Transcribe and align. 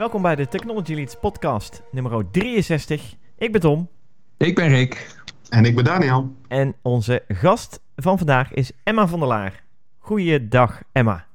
Welkom 0.00 0.22
bij 0.22 0.36
de 0.36 0.48
Technology 0.48 0.94
Leads 0.94 1.16
podcast 1.20 1.82
nummer 1.90 2.30
63. 2.30 3.14
Ik 3.38 3.52
ben 3.52 3.60
Tom. 3.60 3.88
Ik 4.36 4.54
ben 4.54 4.68
Rick. 4.68 5.16
En 5.48 5.64
ik 5.64 5.74
ben 5.74 5.84
Daniel. 5.84 6.34
En 6.48 6.74
onze 6.82 7.22
gast 7.28 7.80
van 7.96 8.18
vandaag 8.18 8.52
is 8.52 8.72
Emma 8.84 9.06
van 9.06 9.18
der 9.18 9.28
Laar. 9.28 9.62
Goeiedag 9.98 10.82
Emma. 10.92 11.26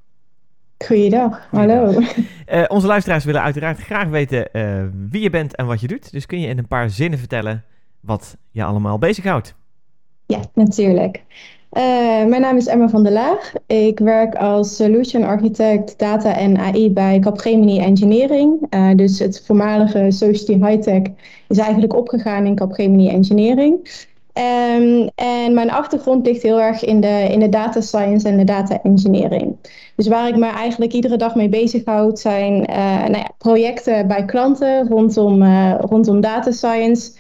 Goeiedag, 0.86 1.48
hallo. 1.52 2.02
Uh, 2.52 2.64
onze 2.68 2.88
luisteraars 2.88 3.26
willen 3.26 3.42
uiteraard 3.42 3.80
graag 3.80 4.08
weten 4.08 4.50
uh, 4.54 4.86
wie 5.10 5.22
je 5.22 5.30
bent 5.30 5.56
en 5.56 5.66
wat 5.66 5.82
je 5.82 5.88
doet. 5.88 6.12
Dus 6.12 6.26
kun 6.26 6.40
je 6.40 6.48
in 6.48 6.58
een 6.58 6.68
paar 6.68 6.90
zinnen 6.90 7.20
vertellen 7.20 7.64
wat 8.00 8.38
je 8.52 8.64
allemaal 8.64 8.98
bezighoudt? 8.98 9.56
Ja, 10.26 10.40
natuurlijk. 10.54 11.24
Uh, 11.78 12.26
mijn 12.26 12.42
naam 12.42 12.58
is 12.58 12.68
Emma 12.68 12.90
van 12.90 13.04
der 13.04 13.12
Laag. 13.12 13.54
Ik 13.68 14.00
werk 14.00 14.36
als 14.36 14.76
Solution 14.76 15.24
Architect 15.24 16.00
Data 16.00 16.36
en 16.36 16.58
AI 16.58 16.92
bij 16.92 17.20
Capgemini 17.20 17.80
Engineering. 17.80 18.68
Uh, 18.70 18.90
dus 18.96 19.20
het 19.20 19.44
voormalige 19.46 20.12
Society 20.12 20.66
Hightech 20.66 21.02
is 21.48 21.58
eigenlijk 21.58 21.96
opgegaan 21.96 22.46
in 22.46 22.56
Capgemini 22.56 23.10
Engineering. 23.10 23.74
Um, 24.78 25.10
en 25.16 25.54
mijn 25.54 25.72
achtergrond 25.72 26.26
ligt 26.26 26.42
heel 26.42 26.62
erg 26.62 26.84
in 26.84 27.02
de, 27.02 27.28
in 27.32 27.40
de 27.40 27.50
data 27.50 27.82
science 27.82 28.28
en 28.28 28.38
de 28.38 28.44
data 28.44 28.82
engineering. 28.84 29.56
Dus 29.96 30.08
waar 30.08 30.28
ik 30.28 30.36
me 30.36 30.48
eigenlijk 30.48 30.94
iedere 30.94 31.18
dag 31.18 31.36
mee 31.36 31.50
bezighoud 31.50 32.20
zijn 32.20 32.54
uh, 32.70 32.76
nou 33.00 33.18
ja, 33.18 33.30
projecten 33.38 34.08
bij 34.08 34.26
klanten 34.26 34.88
rondom, 34.88 35.44
rondom 35.80 36.22
data 36.22 36.52
science. 36.52 37.12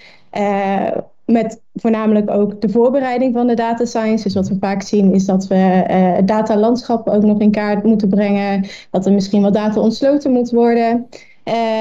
Met 1.25 1.61
voornamelijk 1.73 2.29
ook 2.29 2.61
de 2.61 2.69
voorbereiding 2.69 3.33
van 3.33 3.47
de 3.47 3.53
data 3.53 3.85
science. 3.85 4.23
Dus 4.23 4.33
wat 4.33 4.47
we 4.47 4.57
vaak 4.59 4.81
zien 4.81 5.13
is 5.13 5.25
dat 5.25 5.47
we 5.47 5.55
uh, 5.55 6.15
het 6.15 6.27
datalandschap 6.27 7.07
ook 7.07 7.23
nog 7.23 7.39
in 7.39 7.51
kaart 7.51 7.83
moeten 7.83 8.09
brengen. 8.09 8.65
Dat 8.91 9.05
er 9.05 9.11
misschien 9.13 9.41
wat 9.41 9.53
data 9.53 9.79
ontsloten 9.79 10.31
moet 10.31 10.51
worden. 10.51 11.07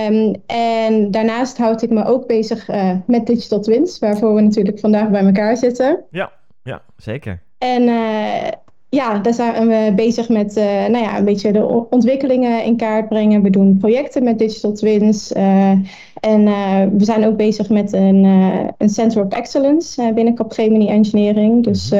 Um, 0.08 0.34
en 0.46 1.10
daarnaast 1.10 1.58
houd 1.58 1.82
ik 1.82 1.90
me 1.90 2.04
ook 2.04 2.26
bezig 2.26 2.68
uh, 2.68 2.90
met 3.06 3.26
digital 3.26 3.60
twins, 3.60 3.98
waarvoor 3.98 4.34
we 4.34 4.40
natuurlijk 4.40 4.78
vandaag 4.78 5.10
bij 5.10 5.24
elkaar 5.24 5.56
zitten. 5.56 6.04
Ja, 6.10 6.32
ja 6.62 6.82
zeker. 6.96 7.42
En 7.58 7.82
uh, 7.82 8.48
ja, 8.94 9.18
daar 9.18 9.34
zijn 9.34 9.68
we 9.68 9.92
bezig 9.96 10.28
met 10.28 10.56
uh, 10.56 10.64
nou 10.64 10.98
ja, 10.98 11.18
een 11.18 11.24
beetje 11.24 11.52
de 11.52 11.86
ontwikkelingen 11.90 12.64
in 12.64 12.76
kaart 12.76 13.08
brengen. 13.08 13.42
We 13.42 13.50
doen 13.50 13.76
projecten 13.78 14.24
met 14.24 14.38
digital 14.38 14.72
twins. 14.72 15.32
Uh, 15.32 15.70
en 16.20 16.40
uh, 16.40 16.80
we 16.96 17.04
zijn 17.04 17.26
ook 17.26 17.36
bezig 17.36 17.68
met 17.68 17.92
een, 17.92 18.24
een 18.78 18.88
Center 18.88 19.24
of 19.24 19.32
Excellence 19.32 20.12
binnen 20.14 20.34
Capgemini 20.34 20.88
Engineering. 20.88 21.64
Dus 21.64 21.94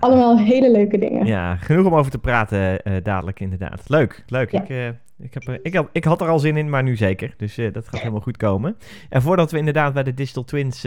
allemaal 0.00 0.38
hele 0.38 0.70
leuke 0.70 0.98
dingen. 0.98 1.26
Ja, 1.26 1.56
genoeg 1.56 1.86
om 1.86 1.94
over 1.94 2.10
te 2.10 2.18
praten 2.18 2.80
dadelijk 3.02 3.40
inderdaad. 3.40 3.82
Leuk, 3.86 4.24
leuk. 4.26 4.50
Ja. 4.50 4.62
Ik, 4.62 4.94
ik, 5.22 5.34
heb, 5.34 5.58
ik, 5.62 5.74
had, 5.74 5.88
ik 5.92 6.04
had 6.04 6.20
er 6.20 6.28
al 6.28 6.38
zin 6.38 6.56
in, 6.56 6.70
maar 6.70 6.82
nu 6.82 6.96
zeker. 6.96 7.34
Dus 7.36 7.54
dat 7.54 7.88
gaat 7.88 8.00
helemaal 8.00 8.20
goed 8.20 8.36
komen. 8.36 8.76
En 9.08 9.22
voordat 9.22 9.50
we 9.50 9.58
inderdaad 9.58 9.94
bij 9.94 10.02
de 10.02 10.14
Digital 10.14 10.44
Twins 10.44 10.86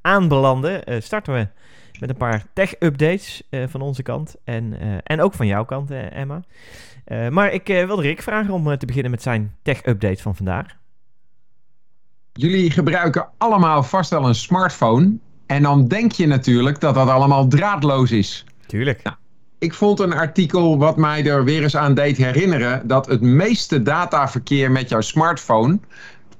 aanbelanden, 0.00 1.02
starten 1.02 1.34
we 1.34 1.46
met 2.02 2.10
een 2.10 2.16
paar 2.16 2.44
tech-updates 2.52 3.42
uh, 3.50 3.64
van 3.68 3.80
onze 3.80 4.02
kant. 4.02 4.36
En, 4.44 4.72
uh, 4.82 4.96
en 5.02 5.20
ook 5.20 5.34
van 5.34 5.46
jouw 5.46 5.64
kant, 5.64 5.90
uh, 5.90 6.16
Emma. 6.16 6.42
maar 7.30 7.52
ik 7.52 7.66
wilde 7.66 8.02
Rick 8.02 8.22
vragen 8.22 8.54
om 8.54 8.78
te 8.78 8.86
beginnen 8.86 9.10
met 9.10 9.22
zijn 9.22 9.54
tech-update 9.62 10.22
van 10.22 10.36
vandaag. 10.36 10.66
Jullie 12.32 12.70
gebruiken 12.70 13.28
allemaal 13.38 13.82
vast 13.82 14.10
wel 14.10 14.28
een 14.28 14.34
smartphone. 14.34 15.16
En 15.46 15.62
dan 15.62 15.88
denk 15.88 16.12
je 16.12 16.26
natuurlijk 16.26 16.80
dat 16.80 16.94
dat 16.94 17.08
allemaal 17.08 17.48
draadloos 17.48 18.10
is. 18.10 18.44
Tuurlijk. 18.66 19.02
Nou, 19.02 19.16
ik 19.62 19.74
vond 19.74 20.00
een 20.00 20.14
artikel 20.14 20.78
wat 20.78 20.96
mij 20.96 21.26
er 21.26 21.44
weer 21.44 21.62
eens 21.62 21.76
aan 21.76 21.94
deed 21.94 22.16
herinneren... 22.16 22.86
dat 22.86 23.06
het 23.06 23.20
meeste 23.20 23.82
dataverkeer 23.82 24.70
met 24.70 24.88
jouw 24.88 25.00
smartphone... 25.00 25.78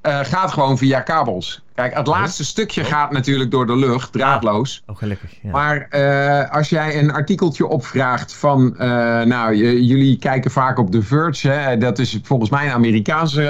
gaat 0.02 0.52
gewoon 0.52 0.78
via 0.78 1.00
kabels. 1.00 1.62
Kijk, 1.74 1.94
het 1.94 2.06
laatste 2.06 2.44
stukje 2.44 2.84
gaat 2.84 3.12
natuurlijk 3.12 3.50
door 3.50 3.66
de 3.66 3.76
lucht, 3.76 4.12
draadloos. 4.12 4.82
Oh, 4.86 4.96
gelukkig. 4.96 5.30
Ja. 5.42 5.50
Maar 5.50 5.86
uh, 5.90 6.50
als 6.50 6.68
jij 6.68 6.98
een 6.98 7.12
artikeltje 7.12 7.66
opvraagt 7.66 8.34
van, 8.34 8.74
uh, 8.74 8.78
nou, 9.22 9.54
jullie 9.56 10.18
kijken 10.18 10.50
vaak 10.50 10.78
op 10.78 10.90
The 10.90 11.02
Verge, 11.02 11.48
hè? 11.48 11.78
dat 11.78 11.98
is 11.98 12.18
volgens 12.22 12.50
mij 12.50 12.66
een 12.66 12.72
Amerikaanse 12.72 13.42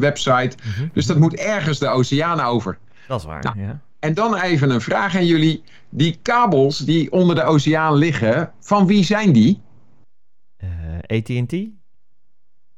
website. 0.00 0.56
-hmm. 0.62 0.90
Dus 0.92 1.06
dat 1.06 1.18
moet 1.18 1.34
ergens 1.34 1.78
de 1.78 1.88
oceaan 1.88 2.40
over. 2.40 2.78
Dat 3.06 3.20
is 3.20 3.26
waar, 3.26 3.42
nou, 3.42 3.60
ja. 3.60 3.80
En 4.06 4.14
dan 4.14 4.36
even 4.36 4.70
een 4.70 4.80
vraag 4.80 5.16
aan 5.16 5.26
jullie. 5.26 5.62
Die 5.90 6.18
kabels 6.22 6.78
die 6.78 7.12
onder 7.12 7.36
de 7.36 7.42
oceaan 7.42 7.94
liggen, 7.94 8.52
van 8.60 8.86
wie 8.86 9.04
zijn 9.04 9.32
die? 9.32 9.60
AT&T? 11.06 11.54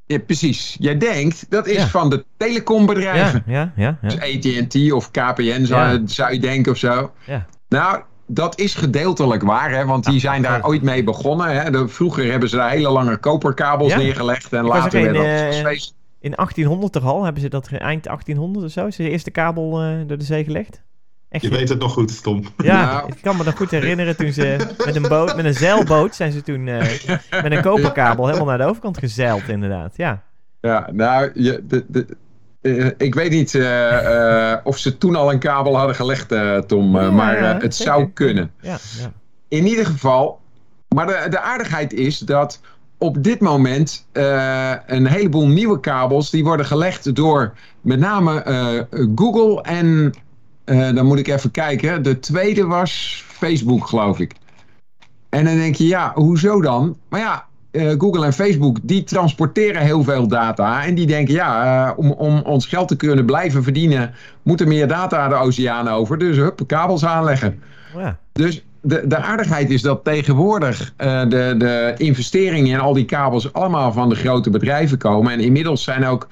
Ja, 0.06 0.18
precies. 0.18 0.76
Jij 0.78 0.98
denkt, 0.98 1.46
dat 1.50 1.66
is 1.66 1.76
ja. 1.76 1.86
van 1.86 2.10
de 2.10 2.24
telecombedrijven. 2.36 3.42
Ja, 3.46 3.52
ja, 3.52 3.72
ja, 3.76 3.98
ja. 4.02 4.08
Dus 4.08 4.20
AT&T 4.20 4.92
of 4.92 5.10
KPN 5.10 5.64
zou, 5.64 6.02
zou 6.04 6.32
je 6.32 6.40
denken 6.40 6.72
of 6.72 6.78
zo. 6.78 7.12
Ja. 7.26 7.46
Nou, 7.68 8.02
dat 8.26 8.58
is 8.58 8.74
gedeeltelijk 8.74 9.42
waar, 9.42 9.70
hè, 9.70 9.84
want 9.84 10.04
die 10.04 10.20
zijn 10.20 10.42
daar 10.42 10.64
ooit 10.64 10.82
mee 10.82 11.04
begonnen. 11.04 11.62
Hè. 11.62 11.70
De, 11.70 11.88
vroeger 11.88 12.30
hebben 12.30 12.48
ze 12.48 12.56
daar 12.56 12.70
hele 12.70 12.90
lange 12.90 13.16
koperkabels 13.16 13.94
neergelegd 13.94 14.52
en 14.52 14.64
later 14.64 15.02
werd 15.02 15.14
dat 15.14 15.24
uh, 15.24 15.80
In 16.20 16.32
1800 16.32 16.92
toch 16.92 17.04
al, 17.04 17.24
hebben 17.24 17.42
ze 17.42 17.48
dat 17.48 17.68
eind 17.68 18.04
1800 18.04 18.64
of 18.64 18.72
zo, 18.72 18.86
is 18.86 18.96
de 18.96 19.10
eerste 19.10 19.30
kabel 19.30 19.84
uh, 19.84 20.06
door 20.06 20.18
de 20.18 20.24
zee 20.24 20.44
gelegd? 20.44 20.86
Echt? 21.30 21.44
Je 21.44 21.50
weet 21.50 21.68
het 21.68 21.78
nog 21.78 21.92
goed, 21.92 22.22
Tom. 22.22 22.44
Ja, 22.56 22.92
nou. 22.92 23.08
ik 23.08 23.22
kan 23.22 23.36
me 23.36 23.44
nog 23.44 23.56
goed 23.56 23.70
herinneren 23.70 24.16
toen 24.16 24.32
ze 24.32 24.56
met 24.84 24.96
een 24.96 25.08
boot, 25.08 25.36
met 25.36 25.44
een 25.44 25.54
zeilboot 25.54 26.14
zijn 26.14 26.32
ze 26.32 26.42
toen 26.42 26.66
uh, 26.66 26.78
met 27.30 27.52
een 27.52 27.62
koperkabel 27.62 28.26
helemaal 28.26 28.46
naar 28.46 28.58
de 28.58 28.64
overkant 28.64 28.98
gezeild, 28.98 29.48
inderdaad. 29.48 29.96
Ja, 29.96 30.22
ja 30.60 30.88
nou, 30.92 31.30
je, 31.34 31.64
de, 31.66 31.84
de, 31.88 32.06
uh, 32.62 32.90
ik 32.96 33.14
weet 33.14 33.30
niet 33.30 33.54
uh, 33.54 34.56
of 34.64 34.78
ze 34.78 34.98
toen 34.98 35.16
al 35.16 35.32
een 35.32 35.38
kabel 35.38 35.76
hadden 35.76 35.96
gelegd, 35.96 36.28
Tom, 36.68 36.96
ja, 36.96 37.10
maar 37.10 37.60
het 37.60 37.74
zeker. 37.74 37.92
zou 37.92 38.08
kunnen. 38.08 38.50
Ja, 38.60 38.78
ja. 38.98 39.12
In 39.48 39.66
ieder 39.66 39.86
geval, 39.86 40.40
maar 40.88 41.06
de, 41.06 41.26
de 41.30 41.40
aardigheid 41.40 41.92
is 41.92 42.18
dat 42.18 42.60
op 42.98 43.22
dit 43.22 43.40
moment 43.40 44.06
een 44.86 45.06
heleboel 45.06 45.48
nieuwe 45.48 45.80
kabels, 45.80 46.30
die 46.30 46.44
worden 46.44 46.66
gelegd 46.66 47.14
door 47.14 47.54
met 47.80 47.98
name 47.98 48.86
Google 49.14 49.62
en 49.62 50.12
uh, 50.70 50.94
dan 50.94 51.06
moet 51.06 51.18
ik 51.18 51.28
even 51.28 51.50
kijken. 51.50 52.02
De 52.02 52.18
tweede 52.18 52.66
was 52.66 53.24
Facebook, 53.26 53.86
geloof 53.86 54.18
ik. 54.18 54.32
En 55.28 55.44
dan 55.44 55.54
denk 55.54 55.74
je, 55.74 55.86
ja, 55.86 56.12
hoezo 56.14 56.60
dan? 56.60 56.96
Maar 57.08 57.20
ja, 57.20 57.46
uh, 57.72 57.94
Google 57.98 58.24
en 58.24 58.32
Facebook, 58.32 58.78
die 58.82 59.04
transporteren 59.04 59.82
heel 59.82 60.02
veel 60.02 60.28
data. 60.28 60.84
En 60.84 60.94
die 60.94 61.06
denken, 61.06 61.34
ja, 61.34 61.86
uh, 61.86 61.98
om, 61.98 62.10
om 62.10 62.40
ons 62.40 62.66
geld 62.66 62.88
te 62.88 62.96
kunnen 62.96 63.24
blijven 63.24 63.62
verdienen, 63.62 64.14
moet 64.42 64.60
er 64.60 64.68
meer 64.68 64.88
data 64.88 65.28
de 65.28 65.34
oceaan 65.34 65.88
over. 65.88 66.18
Dus 66.18 66.36
hup, 66.36 66.60
kabels 66.66 67.04
aanleggen. 67.04 67.62
Ja. 67.96 68.18
Dus 68.32 68.64
de, 68.80 69.06
de 69.06 69.16
aardigheid 69.16 69.70
is 69.70 69.82
dat 69.82 70.04
tegenwoordig 70.04 70.92
de, 70.96 71.54
de 71.58 71.94
investeringen 71.96 72.72
in 72.72 72.80
al 72.80 72.92
die 72.92 73.04
kabels 73.04 73.52
allemaal 73.52 73.92
van 73.92 74.08
de 74.08 74.14
grote 74.14 74.50
bedrijven 74.50 74.98
komen. 74.98 75.32
En 75.32 75.40
inmiddels 75.40 75.84
zijn 75.84 76.04
ook 76.04 76.28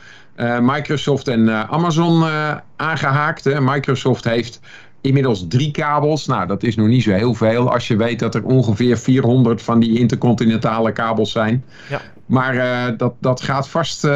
Microsoft 0.61 1.29
en 1.29 1.41
uh, 1.41 1.71
Amazon 1.71 2.23
uh, 2.23 2.57
aangehaakt. 2.77 3.45
Hè. 3.45 3.61
Microsoft 3.61 4.25
heeft 4.25 4.61
inmiddels 5.01 5.47
drie 5.49 5.71
kabels. 5.71 6.27
Nou, 6.27 6.47
dat 6.47 6.63
is 6.63 6.77
nog 6.77 6.87
niet 6.87 7.03
zo 7.03 7.13
heel 7.13 7.35
veel 7.35 7.73
als 7.73 7.89
je 7.89 7.97
weet 7.97 8.19
dat 8.19 8.35
er 8.35 8.45
ongeveer 8.45 8.99
400 8.99 9.63
van 9.63 9.81
die 9.81 9.99
intercontinentale 9.99 10.93
kabels 10.93 11.33
zijn. 11.33 11.65
Ja. 11.89 12.01
Maar 12.27 12.97
dat, 12.97 13.15
dat 13.19 13.41
gaat 13.41 13.69
vast 13.69 14.09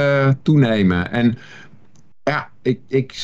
toenemen. 0.42 1.10
En 1.10 1.38
ja, 2.22 2.48
ik, 2.62 2.80
ik, 2.88 3.14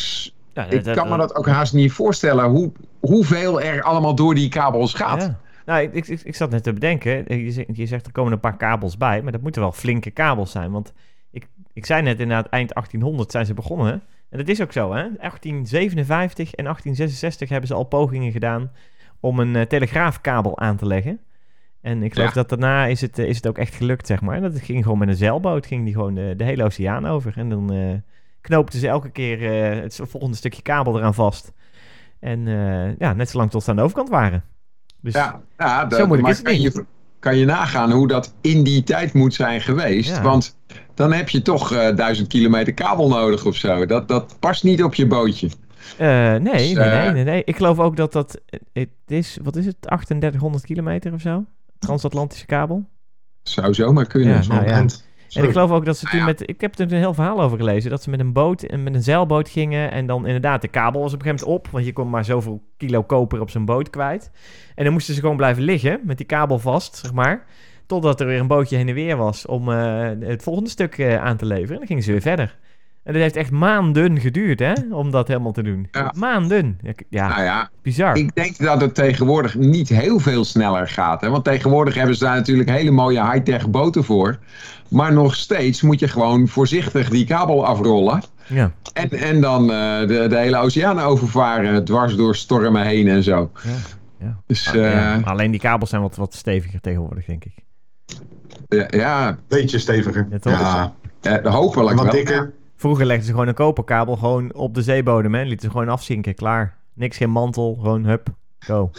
ja, 0.52 0.64
ik 0.64 0.84
dat, 0.84 0.96
kan 0.96 1.08
me 1.08 1.16
dat 1.16 1.34
ook 1.34 1.46
haast 1.46 1.72
niet 1.72 1.92
voorstellen 1.92 2.44
hoe, 2.44 2.72
hoeveel 3.00 3.60
er 3.60 3.82
allemaal 3.82 4.14
door 4.14 4.34
die 4.34 4.48
kabels 4.48 4.94
gaat. 4.94 5.22
Ja. 5.22 5.38
Nou, 5.66 5.82
ik, 5.82 6.08
ik, 6.08 6.20
ik 6.24 6.34
zat 6.34 6.50
net 6.50 6.62
te 6.62 6.72
bedenken. 6.72 7.42
Je 7.44 7.50
zegt, 7.50 7.68
je 7.72 7.86
zegt 7.86 8.06
er 8.06 8.12
komen 8.12 8.32
een 8.32 8.40
paar 8.40 8.56
kabels 8.56 8.96
bij, 8.96 9.22
maar 9.22 9.32
dat 9.32 9.40
moeten 9.40 9.60
wel 9.60 9.72
flinke 9.72 10.10
kabels 10.10 10.50
zijn. 10.50 10.70
Want 10.70 10.92
ik 11.76 11.86
zei 11.86 12.02
net 12.02 12.20
inderdaad, 12.20 12.48
eind 12.48 12.74
1800 12.74 13.30
zijn 13.30 13.46
ze 13.46 13.54
begonnen. 13.54 14.02
En 14.28 14.38
dat 14.38 14.48
is 14.48 14.62
ook 14.62 14.72
zo, 14.72 14.92
hè? 14.92 15.02
1857 15.02 16.54
en 16.54 16.64
1866 16.64 17.48
hebben 17.48 17.68
ze 17.68 17.74
al 17.74 17.84
pogingen 17.84 18.32
gedaan 18.32 18.70
om 19.20 19.38
een 19.38 19.54
uh, 19.54 19.62
telegraafkabel 19.62 20.58
aan 20.58 20.76
te 20.76 20.86
leggen. 20.86 21.20
En 21.80 22.02
ik 22.02 22.12
geloof 22.12 22.28
ja. 22.28 22.34
dat 22.34 22.48
daarna 22.48 22.86
is 22.86 23.00
het, 23.00 23.18
uh, 23.18 23.28
is 23.28 23.36
het 23.36 23.46
ook 23.46 23.58
echt 23.58 23.74
gelukt, 23.74 24.06
zeg 24.06 24.20
maar. 24.20 24.40
Dat 24.40 24.60
ging 24.60 24.82
gewoon 24.82 24.98
met 24.98 25.08
een 25.08 25.16
zeilboot, 25.16 25.66
ging 25.66 25.84
die 25.84 25.94
gewoon 25.94 26.14
de, 26.14 26.34
de 26.36 26.44
hele 26.44 26.64
oceaan 26.64 27.06
over. 27.06 27.32
En 27.36 27.48
dan 27.48 27.74
uh, 27.74 27.94
knoopten 28.40 28.78
ze 28.78 28.88
elke 28.88 29.10
keer 29.10 29.50
het 29.82 30.00
volgende 30.02 30.36
stukje 30.36 30.62
kabel 30.62 30.98
eraan 30.98 31.14
vast. 31.14 31.52
En 32.18 32.46
ja, 32.98 33.12
net 33.12 33.30
zo 33.30 33.38
lang 33.38 33.50
tot 33.50 33.62
ze 33.62 33.70
aan 33.70 33.76
de 33.76 33.82
overkant 33.82 34.08
waren. 34.08 34.44
Dus 35.00 35.14
ja, 35.14 35.40
ja 35.56 35.84
dat, 35.84 35.98
zo 35.98 36.06
moeilijk 36.06 36.28
is 36.28 36.38
het 36.38 36.46
niet. 36.46 36.62
Je, 36.62 36.84
kan 37.26 37.36
je 37.36 37.44
nagaan 37.44 37.90
hoe 37.90 38.08
dat 38.08 38.34
in 38.40 38.62
die 38.62 38.82
tijd 38.82 39.12
moet 39.12 39.34
zijn 39.34 39.60
geweest. 39.60 40.16
Ja. 40.16 40.22
Want 40.22 40.56
dan 40.94 41.12
heb 41.12 41.28
je 41.28 41.42
toch 41.42 41.72
uh, 41.72 41.96
duizend 41.96 42.28
kilometer 42.28 42.74
kabel 42.74 43.08
nodig 43.08 43.44
of 43.44 43.56
zo. 43.56 43.86
Dat, 43.86 44.08
dat 44.08 44.36
past 44.40 44.64
niet 44.64 44.82
op 44.82 44.94
je 44.94 45.06
bootje. 45.06 45.46
Uh, 45.46 46.34
nee, 46.34 46.40
dus, 46.40 46.72
nee, 46.72 46.74
nee, 46.74 47.10
nee, 47.10 47.24
nee. 47.24 47.42
Ik 47.44 47.56
geloof 47.56 47.78
ook 47.78 47.96
dat 47.96 48.12
dat... 48.12 48.40
Het 48.72 48.88
is, 49.06 49.38
wat 49.42 49.56
is 49.56 49.66
het, 49.66 49.76
3800 49.80 50.64
kilometer 50.64 51.12
of 51.12 51.20
zo? 51.20 51.44
Transatlantische 51.78 52.46
kabel? 52.46 52.84
Zou 53.42 53.74
zomaar 53.74 54.06
kunnen. 54.06 54.42
Ja, 54.42 54.46
nou, 54.48 54.68
ja. 54.68 54.84
En 55.32 55.44
ik 55.44 55.50
geloof 55.50 55.70
ook 55.70 55.84
dat 55.84 55.96
ze 55.96 56.06
toen 56.06 56.18
ja. 56.18 56.24
met... 56.24 56.48
Ik 56.48 56.60
heb 56.60 56.78
er 56.78 56.92
een 56.92 56.98
heel 56.98 57.14
verhaal 57.14 57.42
over 57.42 57.58
gelezen. 57.58 57.90
Dat 57.90 58.02
ze 58.02 58.10
met 58.10 58.20
een 58.20 58.32
boot 58.32 58.62
en 58.62 58.82
met 58.82 58.94
een 58.94 59.02
zeilboot 59.02 59.48
gingen. 59.48 59.90
En 59.90 60.06
dan 60.06 60.26
inderdaad, 60.26 60.62
de 60.62 60.68
kabel 60.68 61.00
was 61.00 61.12
op 61.12 61.18
een 61.18 61.24
gegeven 61.24 61.46
moment 61.46 61.66
op. 61.66 61.72
Want 61.72 61.84
je 61.84 61.92
kon 61.92 62.10
maar 62.10 62.24
zoveel 62.24 62.62
kilo 62.76 63.02
koper 63.02 63.40
op 63.40 63.50
zo'n 63.50 63.64
boot 63.64 63.90
kwijt. 63.90 64.30
En 64.74 64.84
dan 64.84 64.92
moesten 64.92 65.14
ze 65.14 65.20
gewoon 65.20 65.36
blijven 65.36 65.62
liggen. 65.62 66.00
Met 66.04 66.16
die 66.16 66.26
kabel 66.26 66.58
vast, 66.58 66.96
zeg 66.96 67.12
maar. 67.12 67.44
Totdat 67.86 68.20
er 68.20 68.26
weer 68.26 68.40
een 68.40 68.46
bootje 68.46 68.76
heen 68.76 68.88
en 68.88 68.94
weer 68.94 69.16
was. 69.16 69.46
Om 69.46 69.72
eh, 69.72 70.10
het 70.20 70.42
volgende 70.42 70.70
stuk 70.70 70.98
eh, 70.98 71.22
aan 71.22 71.36
te 71.36 71.46
leveren. 71.46 71.72
En 71.72 71.78
dan 71.78 71.86
gingen 71.86 72.02
ze 72.02 72.12
weer 72.12 72.20
verder. 72.20 72.56
En 73.06 73.12
dat 73.12 73.22
heeft 73.22 73.36
echt 73.36 73.50
maanden 73.50 74.20
geduurd, 74.20 74.58
hè? 74.58 74.72
Om 74.90 75.10
dat 75.10 75.28
helemaal 75.28 75.52
te 75.52 75.62
doen. 75.62 75.88
Ja. 75.90 76.12
Maanden. 76.16 76.78
Ja, 76.82 76.92
Ja, 77.08 77.28
Nou 77.28 77.42
ja, 77.42 77.70
bizar. 77.82 78.16
ik 78.16 78.34
denk 78.34 78.58
dat 78.58 78.80
het 78.80 78.94
tegenwoordig 78.94 79.54
niet 79.54 79.88
heel 79.88 80.18
veel 80.18 80.44
sneller 80.44 80.88
gaat. 80.88 81.20
Hè? 81.20 81.30
Want 81.30 81.44
tegenwoordig 81.44 81.94
hebben 81.94 82.16
ze 82.16 82.24
daar 82.24 82.34
natuurlijk 82.34 82.68
hele 82.68 82.90
mooie 82.90 83.30
high-tech 83.30 83.70
boten 83.70 84.04
voor. 84.04 84.38
Maar 84.88 85.12
nog 85.12 85.34
steeds 85.34 85.82
moet 85.82 86.00
je 86.00 86.08
gewoon 86.08 86.48
voorzichtig 86.48 87.08
die 87.08 87.26
kabel 87.26 87.66
afrollen. 87.66 88.22
Ja. 88.46 88.72
En, 88.92 89.10
en 89.10 89.40
dan 89.40 89.62
eh, 89.62 90.00
de, 90.00 90.26
de 90.28 90.38
hele 90.38 90.56
oceaan 90.56 91.00
overvaren, 91.00 91.84
dwars 91.84 92.16
door 92.16 92.36
stormen 92.36 92.82
heen 92.82 93.08
en 93.08 93.22
zo. 93.22 93.50
Ja, 93.64 93.70
ja. 94.18 94.40
Dus 94.46 94.72
eh, 94.72 94.92
ja. 94.92 95.20
Alleen 95.24 95.50
die 95.50 95.60
kabels 95.60 95.90
zijn 95.90 96.02
wat, 96.02 96.16
wat 96.16 96.34
steviger 96.34 96.80
tegenwoordig, 96.80 97.24
denk 97.24 97.44
ik. 97.44 97.54
ja, 98.68 98.86
ja, 98.90 99.38
Beetje 99.48 99.78
steviger. 99.78 100.26
Ja, 100.42 100.92
ja, 101.20 101.40
eh, 101.40 101.54
hopelijk 101.54 101.96
Wat 101.96 102.04
wel. 102.04 102.14
dikker. 102.14 102.52
Vroeger 102.76 103.06
legden 103.06 103.24
ze 103.26 103.30
gewoon 103.32 103.48
een 103.48 103.54
koperkabel 103.54 104.16
gewoon 104.16 104.54
op 104.54 104.74
de 104.74 104.82
zeebodem, 104.82 105.34
hè. 105.34 105.42
Lieten 105.42 105.60
ze 105.66 105.70
gewoon 105.70 105.88
afzinken, 105.88 106.34
klaar. 106.34 106.76
Niks, 106.94 107.16
geen 107.16 107.30
mantel, 107.30 107.74
gewoon 107.80 108.04
hup, 108.04 108.28
go. 108.58 108.90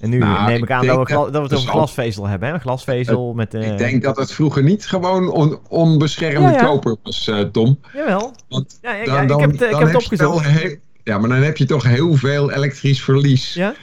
En 0.00 0.10
nu 0.10 0.18
Nou, 0.18 0.46
neem 0.46 0.56
ik 0.56 0.62
ik 0.62 0.70
aan 0.70 0.86
dat 0.86 1.08
we, 1.08 1.14
dat- 1.14 1.30
we 1.30 1.38
het 1.38 1.54
over 1.54 1.68
glasvezel 1.68 2.26
hebben, 2.26 2.48
hè. 2.48 2.58
Glasvezel 2.58 3.34
met... 3.34 3.54
eh 3.54 3.70
Ik 3.70 3.78
denk 3.78 4.02
dat 4.02 4.16
het 4.16 4.32
vroeger 4.32 4.62
niet 4.62 4.86
gewoon 4.86 5.30
on- 5.30 5.58
onbeschermde 5.68 6.40
Ja, 6.40 6.50
ja. 6.50 6.64
koper 6.64 6.96
was, 7.02 7.28
eh, 7.28 7.40
Tom. 7.40 7.78
Jawel. 7.94 8.32
Want 8.48 8.78
Ja, 8.82 9.04
dan, 9.04 9.22
ik 9.22 9.28
dan- 9.28 9.40
heb 9.40 9.50
het, 9.50 9.60
eh, 9.62 9.66
ik 9.66 9.72
dan 9.72 9.80
heb 9.82 9.92
het 9.92 10.02
opgezocht. 10.02 10.46
heel- 10.46 10.76
ja, 11.04 11.18
maar 11.18 11.28
dan 11.28 11.38
heb 11.42 11.56
je 11.56 11.64
toch 11.64 11.82
heel 11.84 12.14
veel 12.14 12.50
elektrisch 12.52 13.02
verlies. 13.04 13.54
Ja? 13.54 13.74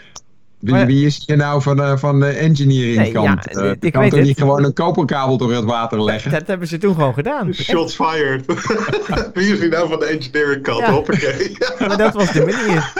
Wie, 0.63 0.71
Maar 0.71 0.80
ja- 0.81 0.86
wie 0.88 1.06
is 1.06 1.24
hier 1.25 1.38
nou 1.38 1.62
van, 1.62 1.75
de 1.75 1.98
van 1.98 2.19
de 2.19 2.25
engineering 2.27 2.98
Nee, 2.98 3.12
kant? 3.12 3.27
ja, 3.27 3.62
Eh, 3.62 3.69
ik 3.71 3.83
je 3.83 3.92
kan 3.92 4.01
weet 4.01 4.10
toch 4.10 4.19
het. 4.19 4.27
niet 4.27 4.38
gewoon 4.38 4.63
een 4.63 4.74
koperkabel 4.74 5.38
door 5.38 5.54
het 5.54 5.63
water 5.63 6.04
leggen? 6.04 6.31
Dat 6.31 6.48
hebben 6.48 6.68
ze 6.68 6.77
toen 6.77 6.94
gewoon 6.94 7.13
gedaan. 7.13 7.54
Shots 7.54 7.95
fired. 7.95 8.45
Wie 9.33 9.54
is 9.54 9.60
hier 9.60 9.69
nou 9.69 9.89
van 9.89 10.00
de 10.00 10.06
engineering 10.06 10.63
kant? 10.63 10.80
Ja. 10.80 10.92
Hoppakee. 10.92 11.57
maar 11.88 11.98
dat 11.98 12.13
was 12.13 12.31
de 12.31 12.39
manier. 12.39 12.94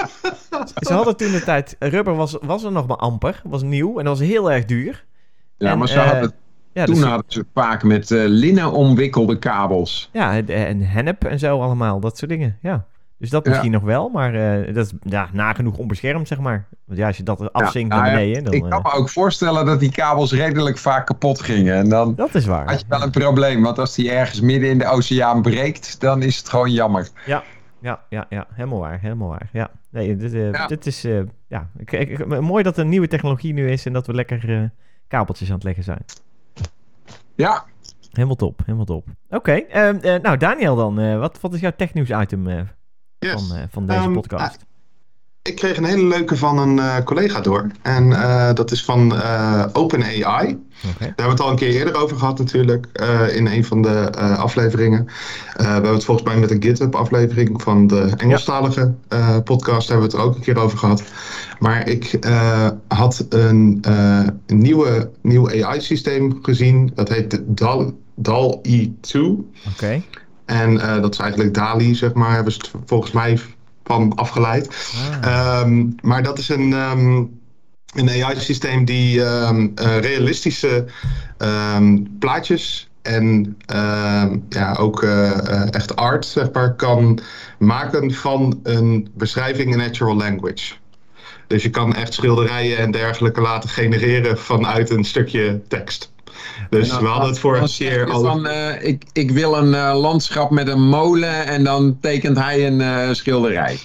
Ze 0.76 0.94
hadden 0.94 1.18
toen 1.18 1.32
de 1.32 1.44
tijd... 1.44 1.76
Rubber 1.80 2.16
was, 2.16 2.38
was 2.42 2.64
er 2.64 2.72
nog 2.72 2.88
maar 2.88 2.98
amper, 2.98 3.42
was 3.44 3.62
nieuw 3.64 4.00
en 4.00 4.06
dat 4.06 4.18
was 4.20 4.28
heel 4.28 4.52
erg 4.52 4.66
duur. 4.66 5.06
Ja, 5.58 5.72
En, 5.72 5.78
maar 5.78 5.88
ze 5.88 6.00
eh, 6.00 6.06
hadden, 6.12 6.34
Ja, 6.74 6.86
toen 6.86 6.96
dus- 6.96 7.04
hadden 7.04 7.26
ze 7.28 7.46
vaak 7.54 7.84
met 7.84 8.12
eh, 8.12 8.22
linnen 8.26 8.72
omwikkelde 8.72 9.40
kabels. 9.40 10.10
Ja, 10.14 10.34
en- 10.36 10.48
en 10.48 10.82
hennep 10.82 11.24
en 11.24 11.40
zo 11.40 11.62
allemaal, 11.62 12.00
dat 12.00 12.18
soort 12.18 12.32
dingen, 12.32 12.58
ja. 12.62 12.86
Dus 13.18 13.30
dat 13.32 13.44
Ja. 13.46 13.50
misschien 13.50 13.72
nog 13.72 13.82
wel, 13.84 14.10
maar 14.10 14.34
eh, 14.36 14.74
dat 14.74 14.86
is 14.86 14.94
ja, 15.02 15.30
nagenoeg 15.32 15.78
onbeschermd, 15.78 16.28
zeg 16.28 16.40
maar. 16.40 16.68
Want 16.86 17.00
ja, 17.00 17.08
als 17.08 17.18
je 17.18 17.24
dat 17.24 17.54
afzinkt 17.54 17.90
nou 17.90 18.02
naar 18.02 18.12
ja, 18.12 18.18
beneden, 18.18 18.44
dan... 18.44 18.54
Ik 18.54 18.62
kan 18.62 18.72
eh, 18.72 18.84
me 18.94 19.00
ook 19.00 19.10
voorstellen 19.10 19.66
dat 19.66 19.80
die 19.80 19.92
kabels 19.92 20.32
redelijk 20.34 20.78
vaak 20.78 21.06
kapot 21.06 21.42
gingen. 21.42 21.76
En 21.76 21.90
dan 21.90 22.16
dat 22.16 22.36
is 22.36 22.46
waar. 22.46 22.70
had 22.70 22.80
je 22.80 22.86
wel 22.90 23.02
een 23.02 23.12
probleem. 23.12 23.62
Want 23.64 23.80
als 23.80 23.96
die 23.96 24.12
ergens 24.12 24.42
midden 24.42 24.70
in 24.70 24.78
de 24.78 24.86
oceaan 24.88 25.42
breekt, 25.42 26.00
dan 26.00 26.22
is 26.22 26.38
het 26.38 26.50
gewoon 26.50 26.72
jammer. 26.72 27.08
Ja, 27.26 27.44
ja, 28.10 28.26
ja, 28.30 28.48
helemaal 28.54 28.80
waar, 28.80 29.00
helemaal 29.00 29.28
waar. 29.30 29.50
Ja, 29.52 29.70
nee, 29.90 30.16
dit, 30.16 30.34
eh, 30.34 30.52
Ja. 30.52 30.68
dit 30.68 30.86
is... 30.86 31.02
ja, 31.48 31.70
ik, 31.78 31.92
ik- 31.92 32.42
mooi 32.42 32.64
dat 32.64 32.78
er 32.78 32.84
een 32.84 32.90
nieuwe 32.90 33.08
technologie 33.08 33.54
nu 33.54 33.70
is 33.72 33.86
en 33.86 33.94
dat 33.94 34.08
we 34.08 34.14
lekker 34.14 34.72
kabeltjes 35.08 35.48
aan 35.50 35.56
het 35.56 35.64
leggen 35.64 35.84
zijn. 35.84 36.06
Ja, 37.36 37.64
Helemaal 38.12 38.36
top, 38.36 38.62
helemaal 38.66 38.86
top. 38.86 39.08
Oké, 39.30 39.52
ehm, 39.52 39.98
eh, 40.02 40.22
nou 40.22 40.38
Daniel 40.38 40.76
dan, 40.76 41.20
wat, 41.20 41.40
wat 41.42 41.54
is 41.54 41.60
jouw 41.60 41.72
technieuws 41.78 42.10
item 42.10 42.48
Yes. 43.24 43.34
van, 43.48 43.58
eh, 43.58 43.64
van 43.72 43.86
deze 43.88 44.00
Ehm, 44.00 44.14
podcast? 44.14 44.58
Ik 45.42 45.56
kreeg 45.56 45.78
een 45.78 45.84
hele 45.84 46.06
leuke 46.08 46.38
van 46.38 46.58
een 46.58 46.80
eh, 46.80 46.98
collega 47.04 47.40
door. 47.42 47.68
En 47.82 48.14
eh, 48.14 48.54
dat 48.54 48.72
is 48.72 48.84
van 48.86 49.16
eh 49.16 49.66
OpenAI. 49.74 50.58
Daar 50.82 50.98
hebben 50.98 51.26
we 51.26 51.30
het 51.32 51.40
al 51.40 51.50
een 51.50 51.56
keer 51.56 51.70
eerder 51.70 51.96
over 51.96 52.18
gehad 52.18 52.38
natuurlijk. 52.40 52.86
eh, 52.94 53.36
in 53.36 53.48
een 53.48 53.66
van 53.66 53.82
de 53.82 53.90
eh, 53.90 54.38
afleveringen. 54.40 55.06
Eh, 55.56 55.66
we 55.66 55.72
hebben 55.72 55.94
het 55.94 56.04
volgens 56.04 56.28
mij 56.28 56.38
met 56.40 56.52
een 56.52 56.64
GitHub 56.64 56.96
aflevering 56.96 57.62
van 57.62 57.88
de 57.88 58.12
Engelstalige 58.18 58.94
eh, 59.08 59.38
podcast. 59.44 59.88
Hebben 59.90 60.08
we 60.10 60.12
het 60.14 60.22
er 60.22 60.28
ook 60.30 60.36
een 60.36 60.42
keer 60.42 60.58
over 60.58 60.78
gehad. 60.78 61.04
Maar 61.60 61.88
ik 61.88 62.14
eh, 62.14 62.70
had 62.88 63.26
een, 63.30 63.78
eh, 63.82 64.24
een 64.46 64.58
nieuwe, 64.60 65.12
nieuw 65.22 65.50
AI 65.64 65.82
systeem 65.82 66.40
gezien. 66.42 66.92
Dat 66.96 67.10
heet 67.10 67.32
de 67.32 67.44
DAL, 67.54 67.94
DAL-E2. 68.16 69.20
Oké. 69.72 70.02
En 70.54 70.80
eh, 70.80 71.02
dat 71.02 71.14
is 71.14 71.20
eigenlijk 71.20 71.54
DALI, 71.54 71.96
zeg 71.96 72.14
maar, 72.14 72.34
hebben 72.34 72.54
ze 72.54 72.60
het 72.60 72.72
volgens 72.86 73.12
mij 73.12 73.40
van 73.84 74.16
afgeleid. 74.16 74.94
Ah, 75.22 75.62
Ehm, 75.62 75.86
maar 76.02 76.24
dat 76.24 76.38
is 76.38 76.50
een, 76.50 76.74
ehm, 76.74 77.24
een 77.94 78.24
AI-systeem 78.24 78.86
die 78.86 79.24
ehm, 79.24 79.68
eh, 79.76 80.00
realistische 80.00 80.86
plaatjes 82.20 82.90
en 83.02 83.58
ja, 84.50 84.76
ook 84.80 85.04
eh, 85.04 85.74
echt 85.74 85.96
art 85.96 86.26
zeg 86.26 86.52
maar, 86.52 86.76
kan 86.76 87.20
maken 87.60 88.12
van 88.14 88.60
een 88.64 89.08
beschrijving 89.14 89.72
in 89.72 89.78
natural 89.78 90.16
language. 90.16 90.74
Dus 91.48 91.64
je 91.64 91.70
kan 91.70 91.96
echt 91.96 92.14
schilderijen 92.14 92.78
en 92.78 92.92
dergelijke 92.92 93.42
laten 93.42 93.70
genereren 93.70 94.38
vanuit 94.38 94.90
een 94.90 95.04
stukje 95.04 95.62
tekst. 95.68 96.13
Dus 96.70 96.90
dan- 96.90 97.02
we 97.02 97.08
hadden 97.08 97.30
het 97.30 97.40
voor 97.40 97.54
dan 97.54 97.62
een 97.64 97.70
zeg 97.70 97.88
keer 97.88 98.12
al. 98.12 98.22
van, 98.24 98.48
eh, 98.48 98.88
ik, 98.88 99.04
ik 99.14 99.32
wil 99.32 99.58
een 99.58 99.74
eh, 99.74 100.00
landschap 100.00 100.50
met 100.52 100.68
een 100.68 100.88
molen 100.88 101.46
en 101.46 101.64
dan 101.64 101.98
tekent 102.02 102.38
hij 102.38 102.68
een 102.68 102.82
eh, 102.82 103.14
schilderij. 103.14 103.80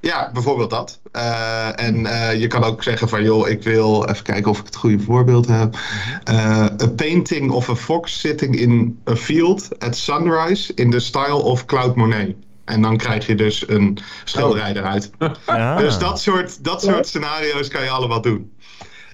Ja, 0.00 0.30
bijvoorbeeld 0.32 0.70
dat. 0.70 1.00
Eh, 1.12 1.80
en 1.80 2.06
eh, 2.06 2.40
je 2.40 2.46
kan 2.46 2.64
ook 2.64 2.82
zeggen 2.82 3.08
van, 3.08 3.22
joh, 3.22 3.48
ik 3.48 3.62
wil 3.62 4.06
even 4.08 4.24
kijken 4.24 4.50
of 4.50 4.58
ik 4.58 4.64
het 4.66 4.76
goede 4.76 4.98
voorbeeld 4.98 5.46
heb. 5.46 5.76
Eh, 6.24 6.60
a 6.64 6.88
painting 6.96 7.50
of 7.50 7.68
a 7.70 7.74
fox 7.76 8.20
sitting 8.20 8.56
in 8.56 9.00
a 9.10 9.16
field 9.16 9.68
at 9.78 9.96
sunrise 9.96 10.72
in 10.74 10.90
the 10.90 10.98
style 11.00 11.42
of 11.42 11.64
Claude 11.64 11.92
Monet. 11.96 12.34
En 12.64 12.82
dan 12.82 12.96
krijg 12.96 13.26
je 13.26 13.34
dus 13.34 13.68
een 13.68 13.98
schilderij 14.24 14.72
eruit. 14.76 15.10
ja. 15.46 15.76
Dus 15.76 15.98
dat 15.98 16.20
soort, 16.20 16.64
dat 16.64 16.82
soort 16.82 17.06
scenario's 17.06 17.68
kan 17.68 17.82
je 17.82 17.90
allemaal 17.90 18.20
doen. 18.20 18.52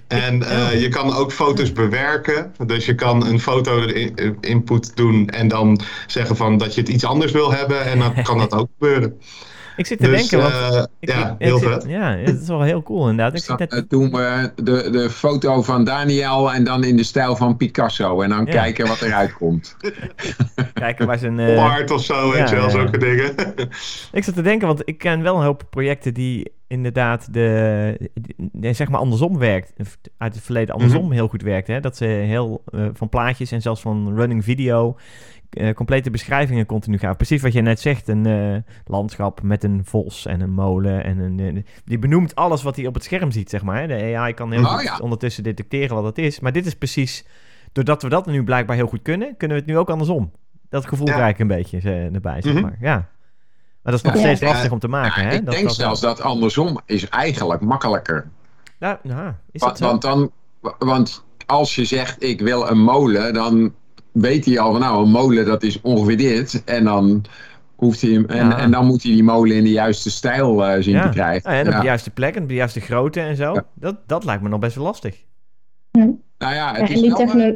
En 0.09 0.43
eh, 0.43 0.81
je 0.81 0.87
kan 0.87 1.13
ook 1.15 1.31
foto's 1.33 1.71
bewerken. 1.71 2.53
Dus 2.65 2.85
je 2.85 2.95
kan 2.95 3.25
een 3.25 3.39
foto 3.39 3.81
in- 3.81 4.37
input 4.41 4.95
doen 4.95 5.27
en 5.27 5.47
dan 5.47 5.81
zeggen 6.07 6.35
van 6.35 6.57
dat 6.57 6.75
je 6.75 6.81
het 6.81 6.89
iets 6.89 7.03
anders 7.03 7.31
wil 7.31 7.53
hebben. 7.53 7.85
En 7.85 7.99
dan 7.99 8.23
kan 8.23 8.37
dat 8.37 8.53
ook 8.53 8.69
gebeuren. 8.77 9.19
Ik 9.79 9.85
zit 9.85 9.99
te 9.99 10.09
Dus 10.09 10.29
denken, 10.29 10.51
want... 10.51 10.73
eh, 10.75 10.83
ik- 10.99 11.09
ja, 11.09 11.25
ik- 11.27 11.31
ik 11.39 11.45
heel 11.47 11.57
zit- 11.57 11.69
vet. 11.69 11.85
Ja, 11.87 12.15
het 12.15 12.41
is 12.41 12.47
wel 12.47 12.61
heel 12.61 12.83
cool 12.83 13.09
inderdaad. 13.09 13.39
Ik 13.39 13.45
dan 13.47 13.57
net... 13.59 13.73
eh, 13.73 13.81
doen 13.87 14.11
we 14.11 14.51
de, 14.55 14.89
de 14.91 15.09
foto 15.09 15.61
van 15.61 15.83
Daniel 15.83 16.53
en 16.53 16.63
dan 16.63 16.83
in 16.83 16.95
de 16.97 17.03
stijl 17.03 17.35
van 17.35 17.57
Picasso. 17.57 18.21
En 18.21 18.29
dan 18.29 18.45
Ja. 18.45 18.51
kijken 18.51 18.87
wat 18.87 19.01
eruit 19.01 19.33
komt. 19.33 19.75
kijken 20.73 21.07
waar 21.07 21.17
zijn... 21.17 21.39
eh, 21.39 21.63
art 21.73 21.91
of 21.91 22.03
zo, 22.03 22.31
weet 22.31 22.49
je 22.49 22.55
wel, 22.55 22.63
ja. 22.63 22.69
zulke 22.69 22.97
dingen. 22.97 23.33
Ik 24.11 24.23
zat 24.23 24.35
te 24.35 24.41
denken, 24.41 24.67
want 24.67 24.81
ik 24.85 24.97
ken 24.97 25.21
wel 25.21 25.35
een 25.35 25.43
hoop 25.43 25.63
projecten 25.69 26.13
die 26.13 26.51
inderdaad 26.67 27.33
de, 27.33 28.09
die- 28.53 28.73
zeg 28.73 28.89
maar 28.89 28.99
andersom 28.99 29.37
werkt. 29.37 29.73
Uit 30.17 30.33
het 30.35 30.43
verleden 30.43 30.75
andersom 30.75 31.03
Mhm. 31.03 31.11
heel 31.13 31.27
goed 31.27 31.41
werkt. 31.41 31.67
Hè? 31.67 31.79
Dat 31.79 31.97
ze 31.97 32.05
heel 32.05 32.63
eh, 32.65 32.85
van 32.93 33.09
plaatjes 33.09 33.51
en 33.51 33.61
zelfs 33.61 33.81
van 33.81 34.15
running 34.15 34.43
video 34.43 34.95
eh, 35.49 35.73
complete 35.73 36.09
beschrijvingen 36.09 36.65
continu 36.65 36.97
gaven. 36.97 37.15
Precies 37.17 37.41
wat 37.41 37.53
je 37.53 37.61
net 37.61 37.79
zegt, 37.79 38.07
een 38.07 38.25
eh, 38.25 38.55
landschap 38.85 39.41
met 39.41 39.63
een 39.63 39.81
vos 39.85 40.25
en 40.25 40.41
een 40.41 40.53
molen. 40.53 41.03
En 41.03 41.17
een, 41.19 41.39
eh, 41.39 41.63
die 41.85 41.99
benoemt 41.99 42.35
alles 42.35 42.63
wat 42.63 42.75
hij 42.75 42.87
op 42.87 42.93
het 42.93 43.03
scherm 43.03 43.31
ziet, 43.31 43.49
zeg 43.49 43.63
maar. 43.63 43.79
hè. 43.81 43.87
De 43.87 44.15
AI 44.17 44.33
kan 44.33 44.51
heel 44.51 44.61
Oh, 44.63 44.71
goed 44.73 44.83
ja. 44.83 44.97
ondertussen 45.01 45.43
detecteren 45.43 45.95
wat 45.95 46.05
het 46.05 46.17
is. 46.17 46.39
Maar 46.39 46.51
dit 46.51 46.65
is 46.65 46.75
precies, 46.75 47.25
doordat 47.71 48.01
we 48.03 48.09
dat 48.09 48.25
nu 48.25 48.43
blijkbaar 48.43 48.75
heel 48.75 48.87
goed 48.87 49.01
kunnen, 49.01 49.37
kunnen 49.37 49.57
we 49.57 49.63
het 49.63 49.71
nu 49.71 49.77
ook 49.77 49.89
andersom. 49.89 50.31
Dat 50.69 50.85
gevoel 50.85 51.07
Ja. 51.07 51.13
krijg 51.13 51.33
ik 51.33 51.39
een 51.39 51.47
beetje 51.47 51.79
erbij, 52.13 52.41
zeg 52.41 52.53
Mhm. 52.53 52.61
maar. 52.61 52.77
Ja. 52.81 52.95
Maar 53.83 53.93
dat 53.93 53.93
is 53.93 54.01
nog 54.01 54.13
Ja. 54.13 54.19
steeds 54.19 54.41
lastig 54.51 54.71
om 54.71 54.79
te 54.79 54.87
maken, 54.87 55.23
hè? 55.27 55.33
ik 55.35 55.45
dat, 55.45 55.53
denk 55.53 55.67
dat- 55.67 55.75
zelfs 55.75 56.01
dat 56.01 56.21
andersom 56.21 56.79
is 56.85 57.09
eigenlijk 57.09 57.61
makkelijker. 57.61 58.29
Nou, 58.79 58.97
nou, 59.03 59.31
is 59.51 59.61
dat 59.61 59.77
zo? 59.77 59.85
Want, 59.85 60.01
dan, 60.01 60.31
want 60.79 61.23
als 61.45 61.75
je 61.75 61.85
zegt 61.85 62.23
ik 62.23 62.41
wil 62.41 62.69
een 62.69 62.79
molen, 62.81 63.33
dan 63.33 63.73
weet 64.11 64.45
hij 64.45 64.59
al 64.59 64.71
van 64.71 64.81
nou 64.81 65.03
een 65.03 65.11
molen 65.11 65.45
dat 65.45 65.63
is 65.63 65.81
ongeveer 65.81 66.17
dit. 66.17 66.63
En 66.65 66.83
dan, 66.83 67.23
hoeft 67.75 68.01
hij 68.01 68.11
hem, 68.11 68.25
en, 68.25 68.47
Ja. 68.47 68.57
en 68.57 68.71
dan 68.71 68.85
moet 68.85 69.03
hij 69.03 69.11
die 69.11 69.23
molen 69.23 69.55
in 69.55 69.63
de 69.63 69.71
juiste 69.71 70.11
stijl 70.11 70.65
eh, 70.65 70.81
zien 70.81 70.93
ja. 70.95 71.03
te 71.03 71.09
krijgen. 71.09 71.49
Nou, 71.51 71.65
en 71.65 71.73
op 71.73 71.79
de 71.79 71.85
juiste 71.85 72.09
plek 72.09 72.35
en 72.35 72.41
op 72.41 72.47
de 72.47 72.53
juiste 72.53 72.79
grootte 72.79 73.19
en 73.19 73.35
zo. 73.35 73.53
Ja. 73.53 73.65
Dat, 73.73 73.95
dat 74.05 74.25
lijkt 74.25 74.41
me 74.41 74.49
nog 74.49 74.59
best 74.59 74.75
wel 74.75 74.83
lastig. 74.85 75.15
Nou 75.91 76.13
ja, 76.37 76.51
Ja, 76.53 76.69
het 76.71 76.77
en 76.89 76.95
is 76.95 77.01
die, 77.01 77.09
wel, 77.09 77.19
eh, 77.19 77.25
techno- 77.27 77.55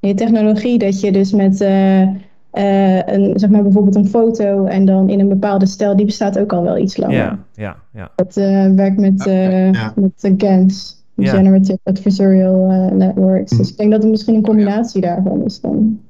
die 0.00 0.14
technologie 0.14 0.78
dat 0.78 1.00
je 1.00 1.12
dus 1.12 1.32
met 1.32 1.60
eh, 1.60 2.02
eh, 2.02 2.96
een, 3.06 3.32
zeg 3.38 3.50
maar 3.50 3.62
bijvoorbeeld 3.62 3.94
een 3.96 4.08
foto 4.08 4.64
en 4.64 4.84
dan 4.84 5.08
in 5.08 5.20
een 5.20 5.28
bepaalde 5.28 5.66
stijl, 5.66 5.96
die 5.96 6.06
bestaat 6.06 6.38
ook 6.38 6.52
al 6.52 6.62
wel 6.62 6.76
iets 6.78 6.96
langer. 6.96 7.16
Ja, 7.16 7.38
ja, 7.54 7.76
ja. 7.92 8.10
Dat 8.16 8.36
eh, 8.36 8.70
werkt 8.70 8.98
met, 9.00 9.26
eh 9.26 9.72
Ja. 9.72 9.92
met 9.96 10.20
de 10.20 10.34
GANs, 10.38 11.01
Generative 11.30 11.78
Adversarial 11.82 12.70
eh, 12.70 12.96
Networks. 12.96 13.50
Hm. 13.50 13.56
Dus 13.56 13.70
ik 13.70 13.76
denk 13.76 13.90
dat 13.90 14.02
het 14.02 14.10
misschien 14.10 14.34
een 14.34 14.42
combinatie 14.42 15.00
daarvan 15.00 15.44
is 15.44 15.60
dan. 15.60 16.00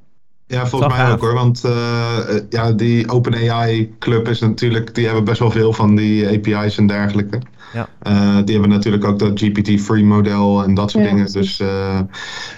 Ja, 0.47 0.66
volgens 0.66 0.92
mij 0.95 1.04
gaaf. 1.04 1.12
ook 1.12 1.21
hoor. 1.21 1.35
Want 1.35 1.64
eh, 1.64 2.37
eh, 2.37 2.42
ja, 2.50 2.73
die 2.73 3.09
OpenAI 3.09 3.95
club 3.99 4.28
is 4.28 4.40
natuurlijk, 4.40 4.95
die 4.95 5.04
hebben 5.04 5.25
best 5.25 5.38
wel 5.38 5.50
veel 5.50 5.73
van 5.73 5.97
die 5.97 6.26
API's 6.26 6.78
en 6.78 6.87
dergelijke. 6.87 7.38
Ja. 7.73 7.88
Eh, 7.99 8.37
die 8.45 8.52
hebben 8.52 8.71
natuurlijk 8.71 9.04
ook 9.04 9.19
dat 9.19 9.38
GPT-free 9.40 10.04
model 10.04 10.62
en 10.62 10.75
dat 10.75 10.90
soort 10.90 11.04
Ja, 11.04 11.11
dingen. 11.11 11.33
Dus 11.33 11.61
eh, 11.61 12.00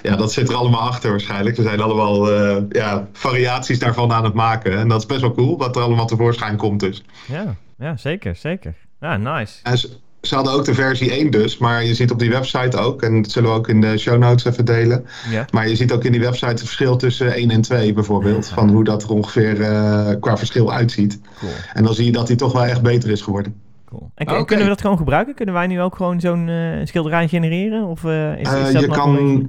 ja, 0.02 0.16
dat 0.16 0.32
zit 0.32 0.48
er 0.48 0.54
allemaal 0.54 0.80
achter 0.80 1.10
waarschijnlijk. 1.10 1.56
Ze 1.56 1.62
zijn 1.62 1.80
allemaal 1.80 2.32
eh, 2.32 2.62
ja, 2.68 3.08
variaties 3.12 3.78
daarvan 3.78 4.12
aan 4.12 4.24
het 4.24 4.34
maken. 4.34 4.78
En 4.78 4.88
dat 4.88 5.00
is 5.00 5.06
best 5.06 5.20
wel 5.20 5.34
cool, 5.34 5.58
wat 5.58 5.76
er 5.76 5.82
allemaal 5.82 6.06
tevoorschijn 6.06 6.56
komt 6.56 6.80
dus. 6.80 7.04
Ja, 7.26 7.56
ja 7.78 7.96
zeker, 7.96 8.36
zeker. 8.36 8.74
Ja, 9.00 9.16
nice. 9.16 9.58
En 9.62 9.78
ze, 10.26 10.34
hadden 10.34 10.52
ook 10.52 10.64
de 10.64 10.74
versie 10.74 11.10
1 11.10 11.30
dus, 11.30 11.58
maar 11.58 11.84
je 11.84 11.94
ziet 11.94 12.10
op 12.10 12.18
die 12.18 12.30
website 12.30 12.76
ook, 12.76 13.02
en 13.02 13.22
dat 13.22 13.30
zullen 13.30 13.50
we 13.50 13.56
ook 13.56 13.68
in 13.68 13.80
de 13.80 13.98
show 13.98 14.18
notes 14.18 14.44
even 14.44 14.64
delen. 14.64 15.06
Ja. 15.30 15.46
Maar 15.50 15.68
je 15.68 15.76
ziet 15.76 15.92
ook 15.92 16.04
in 16.04 16.12
die 16.12 16.20
website 16.20 16.46
het 16.46 16.60
verschil 16.60 16.96
tussen 16.96 17.32
1 17.32 17.50
en 17.50 17.60
2 17.60 17.92
bijvoorbeeld. 17.92 18.48
Van 18.48 18.68
hoe 18.70 18.84
dat 18.84 19.02
er 19.02 19.08
ongeveer 19.10 19.62
eh, 19.62 20.10
qua 20.20 20.36
verschil 20.36 20.72
uitziet. 20.72 21.20
Cool, 21.38 21.52
En 21.72 21.84
dan 21.84 21.94
zie 21.94 22.04
je 22.04 22.12
dat 22.12 22.26
die 22.26 22.36
toch 22.36 22.52
wel 22.52 22.64
echt 22.64 22.82
beter 22.82 23.10
is 23.10 23.20
geworden. 23.20 23.54
cool. 23.84 24.10
En, 24.14 24.26
kunnen 24.46 24.64
we 24.64 24.70
dat 24.70 24.80
gewoon 24.80 24.96
gebruiken? 24.96 25.34
Kunnen 25.34 25.54
wij 25.54 25.66
nu 25.66 25.80
ook 25.80 25.96
gewoon 25.96 26.20
zo'n 26.20 26.48
eh, 26.48 26.80
schilderij 26.84 27.28
genereren? 27.28 27.84
Of 27.84 28.04
eh, 28.04 28.32
is, 28.32 28.52
is 28.52 28.72
dat 28.72 28.80
je, 28.82 28.86
nog 28.86 28.96
kan, 28.96 29.16
een 29.16 29.32
beetje- 29.34 29.48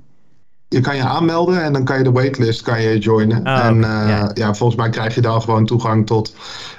je 0.68 0.82
kan 0.82 0.96
je 0.96 1.04
aanmelden 1.04 1.64
en 1.64 1.74
dan 1.74 1.84
kan 1.84 1.98
je 1.98 2.04
de 2.04 2.12
waitlist 2.12 2.62
kan 2.62 2.82
je 2.82 2.98
joinen. 2.98 3.44
Ah, 3.44 3.66
en 3.66 3.84
eh, 3.84 4.10
ja. 4.10 4.32
ja. 4.34 4.54
volgens 4.54 4.80
mij 4.80 4.90
krijg 4.90 5.16
je 5.16 5.22
dan 5.22 5.42
gewoon 5.42 5.66
toegang 5.66 6.06
tot 6.06 6.36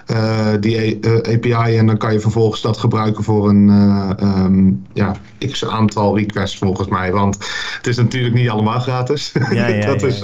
eh, 0.07 0.49
die 0.61 0.79
A- 0.79 1.09
eh, 1.09 1.35
API. 1.35 1.77
En 1.77 1.87
dan 1.87 1.97
kan 1.97 2.13
je 2.13 2.21
vervolgens 2.21 2.61
dat 2.61 2.79
gebruiken 2.79 3.25
voor 3.25 3.49
een 3.49 3.69
eh, 3.69 4.11
ehm, 4.19 4.73
ja, 4.93 5.17
x 5.51 5.67
aantal 5.67 6.19
requests 6.19 6.59
volgens 6.59 6.89
mij. 6.89 7.13
Want 7.13 7.37
het 7.77 7.87
is 7.87 7.97
natuurlijk 7.97 8.35
niet 8.35 8.49
allemaal 8.49 8.81
gratis. 8.81 9.33
Ja, 9.51 9.67
ja, 9.67 9.87
dat 9.87 10.01
ja, 10.01 10.07
is, 10.07 10.21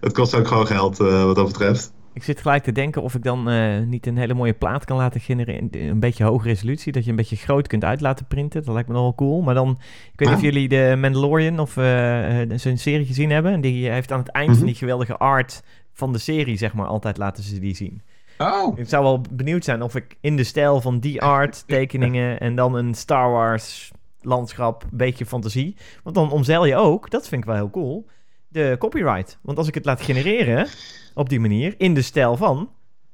het 0.00 0.12
kost 0.12 0.34
ook 0.34 0.48
gewoon 0.48 0.66
geld 0.66 0.96
wat 0.96 1.36
dat 1.36 1.46
betreft. 1.46 1.92
Ik 2.20 2.26
zit 2.26 2.40
gelijk 2.40 2.62
te 2.62 2.72
denken 2.72 3.02
of 3.02 3.14
ik 3.14 3.22
dan 3.22 3.48
eh, 3.50 3.78
niet 3.80 4.06
een 4.06 4.16
hele 4.16 4.34
mooie 4.34 4.52
plaat 4.52 4.84
kan 4.84 4.96
laten 4.96 5.20
genereren. 5.20 5.68
Een 5.70 6.00
beetje 6.00 6.24
hoge 6.24 6.48
resolutie, 6.48 6.92
dat 6.92 7.04
je 7.04 7.10
een 7.10 7.16
beetje 7.16 7.36
groot 7.36 7.66
kunt 7.66 7.84
uit 7.84 8.00
laten 8.00 8.26
printen. 8.26 8.64
Dat 8.64 8.74
lijkt 8.74 8.88
me 8.88 8.94
nogal 8.94 9.14
cool. 9.14 9.40
Maar 9.42 9.54
dan, 9.54 9.70
ik 10.12 10.18
weet 10.18 10.28
niet 10.28 10.28
of 10.28 10.34
Ah. 10.34 10.40
jullie 10.52 10.68
de 10.68 10.94
Mandalorian 10.98 11.58
of 11.58 11.76
eh, 11.76 12.40
eh, 12.42 12.50
zijn 12.54 12.78
serie 12.78 13.06
gezien 13.06 13.30
hebben. 13.30 13.60
Die 13.60 13.90
heeft 13.90 14.12
aan 14.12 14.18
het 14.18 14.28
eind 14.28 14.48
Mhm. 14.48 14.58
van 14.58 14.66
die 14.66 14.74
geweldige 14.76 15.16
art 15.16 15.62
van 15.92 16.12
de 16.12 16.18
serie, 16.18 16.56
zeg 16.56 16.72
maar, 16.74 16.86
altijd 16.86 17.16
laten 17.16 17.42
ze 17.44 17.58
die 17.60 17.76
zien. 17.76 18.02
Oh, 18.38 18.78
Ik 18.78 18.88
zou 18.88 19.02
wel 19.04 19.20
benieuwd 19.30 19.64
zijn 19.64 19.82
of 19.82 19.94
ik 19.96 20.16
in 20.20 20.36
de 20.36 20.44
stijl 20.44 20.80
van 20.80 20.98
die 20.98 21.22
art, 21.22 21.64
tekeningen 21.66 22.40
en 22.40 22.54
dan 22.54 22.74
een 22.74 22.94
Star 22.94 23.30
Wars 23.30 23.90
landschap, 24.20 24.82
een 24.82 24.88
beetje 24.96 25.26
fantasie. 25.26 25.76
Want 26.02 26.14
dan 26.16 26.30
omzeil 26.30 26.64
je 26.64 26.76
ook, 26.76 27.10
dat 27.10 27.28
vind 27.28 27.40
ik 27.42 27.46
wel 27.48 27.56
heel 27.56 27.70
cool, 27.70 28.06
de 28.48 28.76
copyright. 28.78 29.38
Want 29.42 29.58
als 29.58 29.68
ik 29.68 29.74
het 29.74 29.84
laat 29.84 30.00
genereren 30.02 30.66
op 31.14 31.28
die 31.28 31.40
manier, 31.40 31.74
in 31.78 31.94
de 31.94 32.02
stijl 32.02 32.36
van. 32.36 32.68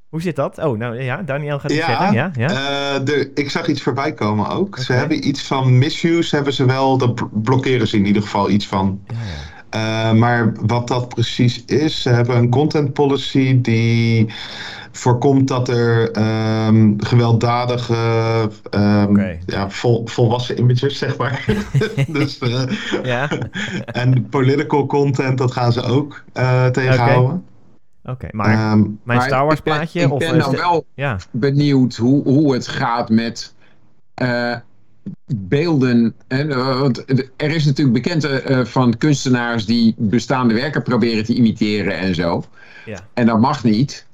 Hoe 0.09 0.23
zit 0.23 0.37
dat? 0.37 0.59
Oh, 0.59 0.79
nou 0.79 1.03
ja, 1.03 1.23
Daniel 1.23 1.59
gaat 1.59 1.71
het 1.71 1.81
Ja. 1.81 2.13
Ja, 2.13 2.31
ja. 2.37 2.49
Eh, 2.49 3.05
de, 3.05 3.31
ik 3.35 3.51
zag 3.51 3.69
iets 3.69 3.83
voorbij 3.83 4.13
komen 4.13 4.49
ook. 4.49 4.79
Ze 4.79 4.93
hebben 4.93 5.29
iets 5.29 5.43
van 5.43 5.79
misuse, 5.79 6.35
hebben 6.35 6.53
ze 6.53 6.65
wel, 6.65 6.99
dat 6.99 7.15
bl- 7.15 7.25
blokkeren 7.33 7.89
ze 7.89 7.97
in 7.97 8.07
ieder 8.07 8.23
geval 8.23 8.51
iets 8.51 8.67
van. 8.67 9.01
Ja, 9.07 9.15
ja. 9.15 9.55
Eh, 9.71 10.13
maar 10.13 10.53
wat 10.67 10.89
dat 10.89 11.09
precies 11.09 11.65
is, 11.65 12.03
ze 12.03 12.09
hebben 12.09 12.37
een 12.37 12.51
content 12.51 12.93
policy 12.93 13.61
die 13.61 14.27
voorkomt 14.93 15.49
dat 15.49 15.69
er 15.69 16.11
ehm, 16.11 16.93
gewelddadige, 16.97 17.97
ehm, 18.71 19.37
ja, 19.47 19.71
vol, 19.71 20.03
volwassen 20.05 20.59
images, 20.59 20.99
zeg 20.99 21.17
maar. 21.17 21.45
dus, 22.09 22.39
eh, 22.39 23.23
en 24.03 24.29
political 24.29 24.87
content, 24.87 25.39
dat 25.39 25.53
gaan 25.53 25.73
ze 25.73 25.83
ook 25.83 26.25
tegenhouden. 26.73 27.45
Oké. 28.07 28.29
Maar 28.31 28.49
Ehm, 28.53 28.81
mijn 28.81 28.93
maar 29.05 29.23
Star 29.23 29.45
Wars 29.45 29.59
ik 29.59 29.65
ben- 29.65 29.75
plaatje? 29.75 30.01
Ik 30.01 30.19
ben 30.19 30.39
dan 30.39 30.51
wel 30.57 30.87
Ja, 30.95 31.19
benieuwd 31.31 31.97
hoe, 31.97 32.23
hoe 32.23 32.53
het 32.53 32.69
gaat 32.69 33.11
met 33.11 33.55
eh, 34.15 34.57
beelden. 35.35 36.15
Hè, 36.29 36.49
eh, 36.49 36.81
want 36.81 37.05
er 37.37 37.51
is 37.51 37.65
natuurlijk 37.65 38.03
bekend 38.03 38.25
eh, 38.25 38.65
van 38.65 38.97
kunstenaars 38.99 39.67
die 39.67 39.95
bestaande 39.99 40.55
werken 40.55 40.83
proberen 40.83 41.25
te 41.25 41.35
imiteren 41.35 41.97
en 41.99 42.15
zo. 42.15 42.43
Ja. 42.85 42.99
En 43.15 43.27
dat 43.27 43.41
mag 43.41 43.65
niet. 43.65 44.07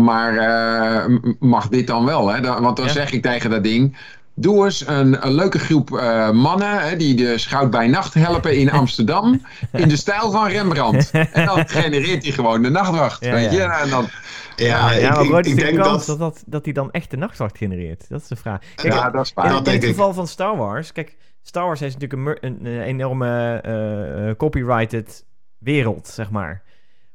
Maar 0.00 1.10
mag 1.38 1.68
dit 1.68 1.86
dan 1.86 2.04
wel? 2.04 2.28
Hè? 2.28 2.40
Want 2.60 2.76
dan 2.76 2.86
Ja. 2.86 2.92
zeg 2.92 3.12
ik 3.12 3.22
tegen 3.22 3.50
dat 3.50 3.62
ding. 3.64 3.96
Doe 4.34 4.64
eens 4.64 4.86
een, 4.86 5.26
een 5.26 5.34
leuke 5.34 5.58
groep 5.58 5.96
eh, 5.96 6.30
mannen 6.30 6.80
hè, 6.80 6.96
die 6.96 7.14
de 7.14 7.38
Schout 7.38 7.70
bij 7.70 7.88
Nacht 7.88 8.14
helpen 8.14 8.56
in 8.56 8.70
Amsterdam. 8.70 9.42
in 9.72 9.88
de 9.88 9.96
stijl 9.96 10.30
van 10.30 10.48
Rembrandt. 10.48 11.10
En 11.10 11.46
dan 11.46 11.68
genereert 11.68 12.22
hij 12.22 12.32
gewoon 12.32 12.62
de 12.62 12.70
nachtwacht. 12.70 13.24
Ja, 13.24 13.32
weet 13.32 13.52
ja. 13.52 13.76
je? 13.76 13.82
En 13.82 13.90
dan, 13.90 14.08
ja, 14.56 14.92
ja, 14.92 15.18
ik, 15.18 15.30
maar 15.30 15.46
ik, 15.46 15.56
de 15.56 15.62
denk 15.62 15.78
kans 15.78 16.06
dat... 16.06 16.18
dat, 16.18 16.34
dat, 16.34 16.42
dat 16.46 16.64
hij 16.64 16.74
dan 16.74 16.90
echt 16.90 17.10
de 17.10 17.16
nachtwacht 17.16 17.58
genereert? 17.58 18.08
Dat 18.08 18.20
is 18.20 18.28
de 18.28 18.36
vraag. 18.36 18.60
Kijk, 18.74 18.94
ja, 18.94 19.10
dat 19.10 19.24
is 19.24 19.32
waar. 19.34 19.46
In, 19.46 19.52
het 19.52 19.68
ik. 19.68 19.84
geval 19.84 20.12
van 20.12 20.26
Star 20.26 20.56
Wars, 20.56 20.92
kijk, 20.92 21.16
Star 21.42 21.64
Wars 21.64 21.82
is 21.82 21.96
natuurlijk 21.96 22.42
een, 22.42 22.66
enorme 22.66 23.60
eh, 23.62 24.28
eh, 24.28 24.36
copyrighted 24.36 25.24
wereld, 25.58 26.08
zeg 26.08 26.30
maar. 26.30 26.62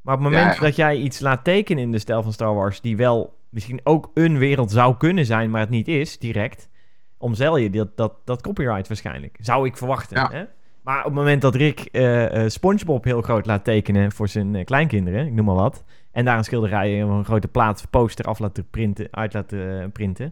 Maar 0.02 0.16
op 0.16 0.22
het 0.24 0.32
moment 0.32 0.54
Ja, 0.54 0.60
ja. 0.60 0.68
dat 0.68 0.76
jij 0.76 0.98
iets 0.98 1.20
laat 1.20 1.44
tekenen 1.44 1.84
in 1.84 1.92
de 1.92 2.00
stijl 2.00 2.24
van 2.24 2.34
Star 2.34 2.54
Wars, 2.54 2.82
die 2.82 2.98
wel 2.98 3.38
misschien 3.50 3.80
ook 3.84 4.12
een 4.14 4.38
wereld 4.38 4.72
zou 4.72 4.98
kunnen 4.98 5.26
zijn, 5.26 5.50
maar 5.50 5.62
het 5.62 5.70
niet 5.70 5.88
is, 5.88 6.18
direct, 6.18 6.70
omzeil 7.18 7.58
je 7.58 7.70
dat, 7.70 7.98
dat, 7.98 8.14
dat 8.24 8.42
copyright 8.42 8.88
waarschijnlijk. 8.88 9.38
Zou 9.42 9.68
ik 9.68 9.78
verwachten. 9.78 10.18
Ja. 10.18 10.30
Hè? 10.32 10.44
Maar 10.82 10.98
op 10.98 11.04
het 11.06 11.14
moment 11.14 11.42
dat 11.42 11.56
Rick 11.56 11.80
eh, 11.80 12.44
eh, 12.44 12.50
SpongeBob 12.50 13.04
heel 13.04 13.22
groot 13.22 13.46
laat 13.46 13.64
tekenen 13.64 14.12
voor 14.12 14.28
zijn 14.28 14.56
eh, 14.56 14.66
kleinkinderen, 14.66 15.26
ik 15.26 15.34
noem 15.34 15.46
maar 15.46 15.56
wat, 15.56 15.84
en 16.12 16.26
daar 16.26 16.38
een 16.38 16.44
schilderij, 16.44 17.02
een 17.02 17.26
grote 17.26 17.48
plaat, 17.48 17.88
poster 17.90 18.26
af 18.26 18.40
laten 18.40 18.70
printen, 18.70 19.08
uit 19.12 19.34
laten 19.34 19.92
printen, 19.92 20.30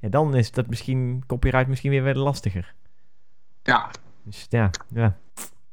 ja, 0.00 0.08
dan 0.08 0.34
is 0.34 0.50
dat 0.50 0.66
misschien 0.66 1.22
copyright 1.26 1.68
misschien 1.68 1.90
weer 1.90 2.02
weer 2.02 2.14
lastiger. 2.14 2.74
Ja, 3.62 3.90
Dus 4.24 4.46
ja, 4.50 4.70
ja. 4.94 5.16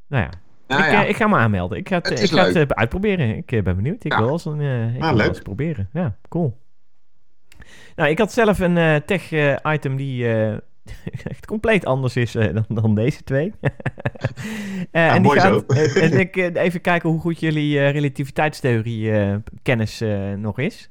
Nou 0.08 0.24
ja, 0.24 0.30
nou 0.68 0.84
ik, 0.84 0.92
ja. 0.92 1.04
ik 1.04 1.16
ga 1.16 1.28
me 1.28 1.36
aanmelden. 1.36 1.78
Ik 1.78 1.88
ga 1.88 1.96
het, 1.96 2.10
Het 2.10 2.22
ik 2.24 2.30
ga 2.30 2.46
het 2.52 2.74
uitproberen. 2.76 3.36
Ik 3.38 3.46
ben 3.64 3.76
benieuwd. 3.76 4.04
Ik 4.04 4.12
Ja. 4.12 4.18
wil 4.18 4.26
wel 4.26 4.34
eens 4.36 4.46
een, 4.46 4.62
ik 4.96 5.02
Ah, 5.02 5.16
wil 5.16 5.28
eens 5.28 5.42
proberen. 5.42 5.90
Ja, 5.94 6.16
cool. 6.30 6.58
Nou, 7.96 8.10
ik 8.10 8.18
had 8.18 8.34
zelf 8.34 8.60
een 8.60 8.78
eh, 8.78 8.96
tech-item 8.96 9.96
die 9.96 10.28
eh, 10.34 10.52
echt 11.32 11.46
compleet 11.46 11.86
anders 11.86 12.16
is 12.16 12.36
eh, 12.36 12.54
dan, 12.54 12.66
dan 12.68 12.96
deze 12.96 13.24
twee. 13.24 13.54
Eh, 14.92 15.08
en 15.08 15.14
die 15.14 15.22
mooi 15.22 15.40
gaat, 15.40 15.54
zo. 15.68 15.74
eh, 15.74 16.04
en 16.04 16.20
ik 16.26 16.38
eh, 16.38 16.64
even 16.64 16.82
kijken 16.82 17.10
hoe 17.10 17.20
goed 17.20 17.40
jullie 17.40 17.80
eh, 17.80 17.92
relativiteitstheorie 17.92 19.12
eh, 19.12 19.36
kennis 19.62 20.02
eh, 20.02 20.34
nog 20.34 20.60
is. 20.60 20.90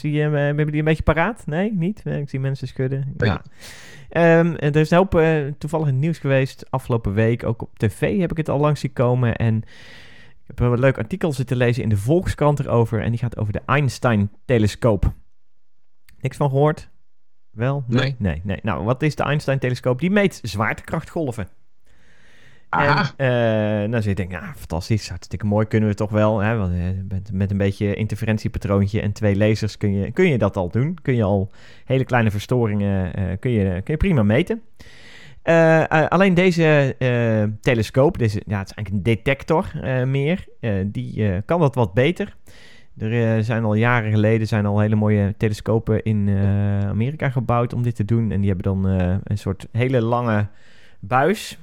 Die, 0.00 0.22
eh, 0.22 0.30
hebben 0.32 0.64
jullie 0.64 0.78
een 0.78 0.84
beetje 0.84 1.02
paraat? 1.02 1.42
Nee, 1.46 1.72
niet? 1.74 2.02
Eh, 2.04 2.18
Ik 2.18 2.28
zie 2.28 2.40
mensen 2.40 2.68
schudden. 2.68 3.14
Nee. 3.16 3.28
Ja. 3.30 3.42
Ehm, 4.08 4.54
er 4.56 4.76
is 4.76 4.90
een 4.90 4.96
hoop 4.96 5.14
eh, 5.14 5.36
toevallig 5.58 5.90
nieuws 5.92 6.18
geweest 6.18 6.66
afgelopen 6.70 7.14
week. 7.14 7.44
Ook 7.44 7.62
op 7.62 7.78
tv 7.78 8.18
heb 8.18 8.30
ik 8.30 8.36
het 8.36 8.48
al 8.48 8.58
langs 8.58 8.80
zien 8.80 8.92
komen. 8.92 9.36
En 9.36 9.56
ik 10.48 10.58
heb 10.58 10.60
een 10.60 10.78
leuk 10.80 10.98
artikel 10.98 11.32
zitten 11.32 11.56
lezen 11.56 11.82
in 11.82 11.88
de 11.88 11.96
Volkskrant 11.96 12.58
erover. 12.60 13.02
En 13.02 13.10
die 13.10 13.18
gaat 13.20 13.36
over 13.36 13.52
de 13.52 13.62
Einstein-telescoop. 13.66 15.12
Niks 16.20 16.36
van 16.36 16.50
gehoord? 16.50 16.90
Wel? 17.50 17.84
Nee. 17.86 18.14
Nee, 18.18 18.40
nee. 18.44 18.58
Nou, 18.62 18.84
wat 18.84 19.02
is 19.02 19.14
de 19.14 19.22
Einstein-telescoop? 19.22 20.00
Die 20.00 20.10
meet 20.10 20.40
zwaartekrachtgolven. 20.42 21.48
Aha. 22.70 23.12
En 23.16 23.26
eh, 23.82 23.88
nou, 23.88 24.02
zit 24.02 24.06
ik 24.06 24.16
denk, 24.16 24.30
ja, 24.30 24.52
fantastisch, 24.56 25.08
hartstikke 25.08 25.46
mooi, 25.46 25.66
kunnen 25.66 25.88
we 25.88 25.94
toch 25.94 26.10
wel. 26.10 26.38
Hè? 26.38 26.56
Want, 26.56 26.72
eh, 26.72 26.78
met, 27.08 27.32
met 27.32 27.50
een 27.50 27.56
beetje 27.56 27.94
interferentiepatroontje 27.94 29.00
en 29.00 29.12
twee 29.12 29.36
lasers 29.36 29.76
kun 29.76 29.92
je, 29.92 30.10
kun 30.10 30.28
je 30.28 30.38
dat 30.38 30.56
al 30.56 30.70
doen. 30.70 30.98
Kun 31.02 31.14
je 31.14 31.22
al 31.22 31.50
hele 31.84 32.04
kleine 32.04 32.30
verstoringen 32.30 33.14
eh, 33.14 33.24
kun 33.40 33.50
je, 33.50 33.82
kun 33.82 33.94
je 33.94 33.96
prima 33.96 34.22
meten. 34.22 34.62
Alleen 36.08 36.34
deze 36.34 36.96
telescoop, 37.60 38.18
deze, 38.18 38.42
ja, 38.46 38.58
het 38.58 38.70
is 38.70 38.74
eigenlijk 38.74 38.88
een 38.88 39.02
detector 39.02 39.70
meer, 40.06 40.44
die 40.86 41.42
kan 41.42 41.60
dat 41.60 41.74
wat 41.74 41.94
beter. 41.94 42.36
Er 43.00 43.36
eh, 43.36 43.44
zijn 43.44 43.64
al 43.64 43.74
jaren 43.74 44.10
geleden 44.10 44.46
zijn 44.46 44.66
al 44.66 44.80
hele 44.80 44.94
mooie 44.94 45.34
telescopen 45.36 46.02
in 46.02 46.28
eh, 46.28 46.88
Amerika 46.88 47.30
gebouwd 47.30 47.72
om 47.72 47.82
dit 47.82 47.94
te 47.94 48.04
doen. 48.04 48.30
En 48.30 48.40
die 48.40 48.50
hebben 48.50 48.82
dan 48.82 48.88
eh, 48.88 49.16
een 49.24 49.38
soort 49.38 49.66
hele 49.72 50.02
lange 50.02 50.46
buis 50.98 51.58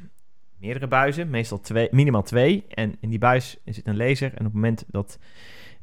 meerdere 0.60 0.88
buizen, 0.88 1.29
meestal 1.29 1.60
twee, 1.60 1.88
minimaal 1.91 2.24
twee. 2.24 2.65
En 2.70 2.96
in 3.00 3.10
die 3.10 3.20
buis 3.20 3.58
zit 3.65 3.88
een 3.88 3.98
laser. 3.98 4.27
En 4.27 4.39
op 4.39 4.44
het 4.44 4.53
moment 4.53 4.86
dat 4.88 5.20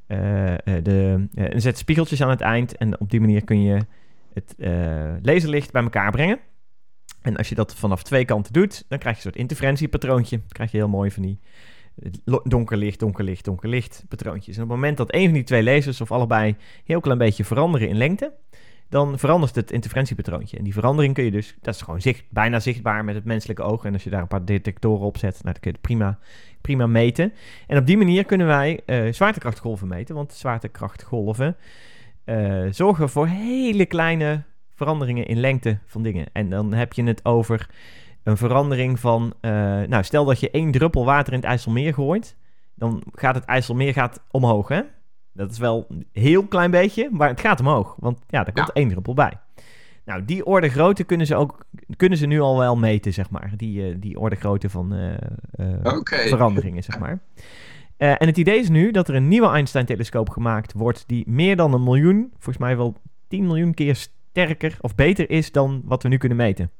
eh, 0.07 0.55
de, 0.83 1.27
er 1.35 1.61
zet 1.61 1.79
spiegeltjes 1.79 2.23
aan 2.23 2.31
het 2.31 2.41
eind. 2.41 2.77
En 2.77 3.01
op 3.01 3.11
die 3.11 3.21
manier 3.21 3.45
kun 3.45 3.63
je 3.63 3.79
het 4.33 4.55
laserlicht 5.23 5.73
bij 5.73 5.83
elkaar 5.83 6.11
brengen. 6.11 6.39
En 7.23 7.37
als 7.37 7.49
je 7.49 7.55
dat 7.55 7.75
vanaf 7.75 8.03
twee 8.03 8.25
kanten 8.25 8.53
doet, 8.53 8.85
dan 8.89 8.99
krijg 8.99 9.17
je 9.17 9.25
een 9.25 9.33
soort 9.33 9.43
interferentiepatroontje. 9.43 10.37
Dan 10.37 10.49
krijg 10.49 10.71
je 10.71 10.77
heel 10.77 10.89
mooi 10.89 11.11
van 11.11 11.23
die 11.23 11.39
donker 12.45 12.77
licht, 12.77 12.99
donker 12.99 13.25
licht, 13.25 13.45
donker 13.45 13.69
licht 13.69 14.05
patroontjes. 14.09 14.57
En 14.57 14.63
op 14.63 14.69
het 14.69 14.77
moment 14.79 14.97
dat 14.97 15.15
een 15.15 15.25
van 15.25 15.33
die 15.33 15.43
twee 15.43 15.63
lasers 15.63 16.01
of 16.01 16.13
allebei 16.13 16.57
heel 16.85 17.01
klein 17.01 17.19
beetje 17.19 17.45
veranderen 17.45 17.89
in 17.89 17.97
lengte, 17.97 18.33
dan 18.89 19.19
verandert 19.19 19.55
het 19.55 19.71
interferentiepatroontje. 19.71 20.57
En 20.57 20.65
die 20.65 20.73
verandering 20.73 21.15
kun 21.15 21.25
je 21.25 21.31
dus, 21.31 21.57
dat 21.61 21.75
is 21.75 21.83
gewoon 21.83 22.01
zicht, 22.01 22.25
bijna 22.29 22.61
zichtbaar 22.61 23.05
met 23.05 23.15
het 23.15 23.25
menselijke 23.25 23.63
oog. 23.63 23.85
En 23.85 23.93
als 23.93 24.05
je 24.05 24.11
daar 24.11 24.21
een 24.21 24.29
paar 24.29 24.45
detectoren 24.45 25.07
op 25.07 25.19
zet, 25.19 25.33
nou, 25.33 25.53
dan 25.53 25.61
kun 25.61 25.71
je 25.71 25.77
het 25.77 25.81
prima, 25.81 26.19
prima 26.61 26.87
meten. 26.87 27.33
En 27.67 27.79
op 27.79 27.87
die 27.87 27.97
manier 27.97 28.25
kunnen 28.25 28.47
wij 28.47 28.81
eh, 28.87 29.13
zwaartekrachtgolven 29.13 29.89
meten. 29.89 30.15
Want 30.15 30.33
zwaartekrachtgolven 30.33 31.57
eh, 32.25 32.63
zorgen 32.71 33.09
voor 33.09 33.27
hele 33.27 33.87
kleine 33.87 34.43
veranderingen 34.75 35.27
in 35.27 35.41
lengte 35.41 35.79
van 35.87 36.03
dingen. 36.03 36.27
En 36.33 36.51
dan 36.51 36.73
heb 36.73 36.93
je 36.93 37.03
het 37.03 37.25
over 37.25 37.69
een 38.25 38.37
verandering 38.37 39.01
van... 39.01 39.35
eh, 39.41 39.51
nou, 39.83 40.03
stel 40.05 40.25
dat 40.25 40.41
je 40.41 40.51
één 40.51 40.71
druppel 40.71 41.05
water 41.05 41.33
in 41.33 41.39
het 41.39 41.49
IJsselmeer 41.49 41.95
gooit. 41.95 42.37
Dan 42.75 43.03
gaat 43.13 43.35
het 43.35 43.45
IJsselmeer 43.45 43.93
gaat 43.93 44.23
omhoog, 44.31 44.69
hè? 44.69 44.81
Dat 45.33 45.51
is 45.51 45.59
wel 45.59 45.87
een 45.89 46.07
heel 46.13 46.47
klein 46.47 46.71
beetje, 46.71 47.09
maar 47.13 47.29
het 47.29 47.41
gaat 47.41 47.61
omhoog. 47.61 47.97
Want 47.99 48.19
ja, 48.29 48.45
daar 48.45 48.53
komt 48.55 48.67
Ja. 48.67 48.73
één 48.75 48.89
druppel 48.89 49.15
bij. 49.15 49.33
Nou, 50.05 50.25
die 50.25 50.47
orde 50.47 50.69
grootte 50.69 51.05
kunnen 51.05 51.27
ze 51.27 51.35
ook 51.37 51.65
kunnen 51.97 52.19
ze 52.19 52.27
nu 52.27 52.41
al 52.41 52.59
wel 52.59 52.77
meten, 52.77 53.13
zeg 53.13 53.31
maar. 53.31 53.53
Die, 53.57 53.89
eh, 53.89 53.95
die 53.99 54.19
orde 54.19 54.37
grootte 54.37 54.69
van 54.71 54.93
eh, 54.95 55.15
veranderingen, 56.29 56.83
zeg 56.83 56.99
maar. 56.99 57.19
En 57.97 58.27
het 58.27 58.37
idee 58.37 58.59
is 58.59 58.69
nu 58.69 58.91
dat 58.91 59.09
er 59.09 59.15
een 59.15 59.29
nieuwe 59.29 59.49
Einstein-telescoop 59.49 60.31
gemaakt 60.31 60.73
wordt... 60.73 61.05
die 61.07 61.25
meer 61.31 61.57
dan 61.57 61.73
een 61.75 61.83
miljoen, 61.83 62.29
volgens 62.33 62.59
mij 62.59 62.77
wel 62.77 62.97
10 63.29 63.47
miljoen 63.47 63.75
keer 63.75 63.95
sterker 63.97 64.77
of 64.81 64.95
beter 64.95 65.31
is... 65.31 65.53
dan 65.53 65.83
wat 65.85 66.03
we 66.03 66.09
nu 66.09 66.17
kunnen 66.17 66.39
meten. 66.39 66.71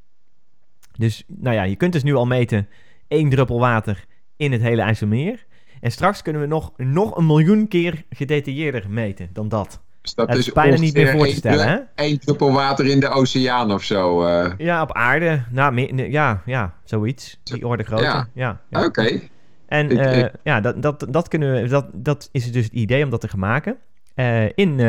Dus, 0.99 1.25
nou 1.27 1.55
ja, 1.55 1.63
je 1.63 1.77
kunt 1.77 1.93
dus 1.93 2.03
nu 2.03 2.15
al 2.15 2.27
meten 2.27 2.69
één 3.09 3.29
druppel 3.29 3.59
water 3.59 4.05
in 4.37 4.53
het 4.53 4.61
hele 4.63 4.83
IJsselmeer... 4.83 5.45
En 5.81 5.91
straks 5.93 6.23
kunnen 6.23 6.43
we 6.43 6.49
nog, 6.49 6.73
nog 6.77 7.17
een 7.17 7.27
miljoen 7.27 7.69
keer 7.69 8.03
gedetailleerder 8.11 8.91
meten 8.91 9.29
dan 9.33 9.49
dat. 9.49 9.81
Dus 10.03 10.15
dat 10.15 10.29
is 10.35 10.47
is 10.47 10.53
bijna 10.53 10.77
niet 10.77 10.95
meer 10.95 11.11
voor 11.11 11.27
te 11.27 11.35
stellen, 11.35 11.69
hè? 11.69 11.79
één 11.95 12.19
druppel 12.21 12.53
water 12.53 12.87
in 12.87 13.01
de 13.01 13.09
oceaan 13.09 13.73
of 13.73 13.83
zo. 13.83 14.25
eh. 14.27 14.53
Ja, 14.59 14.83
op 14.83 14.93
aarde. 14.93 15.43
Nou, 15.51 15.73
meer, 15.73 16.11
ja, 16.11 16.43
ja, 16.47 16.75
zoiets. 16.85 17.41
Die 17.43 17.67
orde 17.67 17.83
grootte. 17.83 18.05
Ja. 18.05 18.29
Ja. 18.35 18.61
Ja, 18.71 18.85
Oké. 18.85 19.21
En 19.67 19.91
Ik- 19.91 19.99
eh, 19.99 20.19
ik- 20.19 20.33
ja, 20.43 20.61
dat, 20.61 20.83
dat, 20.83 21.07
dat, 21.11 21.29
kunnen 21.29 21.63
we, 21.63 21.69
dat, 21.69 21.87
dat 21.93 22.29
is 22.33 22.53
dus 22.53 22.65
het 22.65 22.73
idee 22.73 23.05
om 23.05 23.11
dat 23.11 23.21
te 23.21 23.29
gaan 23.29 23.39
maken. 23.39 23.77
Eh, 24.15 24.45
in 24.55 24.81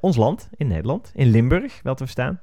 ons 0.00 0.16
land, 0.16 0.48
in 0.56 0.66
Nederland, 0.66 1.10
in 1.14 1.26
Limburg, 1.30 1.80
wel 1.82 1.94
te 1.94 2.04
verstaan. 2.04 2.40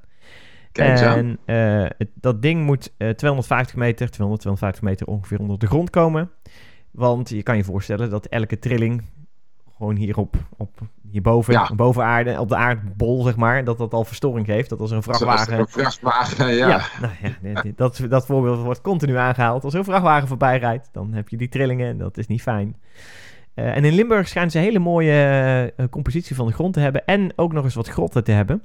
Kijk 0.76 1.00
en 1.00 1.38
eh, 1.44 1.90
het, 1.98 2.08
dat 2.14 2.42
ding 2.42 2.64
moet 2.64 2.92
eh, 2.96 3.08
250 3.08 3.76
meter, 3.76 4.10
200, 4.10 4.40
250 4.40 4.82
meter 4.82 5.06
ongeveer 5.06 5.38
onder 5.38 5.58
de 5.58 5.66
grond 5.66 5.90
komen. 5.90 6.30
Want 6.90 7.28
je 7.28 7.42
kan 7.42 7.56
je 7.56 7.64
voorstellen 7.64 8.10
dat 8.10 8.26
elke 8.26 8.58
trilling 8.58 9.02
gewoon 9.76 9.96
hier 9.96 10.16
op, 10.16 10.36
hierboven, 11.10 11.52
Ja. 11.52 11.70
boven 11.74 12.04
aarde, 12.04 12.40
op 12.40 12.48
de 12.48 12.56
aardbol 12.56 13.22
zeg 13.22 13.36
maar, 13.36 13.64
dat 13.64 13.78
dat 13.78 13.92
al 13.92 14.04
verstoring 14.04 14.46
geeft. 14.46 14.68
Dat 14.68 14.80
als 14.80 14.90
er 14.90 14.96
een 14.96 15.02
vrachtwagen... 15.02 15.58
Een 15.58 15.68
vrachtwagen, 15.68 16.54
ja. 16.54 16.68
Ja, 16.68 16.80
nou 17.00 17.12
ja, 17.42 17.62
dat, 17.76 18.00
dat 18.08 18.26
voorbeeld 18.26 18.62
wordt 18.62 18.80
continu 18.80 19.16
aangehaald. 19.16 19.64
Als 19.64 19.72
er 19.72 19.78
een 19.78 19.84
vrachtwagen 19.84 20.28
voorbij 20.28 20.58
rijdt, 20.58 20.88
dan 20.92 21.12
heb 21.12 21.28
je 21.28 21.36
die 21.36 21.48
trillingen 21.48 21.88
en 21.88 21.98
dat 21.98 22.18
is 22.18 22.26
niet 22.26 22.42
fijn. 22.42 22.76
Eh, 23.54 23.76
en 23.76 23.84
in 23.84 23.94
Limburg 23.94 24.28
schijnt 24.28 24.52
ze 24.52 24.58
een 24.58 24.64
hele 24.64 24.78
mooie 24.78 25.12
eh, 25.76 25.86
compositie 25.90 26.36
van 26.36 26.46
de 26.46 26.52
grond 26.52 26.74
te 26.74 26.80
hebben 26.80 27.04
en 27.04 27.32
ook 27.36 27.52
nog 27.52 27.64
eens 27.64 27.74
wat 27.74 27.88
grotten 27.88 28.24
te 28.24 28.32
hebben. 28.32 28.62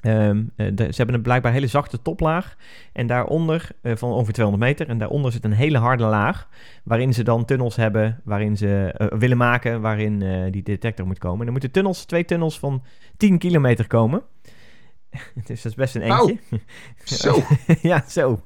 Ehm, 0.00 0.42
eh, 0.56 0.66
de- 0.74 0.84
ze 0.90 0.96
hebben 0.96 1.14
een 1.14 1.22
blijkbaar 1.22 1.52
hele 1.52 1.66
zachte 1.66 2.02
toplaag 2.02 2.56
en 2.92 3.06
daaronder, 3.06 3.68
eh, 3.82 3.96
van 3.96 4.10
ongeveer 4.12 4.32
200 4.32 4.64
meter, 4.68 4.88
en 4.88 4.98
daaronder 4.98 5.32
zit 5.32 5.44
een 5.44 5.52
hele 5.52 5.78
harde 5.78 6.04
laag, 6.04 6.48
waarin 6.84 7.14
ze 7.14 7.22
dan 7.22 7.44
tunnels 7.44 7.76
hebben, 7.76 8.20
waarin 8.24 8.56
ze 8.56 8.92
eh, 8.96 9.18
willen 9.18 9.36
maken, 9.36 9.80
waarin 9.80 10.50
die 10.50 10.62
detector 10.62 11.06
moet 11.06 11.18
komen. 11.18 11.40
En 11.40 11.46
er 11.46 11.52
moeten 11.52 11.70
tunnels, 11.70 12.04
twee 12.04 12.24
tunnels 12.24 12.58
van 12.58 12.82
10 13.16 13.38
kilometer 13.38 13.86
komen. 13.86 14.22
dus 15.46 15.62
dat 15.62 15.72
is 15.72 15.74
best 15.74 15.94
een 15.94 16.02
eentje. 16.02 16.38
Zo. 17.04 17.42
ja, 17.88 18.04
zo. 18.08 18.40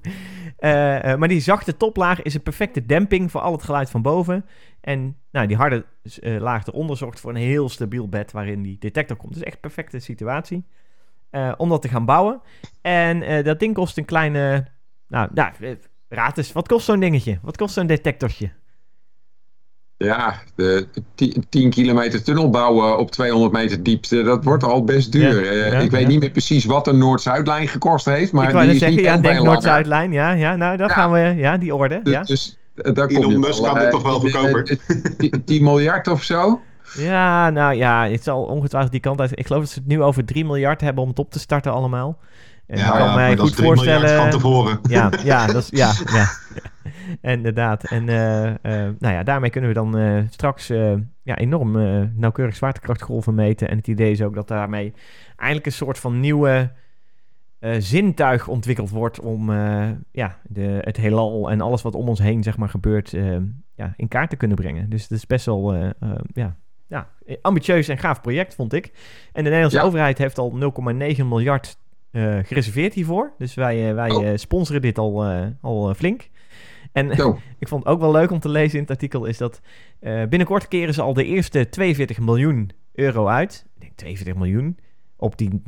Maar 1.19 1.29
die 1.29 1.41
zachte 1.41 1.77
toplaag 1.77 2.23
is 2.23 2.35
een 2.35 2.43
perfecte 2.43 2.87
demping 2.87 3.31
voor 3.31 3.41
al 3.41 3.53
het 3.53 3.63
geluid 3.63 3.91
van 3.91 4.03
boven. 4.03 4.45
En 4.81 5.17
nou, 5.31 5.47
die 5.47 5.57
harde 5.57 5.85
laag 6.23 6.67
eronder 6.67 6.97
zorgt 6.97 7.21
voor 7.21 7.31
een 7.31 7.37
heel 7.37 7.69
stabiel 7.69 8.09
bed 8.09 8.33
waarin 8.33 8.63
die 8.63 8.77
detector 8.79 9.17
komt. 9.17 9.35
Dus 9.35 9.43
echt 9.43 9.55
een 9.55 9.61
perfecte 9.61 9.99
situatie 9.99 10.65
eh, 11.33 11.53
om 11.57 11.69
dat 11.69 11.83
te 11.83 11.89
gaan 11.89 12.05
bouwen. 12.05 12.41
En 12.81 13.23
eh, 13.23 13.45
dat 13.45 13.61
ding 13.61 13.75
kost 13.75 13.99
een 13.99 14.05
kleine... 14.05 14.67
Nou, 15.09 15.29
nou 15.35 15.51
eh, 15.61 15.71
raad 16.09 16.39
eens. 16.39 16.53
Wat 16.53 16.69
kost 16.69 16.85
zo'n 16.85 17.01
dingetje? 17.01 17.39
Wat 17.43 17.57
kost 17.57 17.75
zo'n 17.75 17.87
detectortje? 17.87 18.51
Ja, 19.97 20.35
de 20.55 20.87
10 21.49 21.71
kilometer 21.71 22.23
tunnel 22.23 22.51
bouwen 22.51 22.99
op 22.99 23.11
200 23.11 23.53
meter 23.53 23.83
diepte, 23.83 24.23
dat 24.23 24.45
wordt 24.45 24.65
al 24.65 24.85
best 24.85 25.13
duur. 25.13 25.45
Ja, 25.45 25.51
Eh, 25.51 25.73
ja, 25.73 25.79
ik 25.79 25.91
weet 25.91 26.01
ja. 26.03 26.09
niet 26.09 26.21
meer 26.21 26.31
precies 26.31 26.65
wat 26.65 26.85
de 26.85 26.93
Noord-Zuidlijn 26.93 27.69
gekost 27.69 28.05
heeft, 28.05 28.33
maar 28.33 28.47
ik 28.47 28.53
wou 28.53 28.65
die 28.65 28.75
is 28.75 28.79
zeggen, 28.81 28.97
niet 28.97 29.07
ja, 29.07 29.17
denk. 29.17 29.43
Noord-Zuidlijn. 29.43 30.13
Ja, 30.13 30.31
ja, 30.33 30.57
nou, 30.57 30.77
dat 30.77 30.89
Ja. 30.89 30.95
gaan 30.95 31.13
we... 31.13 31.19
Ja, 31.19 31.57
die 31.57 31.75
orde. 31.75 32.01
Dus, 32.03 32.13
Ja, 32.13 32.23
dus 32.23 32.59
eh, 32.75 32.95
daar 32.95 33.07
Elon 33.09 33.41
Musk 33.41 33.61
wel, 33.61 33.71
kan 33.71 33.75
dit 33.75 33.85
eh, 33.85 33.91
toch 33.91 34.03
wel 34.03 34.21
goedkoper? 34.21 34.65
die- 34.65 34.81
die- 35.31 35.45
10 35.45 35.63
miljard 35.65 36.09
of 36.09 36.23
zo? 36.23 36.61
Ja 36.95 37.51
nou 37.51 37.75
ja, 37.75 38.09
het 38.09 38.23
zal 38.23 38.43
ongetwijfeld 38.45 38.93
die 38.93 39.01
kant 39.01 39.21
uit. 39.21 39.39
Ik 39.39 39.47
geloof 39.47 39.63
dat 39.63 39.71
ze 39.71 39.79
het 39.79 39.89
nu 39.89 40.03
over 40.03 40.25
3 40.25 40.45
miljard 40.45 40.81
hebben 40.81 41.03
om 41.03 41.09
het 41.09 41.19
op 41.19 41.31
te 41.31 41.39
starten 41.39 41.73
allemaal. 41.73 42.19
En 42.67 42.79
ik 42.79 42.85
kan 42.85 42.99
ja, 42.99 43.15
mij 43.15 43.37
goed 43.37 43.49
is 43.49 43.55
3 43.55 43.71
miljard 43.71 44.01
voorstellen... 44.01 44.23
van 44.23 44.31
tevoren. 44.31 44.79
Ja, 44.89 45.11
ja, 45.25 45.47
dat 45.47 45.63
is, 45.63 45.69
ja, 45.71 45.93
ja. 46.13 46.27
Inderdaad. 47.21 47.85
En 47.85 48.09
eh, 48.09 48.49
eh, 48.49 48.95
nou 48.99 49.15
ja, 49.15 49.23
daarmee 49.23 49.51
kunnen 49.51 49.71
we 49.71 49.77
dan 49.77 49.99
eh, 49.99 50.23
straks 50.31 50.67
ja, 51.23 51.37
enorm 51.37 51.73
nauwkeurig 52.17 52.57
zwaartekrachtgolven 52.57 53.35
meten. 53.35 53.69
En 53.69 53.77
het 53.77 53.89
idee 53.89 54.11
is 54.11 54.23
ook 54.23 54.35
dat 54.35 54.49
daarmee 54.49 54.95
eigenlijk 55.37 55.67
een 55.67 55.73
soort 55.87 55.99
van 55.99 56.21
nieuwe 56.21 56.71
zintuig 57.79 58.49
ontwikkeld 58.49 58.91
wordt 58.91 59.21
om 59.21 59.53
ja, 60.13 60.39
de, 60.43 60.79
het 60.81 60.97
heelal 60.97 61.51
en 61.51 61.61
alles 61.61 61.83
wat 61.83 61.95
om 61.95 62.09
ons 62.09 62.19
heen 62.19 62.43
zeg 62.43 62.57
maar, 62.57 62.69
gebeurt 62.69 63.11
ja, 63.75 63.93
in 63.97 64.09
kaart 64.09 64.31
te 64.31 64.37
kunnen 64.37 64.57
brengen. 64.57 64.91
Dus 64.91 65.03
het 65.03 65.11
is 65.11 65.27
best 65.27 65.47
wel 65.47 65.75
ja, 66.33 66.57
ja, 66.93 67.09
ambitieus 67.43 67.89
en 67.89 67.99
gaaf 67.99 68.21
project, 68.21 68.55
vond 68.55 68.73
ik. 68.73 68.87
En 69.33 69.33
de 69.33 69.41
Nederlandse 69.43 69.79
Ja. 69.79 69.85
overheid 69.85 70.19
heeft 70.19 70.39
al 70.39 70.51
0,9 70.53 71.27
miljard 71.29 71.79
eh, 72.11 72.39
gereserveerd 72.43 72.95
hiervoor. 72.95 73.33
Dus 73.39 73.55
wij, 73.55 73.89
eh, 73.89 73.95
wij 73.95 74.11
Oh. 74.11 74.27
eh, 74.29 74.37
sponsoren 74.37 74.83
dit 74.83 74.99
al, 74.99 75.25
al 75.61 75.95
flink. 75.95 76.31
En 76.93 77.11
ik 77.59 77.69
vond 77.69 77.85
het 77.85 77.93
ook 77.93 78.01
wel 78.01 78.11
leuk 78.13 78.31
om 78.31 78.39
te 78.39 78.49
lezen 78.49 78.75
in 78.75 78.81
het 78.83 78.91
artikel... 78.91 79.25
is 79.25 79.39
dat 79.39 79.61
binnenkort 80.01 80.69
keren 80.69 80.95
ze 80.95 81.03
al 81.03 81.15
de 81.15 81.25
eerste 81.25 81.69
42 81.69 82.19
miljoen 82.21 82.71
euro 82.95 83.27
uit. 83.27 83.67
Ik 83.75 83.81
denk 83.81 83.93
42 83.97 84.35
miljoen 84.43 84.79
op, 85.17 85.39
die, 85.39 85.63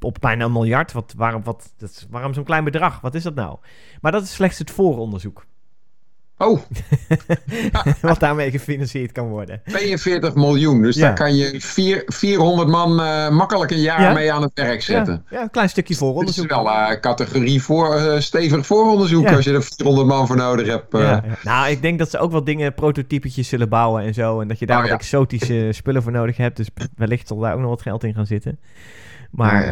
op 0.00 0.16
bijna 0.20 0.44
een 0.44 0.52
miljard. 0.52 0.92
Wat, 0.92 1.14
waarom, 1.16 1.42
wat, 1.44 1.74
dat 1.76 1.90
is, 1.90 2.06
waarom 2.10 2.34
zo'n 2.34 2.44
klein 2.44 2.64
bedrag? 2.64 3.00
Wat 3.00 3.14
is 3.14 3.22
dat 3.22 3.34
nou? 3.34 3.58
Maar 4.00 4.12
dat 4.12 4.22
is 4.22 4.34
slechts 4.34 4.58
het 4.58 4.70
vooronderzoek. 4.70 5.46
Oh, 6.38 6.60
wat 8.00 8.20
daarmee 8.20 8.50
gefinancierd 8.50 9.12
kan 9.12 9.28
worden. 9.28 9.60
42 9.64 10.34
miljoen. 10.34 10.82
Dus 10.82 10.96
Ja. 10.96 11.02
daar 11.02 11.14
kan 11.14 11.34
je 11.36 11.54
vier, 11.60 12.02
400 12.06 12.68
man 12.68 13.00
eh, 13.00 13.28
makkelijk 13.28 13.70
een 13.70 13.80
jaar 13.80 14.00
Ja. 14.00 14.12
mee 14.12 14.32
aan 14.32 14.42
het 14.42 14.50
werk 14.54 14.82
zetten. 14.82 15.24
Ja, 15.30 15.36
ja, 15.36 15.42
een 15.42 15.50
klein 15.50 15.68
stukje 15.68 15.92
Dit 15.94 16.02
is 16.02 16.08
vooronderzoek. 16.08 16.48
wel 16.48 16.70
eh 16.70 17.00
categorie 17.00 17.62
voor, 17.62 17.94
eh, 17.94 18.18
stevig 18.20 18.66
vooronderzoek 18.66 19.26
als 19.32 19.44
je 19.44 19.52
er 19.52 19.62
400 19.62 20.06
man 20.08 20.26
voor 20.26 20.36
nodig 20.36 20.66
hebt. 20.66 20.92
Nou, 21.44 21.68
ik 21.70 21.82
denk 21.82 21.98
dat 21.98 22.10
ze 22.10 22.18
ook 22.18 22.30
wel 22.30 22.44
dingen, 22.44 22.74
prototypetjes 22.74 23.48
zullen 23.48 23.68
bouwen 23.68 24.02
en 24.02 24.14
zo. 24.14 24.40
En 24.40 24.48
dat 24.48 24.58
je 24.58 24.66
daar 24.66 24.76
Oh, 24.84 24.90
wat 24.90 25.00
exotische 25.00 25.68
spullen 25.70 26.02
voor 26.02 26.12
nodig 26.12 26.36
hebt. 26.36 26.56
Dus 26.56 26.68
wellicht 26.96 27.28
zal 27.28 27.38
daar 27.38 27.54
ook 27.54 27.60
nog 27.60 27.68
wat 27.70 27.82
geld 27.82 28.04
in 28.04 28.14
gaan 28.14 28.26
zitten. 28.26 28.58
Maar 29.30 29.64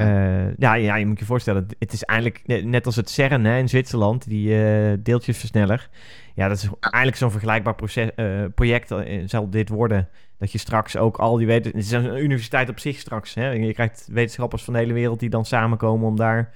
Ja, 0.58 0.74
ja, 0.74 0.96
je 0.96 1.06
moet 1.06 1.18
je 1.18 1.24
voorstellen, 1.24 1.66
het 1.78 1.92
is 1.92 2.02
eigenlijk 2.02 2.40
ne- 2.46 2.60
net 2.60 2.86
als 2.86 2.96
het 2.96 3.10
CERN 3.10 3.44
hè, 3.44 3.58
in 3.58 3.68
Zwitserland, 3.68 4.28
die 4.28 4.64
eh, 4.64 4.92
deeltjesversneller. 4.98 5.88
Ja, 6.34 6.48
dat 6.48 6.56
is 6.56 6.68
eigenlijk 6.80 7.16
zo'n 7.16 7.30
vergelijkbaar 7.30 7.74
proces, 7.74 8.14
eh, 8.14 8.44
project 8.54 8.90
eh, 8.90 9.22
zal 9.26 9.50
dit 9.50 9.68
worden. 9.68 10.08
Dat 10.38 10.52
je 10.52 10.58
straks 10.58 10.96
ook 10.96 11.16
al 11.16 11.36
die 11.36 11.46
weten. 11.46 11.70
Het 11.70 11.84
is 11.84 11.90
een 11.90 12.22
universiteit 12.22 12.68
op 12.68 12.78
zich 12.78 12.98
straks. 12.98 13.34
Hè? 13.34 13.50
Je 13.50 13.72
krijgt 13.72 14.08
wetenschappers 14.12 14.64
van 14.64 14.72
de 14.72 14.78
hele 14.78 14.92
wereld 14.92 15.20
die 15.20 15.30
dan 15.30 15.44
samenkomen 15.44 16.06
om 16.06 16.16
daar 16.16 16.52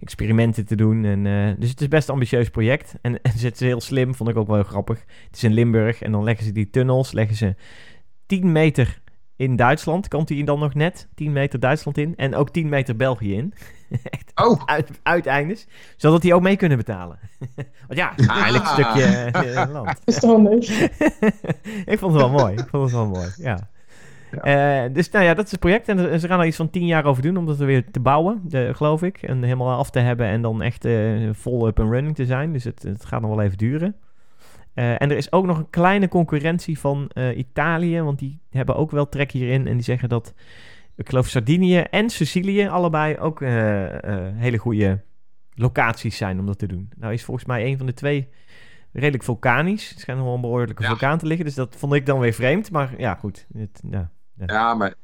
experimenten 0.00 0.66
te 0.66 0.74
doen. 0.74 1.04
En, 1.04 1.26
eh, 1.26 1.54
dus 1.58 1.70
het 1.70 1.80
is 1.80 1.88
best 1.88 2.08
een 2.08 2.14
ambitieus 2.14 2.50
project. 2.50 2.94
En, 3.02 3.22
en 3.22 3.32
het 3.32 3.42
is 3.42 3.60
heel 3.60 3.80
slim, 3.80 4.14
vond 4.14 4.30
ik 4.30 4.36
ook 4.36 4.48
wel 4.48 4.62
grappig. 4.62 4.98
Het 5.26 5.36
is 5.36 5.44
in 5.44 5.52
Limburg 5.52 6.02
en 6.02 6.12
dan 6.12 6.24
leggen 6.24 6.44
ze 6.44 6.52
die 6.52 6.70
tunnels, 6.70 7.12
leggen 7.12 7.36
ze 7.36 7.54
10 8.26 8.52
meter 8.52 9.00
in 9.40 9.56
Duitsland. 9.56 10.08
Komt 10.08 10.28
die 10.28 10.44
dan 10.44 10.58
nog 10.58 10.74
net? 10.74 11.08
10 11.14 11.32
meter 11.32 11.60
Duitsland 11.60 11.98
in. 11.98 12.16
En 12.16 12.34
ook 12.34 12.50
10 12.50 12.68
meter 12.68 12.96
België 12.96 13.34
in. 13.34 13.54
Echt 14.02 14.32
Oh, 14.34 14.62
uit, 14.64 14.90
uiteindes. 15.02 15.66
Zodat 15.96 16.22
die 16.22 16.34
ook 16.34 16.42
mee 16.42 16.56
kunnen 16.56 16.78
betalen. 16.78 17.18
Want 17.86 17.98
ja, 17.98 18.16
eigenlijk 18.16 18.64
een 18.64 18.70
Ah. 18.70 18.72
stukje 18.72 19.04
eh, 19.04 19.72
land. 19.72 19.86
Dat 19.86 20.00
is 20.04 20.18
toch 20.18 20.30
handig. 20.30 20.68
ik 21.92 21.98
vond 21.98 22.12
het 22.12 22.22
wel 22.22 22.30
mooi. 22.30 22.52
Ik 22.52 22.66
vond 22.70 22.82
het 22.82 22.92
wel 22.92 23.06
mooi, 23.06 23.28
ja. 23.36 23.68
Eh, 24.30 24.92
dus 24.92 25.10
nou 25.10 25.24
ja, 25.24 25.34
dat 25.34 25.44
is 25.44 25.50
het 25.50 25.60
project. 25.60 25.88
En 25.88 26.20
ze 26.20 26.26
gaan 26.26 26.40
er 26.40 26.46
iets 26.46 26.56
van 26.56 26.70
tien 26.70 26.86
jaar 26.86 27.04
over 27.04 27.22
doen 27.22 27.36
om 27.36 27.46
dat 27.46 27.56
weer 27.56 27.90
te 27.90 28.00
bouwen, 28.00 28.40
de, 28.44 28.70
geloof 28.74 29.02
ik. 29.02 29.22
En 29.22 29.42
helemaal 29.42 29.78
af 29.78 29.90
te 29.90 29.98
hebben 29.98 30.26
en 30.26 30.42
dan 30.42 30.62
echt 30.62 30.84
eh, 30.84 31.28
vol 31.32 31.66
up 31.66 31.80
and 31.80 31.90
running 31.90 32.14
te 32.14 32.24
zijn. 32.24 32.52
Dus 32.52 32.64
het, 32.64 32.82
het 32.82 33.04
gaat 33.04 33.20
nog 33.20 33.30
wel 33.34 33.42
even 33.44 33.58
duren. 33.58 33.94
Eh, 34.74 34.90
en 34.90 35.10
er 35.10 35.16
is 35.16 35.32
ook 35.32 35.46
nog 35.46 35.58
een 35.58 35.70
kleine 35.70 36.08
concurrentie 36.08 36.78
van 36.78 37.08
eh, 37.12 37.38
Italië, 37.38 38.00
want 38.00 38.18
die 38.18 38.40
hebben 38.50 38.76
ook 38.76 38.90
wel 38.90 39.08
trek 39.08 39.30
hierin. 39.30 39.66
En 39.66 39.74
die 39.74 39.82
zeggen 39.82 40.08
dat, 40.08 40.34
ik 40.96 41.08
geloof 41.08 41.26
Sardinië 41.26 41.78
en 41.78 42.10
Sicilië 42.10 42.68
allebei 42.68 43.18
ook 43.18 43.40
eh, 43.42 43.50
hele 44.34 44.58
goede 44.58 45.00
locaties 45.54 46.16
zijn 46.16 46.38
om 46.40 46.46
dat 46.46 46.58
te 46.58 46.66
doen. 46.66 46.90
Nou 46.96 47.12
is 47.12 47.24
volgens 47.24 47.46
mij 47.46 47.66
een 47.66 47.76
van 47.76 47.86
de 47.86 47.94
twee 47.94 48.28
redelijk 48.92 49.24
vulkanisch. 49.24 49.88
Het 49.88 50.00
schijnt 50.00 50.18
nog 50.20 50.28
wel 50.28 50.36
een 50.36 50.44
behoorlijke 50.44 50.82
Ja. 50.82 50.88
vulkaan 50.88 51.18
te 51.18 51.26
liggen. 51.26 51.46
Dus 51.46 51.54
dat 51.54 51.76
vond 51.78 51.92
ik 51.94 52.06
dan 52.06 52.18
weer 52.18 52.32
vreemd. 52.32 52.70
Maar 52.70 52.94
ja, 52.98 53.14
goed. 53.14 53.46
Het, 53.56 53.82
ja. 53.90 54.10
Ja, 54.46 54.74
maar 54.74 54.94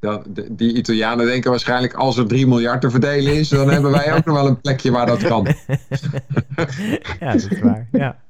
dat, 0.00 0.26
die 0.50 0.76
Italianen 0.76 1.26
denken 1.26 1.50
waarschijnlijk 1.50 1.94
als 1.94 2.16
er 2.16 2.26
3 2.26 2.46
miljard 2.46 2.80
te 2.80 2.90
verdelen 2.90 3.34
is, 3.34 3.48
dan 3.48 3.70
hebben 3.70 3.90
wij 3.90 4.14
ook 4.14 4.24
nog 4.24 4.36
wel 4.36 4.46
een 4.46 4.60
plekje 4.60 4.90
waar 4.90 5.06
dat 5.06 5.22
kan. 5.22 5.46
ja, 7.20 7.32
dat 7.32 7.50
is 7.50 7.60
waar. 7.60 7.88
Ja, 7.92 8.20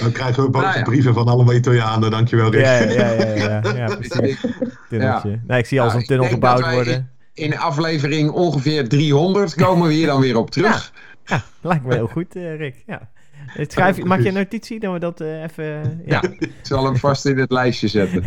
Dan 0.00 0.12
krijgen 0.12 0.42
we 0.42 0.50
boze 0.50 0.64
Nou 0.64 0.78
ja. 0.78 0.82
brieven 0.84 1.14
van 1.14 1.26
allemaal 1.26 1.54
Italianen. 1.54 2.10
Dankjewel, 2.10 2.50
Rick. 2.50 2.64
ja, 2.64 2.72
ja, 2.78 3.12
ja, 3.12 3.12
ja, 3.34 3.60
ja, 3.64 3.74
ja 3.88 3.96
precies. 3.96 4.46
Tunneltje. 4.88 5.40
Nee, 5.46 5.58
ik 5.58 5.66
zie 5.66 5.80
al 5.80 5.86
Ja, 5.86 5.92
zo'n 5.92 6.02
tunnel 6.02 6.26
gebouwd 6.26 6.70
worden. 6.72 7.10
In 7.34 7.58
aflevering 7.58 8.30
ongeveer 8.30 8.88
300 8.88 9.54
komen 9.54 9.88
we 9.88 9.94
hier 9.94 10.06
dan 10.06 10.20
weer 10.20 10.36
op 10.36 10.50
terug. 10.50 10.92
Ja, 11.24 11.42
lijkt 11.60 11.84
me 11.84 11.94
heel 11.94 12.06
goed, 12.06 12.36
eh, 12.36 12.56
Rick. 12.56 12.82
Ja. 12.86 13.08
Het 13.46 13.72
Schrijf, 13.72 14.02
maak 14.04 14.20
je 14.20 14.28
een 14.28 14.34
notitie 14.34 14.80
dat 14.80 14.92
we 14.92 14.98
dat 14.98 15.20
eh, 15.20 15.42
even... 15.42 15.64
eh, 15.64 15.82
ja. 16.06 16.22
Ja. 16.22 16.30
Ik 16.38 16.52
zal 16.62 16.84
hem 16.84 16.96
vast 16.96 17.26
in 17.26 17.38
het 17.38 17.50
lijstje 17.50 17.88
zetten. 17.88 18.24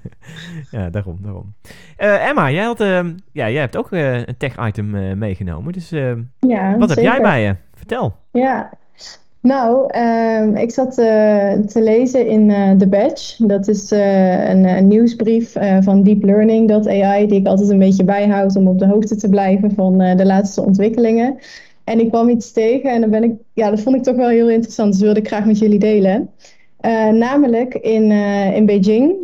ja, 0.70 0.90
daarom, 0.90 1.18
daarom. 1.22 1.54
Eh, 1.96 2.28
Emma, 2.28 2.50
jij, 2.50 2.64
had, 2.64 2.80
ehm, 2.80 3.12
ja, 3.32 3.50
jij 3.50 3.60
hebt 3.60 3.76
ook 3.76 3.92
eh, 3.92 4.14
een 4.14 4.36
tech-item 4.38 4.94
eh, 4.94 5.12
meegenomen. 5.14 5.72
Dus 5.72 5.92
ehm, 5.92 6.22
Ja, 6.40 6.76
wat 6.78 6.88
heb 6.88 6.98
jij 6.98 7.20
bij 7.20 7.42
je? 7.42 7.56
Vertel. 7.74 8.16
Ja, 8.32 8.72
nou, 9.46 9.86
ehm, 9.90 10.56
ik 10.56 10.70
zat 10.70 10.98
eh, 10.98 11.52
te 11.52 11.82
lezen 11.82 12.26
in 12.26 12.50
eh 12.50 12.70
The 12.70 12.86
Badge. 12.86 13.46
Dat 13.46 13.68
is 13.68 13.92
eh, 13.92 14.48
een, 14.48 14.88
nieuwsbrief 14.88 15.52
van 15.80 16.02
deeplearning.ai, 16.02 17.26
die 17.26 17.40
ik 17.40 17.46
altijd 17.46 17.68
een 17.68 17.78
beetje 17.78 18.04
bijhoud 18.04 18.56
om 18.56 18.68
op 18.68 18.78
de 18.78 18.86
hoogte 18.86 19.16
te 19.16 19.28
blijven 19.28 19.70
van 19.74 19.98
de 19.98 20.26
laatste 20.26 20.62
ontwikkelingen. 20.62 21.38
En 21.84 22.00
ik 22.00 22.08
kwam 22.08 22.28
iets 22.28 22.52
tegen 22.52 22.90
en 22.90 23.00
dan 23.00 23.10
ben 23.10 23.24
ik, 23.24 23.32
ja, 23.52 23.70
dat 23.70 23.80
vond 23.80 23.96
ik 23.96 24.02
toch 24.02 24.16
wel 24.16 24.28
heel 24.28 24.50
interessant, 24.50 24.92
dus 24.92 25.00
wilde 25.00 25.20
ik 25.20 25.26
graag 25.26 25.44
met 25.44 25.58
jullie 25.58 25.78
delen. 25.78 26.30
Namelijk 27.12 27.74
in, 27.74 28.10
in 28.54 28.66
Beijing 28.66 29.14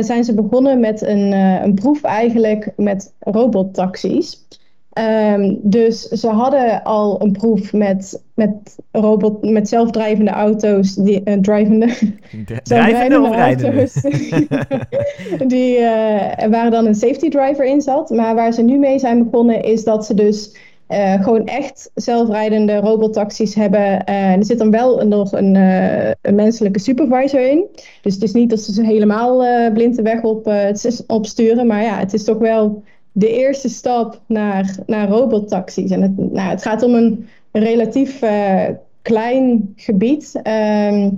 zijn 0.00 0.24
ze 0.24 0.34
begonnen 0.34 0.80
met 0.80 1.02
een, 1.02 1.32
een 1.32 1.74
proef 1.74 2.02
eigenlijk 2.02 2.72
met 2.76 3.12
robottaxis. 3.18 4.46
Ehm, 4.90 5.54
dus 5.62 6.00
ze 6.02 6.28
hadden 6.28 6.82
al 6.82 7.22
een 7.22 7.32
proef 7.32 7.72
met, 7.72 8.22
met, 8.34 8.52
robot, 8.92 9.50
met 9.50 9.68
zelfdrijvende 9.68 10.30
auto's, 10.30 10.94
die, 10.94 11.22
eh, 11.24 11.38
drijvende, 11.38 11.86
D- 12.44 12.64
Drijvende 12.64 13.20
of 13.20 13.36
auto's, 13.36 13.92
die, 15.46 15.76
eh, 15.76 16.48
waar 16.48 16.70
dan 16.70 16.86
een 16.86 16.94
safety 16.94 17.28
driver 17.28 17.64
in 17.64 17.80
zat. 17.80 18.10
Maar 18.10 18.34
waar 18.34 18.52
ze 18.52 18.62
nu 18.62 18.78
mee 18.78 18.98
zijn 18.98 19.24
begonnen 19.24 19.62
is 19.62 19.84
dat 19.84 20.06
ze 20.06 20.14
dus 20.14 20.56
eh, 20.86 21.22
gewoon 21.22 21.46
echt 21.46 21.90
zelfrijdende 21.94 22.76
robottaxis 22.76 23.54
hebben. 23.54 24.04
Eh, 24.04 24.32
er 24.32 24.44
zit 24.44 24.58
dan 24.58 24.70
wel 24.70 25.06
nog 25.06 25.32
een, 25.32 25.56
eh, 25.56 26.10
een 26.22 26.34
menselijke 26.34 26.78
supervisor 26.78 27.48
in. 27.50 27.64
Dus 28.02 28.14
het 28.14 28.22
is 28.22 28.32
niet 28.32 28.50
dat 28.50 28.60
ze 28.60 28.72
ze 28.72 28.84
helemaal 28.84 29.44
eh 29.44 29.72
blind 29.72 29.96
de 29.96 30.02
weg 30.02 30.22
op, 30.22 30.46
eh, 30.46 30.62
het 30.62 30.84
is- 30.84 31.06
opsturen. 31.06 31.66
Maar 31.66 31.82
ja, 31.82 31.98
het 31.98 32.12
is 32.12 32.24
toch 32.24 32.38
wel 32.38 32.82
de 33.12 33.30
eerste 33.32 33.68
stap 33.68 34.20
naar, 34.26 34.76
naar 34.86 35.08
robottaxis. 35.08 35.90
En 35.90 36.02
het, 36.02 36.16
nou, 36.16 36.48
het 36.50 36.62
gaat 36.62 36.82
om 36.82 36.94
een 36.94 37.26
relatief 37.52 38.22
eh, 38.22 38.64
klein 39.02 39.72
gebied 39.76 40.40
ehm, 40.42 41.10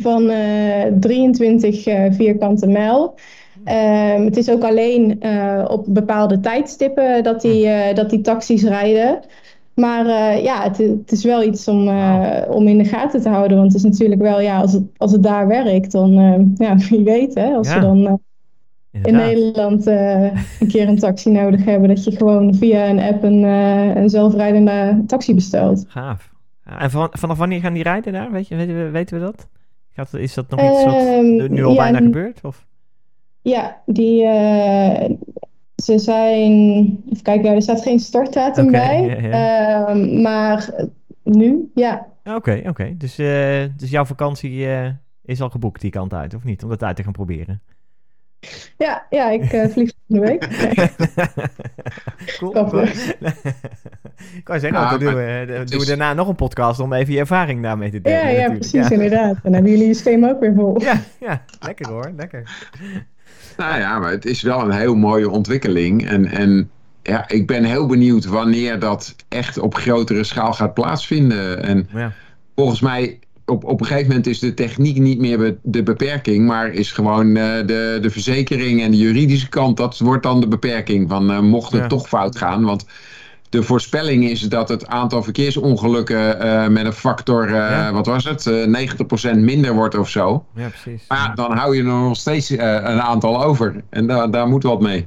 van 0.00 0.30
eh, 0.30 0.92
23 1.00 1.86
eh, 1.86 2.04
vierkante 2.12 2.66
mijl. 2.66 3.14
Ehm, 3.64 4.24
het 4.24 4.36
is 4.36 4.50
ook 4.50 4.62
alleen 4.64 5.20
eh, 5.20 5.64
op 5.68 5.84
bepaalde 5.88 6.40
tijdstippen 6.40 7.22
dat 7.22 7.40
die, 7.40 7.66
eh, 7.68 7.94
dat 7.94 8.10
die 8.10 8.20
taxis 8.20 8.62
rijden. 8.64 9.20
Maar 9.74 10.06
eh, 10.06 10.42
ja, 10.44 10.62
het, 10.62 10.76
het 10.78 11.12
is 11.12 11.24
wel 11.24 11.42
iets 11.42 11.68
om, 11.68 11.88
eh, 11.88 12.42
om 12.50 12.68
in 12.68 12.78
de 12.78 12.84
gaten 12.84 13.20
te 13.20 13.28
houden. 13.28 13.56
Want 13.56 13.72
het 13.72 13.84
is 13.84 13.90
natuurlijk 13.90 14.20
wel, 14.20 14.40
ja, 14.40 14.60
als 14.60 14.72
het, 14.72 14.82
als 14.96 15.12
het 15.12 15.22
daar 15.22 15.46
werkt, 15.48 15.92
dan 15.92 16.18
eh, 16.18 16.66
ja, 16.68 16.76
wie 16.88 17.04
weet 17.04 17.34
hè. 17.34 17.54
Als 17.54 17.68
Ja. 17.68 17.74
we 17.74 17.80
dan 17.80 18.20
in. 19.02 19.14
Nederland 19.14 19.86
eh, 19.86 20.22
een 20.60 20.68
keer 20.68 20.88
een 20.88 20.98
taxi 20.98 21.30
nodig 21.30 21.64
hebben, 21.64 21.88
dat 21.88 22.04
je 22.04 22.16
gewoon 22.16 22.54
via 22.54 22.88
een 22.88 23.00
app 23.00 23.22
een, 23.22 23.44
eh, 23.44 23.96
een 23.96 24.10
zelfrijdende 24.10 25.02
taxi 25.06 25.34
bestelt. 25.34 25.84
Gaaf. 25.88 26.34
En 26.64 26.90
van, 26.90 27.08
vanaf 27.10 27.38
wanneer 27.38 27.60
gaan 27.60 27.72
die 27.72 27.82
rijden 27.82 28.12
daar? 28.12 28.30
Weet 28.32 28.48
je, 28.48 28.56
weten, 28.56 28.84
we, 28.84 28.90
weten 28.90 29.18
we 29.18 29.24
dat? 29.24 29.48
Gaat, 29.92 30.14
is 30.14 30.34
dat 30.34 30.50
nog 30.50 30.60
iets 30.60 30.84
wat 30.84 30.94
Ehm, 30.94 31.52
nu 31.52 31.64
al 31.64 31.72
ja, 31.72 31.82
bijna 31.82 31.98
gebeurt? 31.98 32.40
Of? 32.42 32.66
Ja, 33.42 33.82
die, 33.86 34.24
eh, 34.24 35.10
ze 35.76 35.98
zijn, 35.98 36.52
even 37.10 37.22
kijken, 37.22 37.54
er 37.54 37.62
staat 37.62 37.82
geen 37.82 37.98
startdatum 37.98 38.70
bij. 38.70 39.02
ja, 39.02 39.28
ja. 39.28 39.86
Ehm, 39.86 40.20
maar 40.22 40.70
nu, 41.22 41.70
ja. 41.74 42.06
Oké, 42.24 42.62
oké. 42.66 42.94
Dus, 42.96 43.16
dus 43.76 43.90
jouw 43.90 44.04
vakantie 44.04 44.68
is 45.24 45.40
al 45.40 45.50
geboekt 45.50 45.80
die 45.80 45.90
kant 45.90 46.12
uit, 46.12 46.34
of 46.34 46.44
niet? 46.44 46.62
Om 46.62 46.68
dat 46.68 46.82
uit 46.82 46.96
te 46.96 47.02
gaan 47.02 47.12
proberen. 47.12 47.62
Ja, 48.78 49.06
ja, 49.10 49.30
ik 49.30 49.52
eh, 49.52 49.68
vlieg 49.68 49.90
volgende 50.08 50.30
week. 50.32 50.48
cool. 52.38 52.50
Ik 54.34 54.44
kan 54.44 54.60
zeggen, 54.60 54.80
Ja, 54.80 54.90
dan 54.90 54.98
doen 54.98 55.14
we, 55.14 55.22
eh, 55.22 55.46
doen 55.56 55.66
we 55.66 55.76
is- 55.76 55.86
daarna 55.86 56.12
nog 56.14 56.28
een 56.28 56.34
podcast 56.34 56.80
om 56.80 56.92
even 56.92 57.12
je 57.12 57.18
ervaring 57.18 57.62
daarmee 57.62 57.90
te 57.90 58.00
delen. 58.00 58.18
Ja, 58.18 58.24
ja, 58.28 58.32
natuurlijk. 58.32 58.58
precies, 58.70 58.88
Ja. 58.88 58.94
inderdaad. 58.94 59.36
Dan 59.42 59.52
hebben 59.52 59.70
jullie 59.70 59.86
je 59.86 59.94
systeem 59.94 60.24
ook 60.24 60.40
weer 60.40 60.54
vol. 60.54 60.80
Ja, 60.82 61.00
ja, 61.20 61.42
lekker 61.60 61.88
hoor, 61.88 62.12
lekker. 62.16 62.66
Nou 63.56 63.78
ja, 63.78 63.98
maar 63.98 64.10
het 64.10 64.24
is 64.24 64.42
wel 64.42 64.60
een 64.60 64.70
heel 64.70 64.94
mooie 64.94 65.30
ontwikkeling. 65.30 66.08
En, 66.08 66.26
en 66.26 66.70
ja, 67.02 67.28
ik 67.28 67.46
ben 67.46 67.64
heel 67.64 67.86
benieuwd 67.86 68.24
wanneer 68.24 68.78
dat 68.78 69.16
echt 69.28 69.58
op 69.58 69.74
grotere 69.74 70.24
schaal 70.24 70.52
gaat 70.52 70.74
plaatsvinden. 70.74 71.62
En 71.62 71.88
Ja, 71.94 72.12
volgens 72.54 72.80
mij, 72.80 73.18
op, 73.46 73.64
op 73.64 73.80
een 73.80 73.86
gegeven 73.86 74.08
moment 74.08 74.26
is 74.26 74.38
de 74.38 74.54
techniek 74.54 74.98
niet 74.98 75.18
meer 75.18 75.38
be- 75.38 75.56
de 75.62 75.82
beperking, 75.82 76.46
maar 76.46 76.68
is 76.68 76.92
gewoon 76.92 77.36
eh, 77.36 77.66
de, 77.66 77.98
de 78.02 78.10
verzekering 78.10 78.82
en 78.82 78.90
de 78.90 78.96
juridische 78.96 79.48
kant, 79.48 79.76
dat 79.76 79.98
wordt 79.98 80.22
dan 80.22 80.40
de 80.40 80.48
beperking 80.48 81.08
van 81.08 81.30
eh, 81.30 81.40
mocht 81.40 81.72
het 81.72 81.80
Ja. 81.80 81.86
toch 81.86 82.08
fout 82.08 82.36
gaan. 82.38 82.64
Want 82.64 82.86
de 83.48 83.62
voorspelling 83.62 84.24
is 84.24 84.40
dat 84.40 84.68
het 84.68 84.86
aantal 84.86 85.22
verkeersongelukken 85.22 86.40
eh, 86.40 86.68
met 86.68 86.86
een 86.86 86.92
factor, 86.92 87.50
Ja. 87.50 87.92
wat 87.92 88.06
was 88.06 88.24
het, 88.24 88.46
eh 88.46 89.34
90% 89.34 89.38
minder 89.38 89.74
wordt 89.74 89.98
of 89.98 90.08
zo. 90.08 90.44
ja 90.54 90.68
precies. 90.68 91.04
Maar 91.08 91.32
dan 91.34 91.56
hou 91.56 91.76
je 91.76 91.82
er 91.82 91.88
nog 91.88 92.16
steeds 92.16 92.50
een 92.50 93.00
aantal 93.00 93.42
over. 93.44 93.82
En 93.90 94.06
daar 94.06 94.30
daar 94.30 94.48
moet 94.48 94.62
wat 94.62 94.80
mee. 94.80 95.06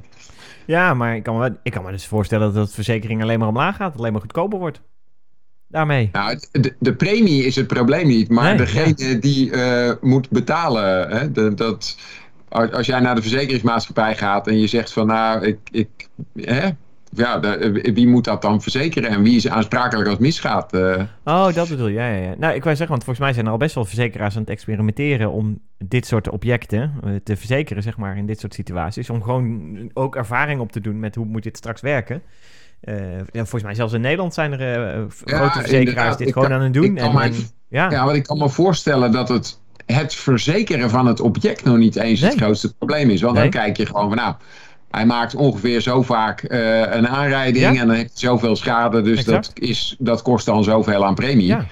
Ja, 0.66 0.94
maar 0.94 1.16
ik 1.16 1.22
kan, 1.22 1.38
me, 1.38 1.52
ik 1.62 1.72
kan 1.72 1.84
me 1.84 1.90
dus 1.90 2.06
voorstellen 2.06 2.54
dat 2.54 2.66
de 2.66 2.72
verzekering 2.74 3.22
alleen 3.22 3.38
maar 3.38 3.48
omlaag 3.48 3.76
gaat, 3.76 3.96
alleen 3.98 4.12
maar 4.12 4.20
goedkoper 4.20 4.58
wordt. 4.58 4.80
Daarmee. 5.70 6.08
Nou, 6.12 6.38
de, 6.52 6.74
de 6.78 6.94
premie 6.94 7.44
is 7.44 7.56
het 7.56 7.66
probleem 7.66 8.06
niet, 8.06 8.28
maar 8.28 8.44
Nee, 8.44 8.56
degene 8.56 9.18
die 9.18 9.50
eh, 9.52 9.92
moet 10.00 10.30
betalen. 10.30 11.08
Hè, 11.10 11.32
de- 11.32 11.54
dat, 11.54 11.96
als 12.48 12.86
jij 12.86 13.00
naar 13.00 13.14
de 13.14 13.20
verzekeringsmaatschappij 13.20 14.16
gaat 14.16 14.46
en 14.46 14.58
je 14.60 14.66
zegt 14.66 14.92
van 14.92 15.06
nou, 15.06 15.46
ik, 15.46 15.58
ik, 15.70 15.88
hè, 16.34 16.68
ja, 17.12 17.38
de- 17.38 17.90
wie 17.94 18.08
moet 18.08 18.24
dat 18.24 18.42
dan 18.42 18.62
verzekeren 18.62 19.10
en 19.10 19.22
wie 19.22 19.36
is 19.36 19.48
aansprakelijk 19.48 20.04
als 20.08 20.16
het 20.16 20.26
misgaat? 20.26 20.72
eh? 20.72 21.02
Oh, 21.24 21.52
dat 21.54 21.68
bedoel 21.68 21.86
je. 21.88 21.94
Ja, 21.94 22.08
ja, 22.14 22.22
ja. 22.22 22.34
Nou, 22.38 22.54
ik 22.54 22.64
wou 22.64 22.76
zeggen, 22.76 22.88
want 22.88 23.04
volgens 23.04 23.18
mij 23.18 23.32
zijn 23.32 23.46
er 23.46 23.52
al 23.52 23.58
best 23.58 23.74
wel 23.74 23.84
verzekeraars 23.84 24.34
aan 24.34 24.40
het 24.40 24.50
experimenteren 24.50 25.30
om 25.30 25.58
dit 25.84 26.06
soort 26.06 26.28
objecten 26.28 26.92
eh, 27.04 27.10
te 27.24 27.36
verzekeren, 27.36 27.82
zeg 27.82 27.96
maar, 27.96 28.16
in 28.16 28.26
dit 28.26 28.40
soort 28.40 28.54
situaties. 28.54 29.10
Om 29.10 29.22
gewoon 29.22 29.90
ook 29.94 30.16
ervaring 30.16 30.60
op 30.60 30.72
te 30.72 30.80
doen 30.80 31.00
met 31.00 31.14
hoe 31.14 31.26
moet 31.26 31.42
dit 31.42 31.56
straks 31.56 31.80
werken. 31.80 32.22
Eh, 32.80 32.94
ja, 33.18 33.24
volgens 33.32 33.62
mij 33.62 33.74
zelfs 33.74 33.92
in 33.92 34.00
Nederland 34.00 34.34
zijn 34.34 34.52
er 34.52 34.60
eh, 34.60 35.00
Ja, 35.24 35.36
grote 35.36 35.58
verzekeraars 35.58 36.16
dit 36.16 36.32
gewoon 36.32 36.48
kan- 36.48 36.56
aan 36.56 36.62
het 36.64 36.72
doen. 36.74 36.96
En, 36.96 37.32
ja, 37.68 37.90
Ja, 37.90 38.04
want 38.04 38.16
ik 38.16 38.22
kan 38.22 38.38
me 38.38 38.48
voorstellen 38.48 39.12
dat 39.12 39.28
het, 39.28 39.60
het 39.86 40.14
verzekeren 40.14 40.90
van 40.90 41.06
het 41.06 41.20
object 41.20 41.64
nog 41.64 41.76
niet 41.76 41.96
eens 41.96 42.20
het 42.20 42.34
grootste 42.34 42.74
probleem 42.74 43.10
is. 43.10 43.20
Want 43.22 43.34
Nee. 43.34 43.42
dan 43.50 43.60
kijk 43.62 43.76
je 43.76 43.86
gewoon 43.86 44.08
van 44.08 44.16
nou, 44.16 44.34
hij 44.90 45.06
maakt 45.06 45.34
ongeveer 45.34 45.80
zo 45.80 46.02
vaak 46.02 46.42
eh, 46.42 46.78
een 46.80 47.08
aanrijding 47.08 47.64
Ja. 47.64 47.80
en 47.80 47.86
dan 47.86 47.96
heeft 47.96 48.20
hij 48.20 48.28
zoveel 48.30 48.56
schade. 48.56 49.02
Dus 49.02 49.18
Exact. 49.18 49.46
dat, 49.54 49.68
is, 49.68 49.96
dat 49.98 50.22
kost 50.22 50.46
dan 50.46 50.64
zoveel 50.64 51.04
aan 51.06 51.14
premie. 51.14 51.46
ja. 51.46 51.64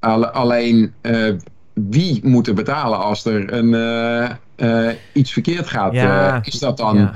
Alle- 0.00 0.30
alleen 0.32 0.92
eh, 1.00 1.32
wie 1.74 2.20
moet 2.22 2.46
er 2.46 2.54
betalen 2.54 2.98
als 2.98 3.24
er 3.24 3.52
een, 3.52 3.74
eh, 3.74 4.88
eh, 4.88 4.94
iets 5.12 5.32
verkeerd 5.32 5.66
gaat? 5.66 5.92
Ja. 5.92 6.34
Eh, 6.34 6.40
is 6.42 6.58
dat 6.58 6.76
dan 6.76 7.10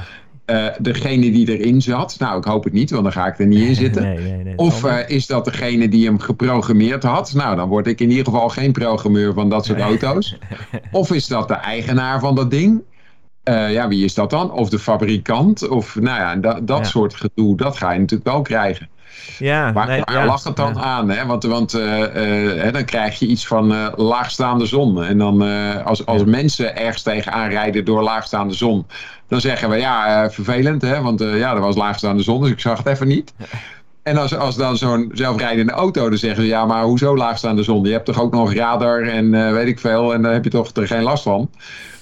eh, 0.53 0.67
degene 0.81 1.31
die 1.31 1.59
erin 1.59 1.83
zat? 1.83 2.17
Nou, 2.19 2.39
ik 2.39 2.45
hoop 2.45 2.65
het 2.65 2.73
niet, 2.73 2.91
want 2.91 3.03
dan 3.03 3.13
ga 3.13 3.27
ik 3.27 3.39
er 3.39 3.47
niet 3.47 3.69
in 3.69 3.75
zitten. 3.75 4.03
Nee, 4.03 4.19
nee, 4.19 4.45
nee. 4.45 4.57
Of 4.57 4.85
eh, 4.85 5.09
is 5.09 5.27
dat 5.27 5.45
degene 5.45 5.89
die 5.89 6.05
hem 6.07 6.19
geprogrammeerd 6.19 7.03
had? 7.03 7.33
Nou, 7.35 7.57
dan 7.57 7.69
word 7.69 7.87
ik 7.87 8.01
in 8.01 8.11
ieder 8.11 8.25
geval 8.25 8.49
geen 8.49 8.73
programmeur 8.73 9.33
van 9.33 9.49
dat 9.49 9.65
soort 9.65 9.81
auto's. 9.81 10.37
Of 10.91 11.13
is 11.13 11.27
dat 11.27 11.49
de 11.49 11.55
eigenaar 11.55 12.21
van 12.21 12.35
dat 12.35 12.51
ding? 12.51 12.83
Eh, 13.43 13.73
ja, 13.73 13.89
wie 13.89 14.05
is 14.05 14.15
dat 14.15 14.31
dan? 14.31 14.53
Of 14.53 14.69
de 14.69 14.79
fabrikant? 14.79 15.69
Of 15.69 15.95
nou 16.01 16.19
ja, 16.21 16.37
dat, 16.37 16.67
dat 16.67 16.79
Ja. 16.79 16.85
soort 16.85 17.15
gedoe, 17.15 17.57
dat 17.57 17.77
ga 17.77 17.93
je 17.93 17.99
natuurlijk 18.01 18.31
wel 18.31 18.43
krijgen. 18.43 18.89
Ja, 19.39 19.73
Maar 19.73 19.87
nee, 19.87 20.01
waar 20.05 20.15
ja, 20.15 20.27
lag 20.27 20.45
het 20.45 20.57
dan 20.57 20.75
ja. 20.75 20.81
aan? 20.81 21.11
Hè? 21.11 21.27
Want, 21.27 21.45
want 21.45 21.75
eh, 21.75 22.03
eh, 22.03 22.63
hè, 22.63 22.73
dan 22.73 22.85
krijg 22.85 23.19
je 23.19 23.27
iets 23.27 23.47
van 23.47 23.73
eh, 23.75 23.87
laagstaande 23.97 24.67
zon. 24.67 25.05
En 25.05 25.19
dan 25.19 25.43
als, 25.85 26.07
als 26.07 26.21
Ja. 26.21 26.27
mensen 26.27 26.77
ergens 26.77 27.03
tegenaan 27.03 27.49
rijden 27.49 27.85
door 27.85 28.03
laagstaande 28.03 28.55
zon, 28.55 28.87
dan 29.29 29.41
zeggen 29.41 29.71
we 29.71 29.77
ja, 29.77 30.31
vervelend, 30.31 30.83
hè? 30.83 31.01
want 31.01 31.21
ja, 31.21 31.55
er 31.55 31.61
was 31.61 31.77
laagstaande 31.77 32.23
zon, 32.23 32.41
dus 32.41 32.51
ik 32.51 32.61
zag 32.61 32.79
het 32.79 32.87
even 32.87 33.09
niet. 33.09 33.33
En 34.03 34.17
als, 34.17 34.37
als 34.37 34.57
dan 34.57 34.77
zo'n 34.77 35.11
zelfrijdende 35.15 35.73
auto, 35.73 36.09
dan 36.09 36.19
zeggen 36.19 36.43
ze 36.43 36.49
ja, 36.49 36.65
maar 36.67 36.85
hoezo 36.85 37.17
laagstaande 37.17 37.63
zon? 37.63 37.85
Je 37.85 37.93
hebt 37.93 38.05
toch 38.05 38.21
ook 38.21 38.33
nog 38.33 38.55
radar 38.55 39.03
en 39.03 39.53
weet 39.53 39.67
ik 39.69 39.79
veel, 39.79 40.15
en 40.15 40.23
daar 40.23 40.33
heb 40.33 40.45
je 40.45 40.51
toch 40.51 40.71
er 40.71 40.87
geen 40.87 41.03
last 41.03 41.23
van. 41.23 41.51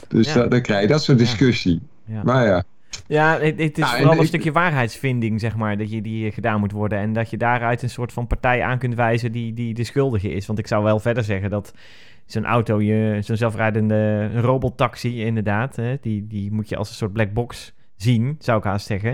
Dus 0.08 0.32
dan 0.32 0.62
krijg 0.62 0.80
je 0.80 0.86
dat 0.86 1.02
soort 1.02 1.18
discussie. 1.18 1.80
Maar 2.24 2.46
ja. 2.46 2.62
Ja, 3.06 3.38
het, 3.38 3.58
het 3.58 3.78
is 3.78 3.84
nou, 3.84 3.96
vooral 3.96 4.18
een 4.18 4.26
stukje 4.26 4.52
waarheidsvinding, 4.52 5.40
zeg 5.40 5.56
maar, 5.56 5.78
dat 5.78 5.90
je 5.90 6.02
die 6.02 6.32
gedaan 6.32 6.60
moet 6.60 6.72
worden. 6.72 6.98
En 6.98 7.12
dat 7.12 7.30
je 7.30 7.36
daaruit 7.36 7.82
een 7.82 7.90
soort 7.90 8.12
van 8.12 8.26
partij 8.26 8.62
aan 8.62 8.78
kunt 8.78 8.94
wijzen 8.94 9.32
die, 9.32 9.54
die 9.54 9.74
de 9.74 9.84
schuldige 9.84 10.30
is. 10.30 10.46
Want 10.46 10.58
ik 10.58 10.66
zou 10.66 10.84
wel 10.84 10.98
verder 10.98 11.24
zeggen 11.24 11.50
dat 11.50 11.74
zo'n 12.26 12.44
auto, 12.44 12.80
je, 12.80 13.18
zo'n 13.20 13.36
zelfrijdende 13.36 14.30
robottaxi 14.40 15.24
inderdaad, 15.24 15.76
hè, 15.76 15.96
die, 16.00 16.26
die 16.26 16.52
moet 16.52 16.68
je 16.68 16.76
als 16.76 16.88
een 16.88 16.94
soort 16.94 17.12
black 17.12 17.32
box 17.32 17.72
zien, 17.96 18.36
zou 18.38 18.58
ik 18.58 18.64
haast 18.64 18.86
zeggen. 18.86 19.10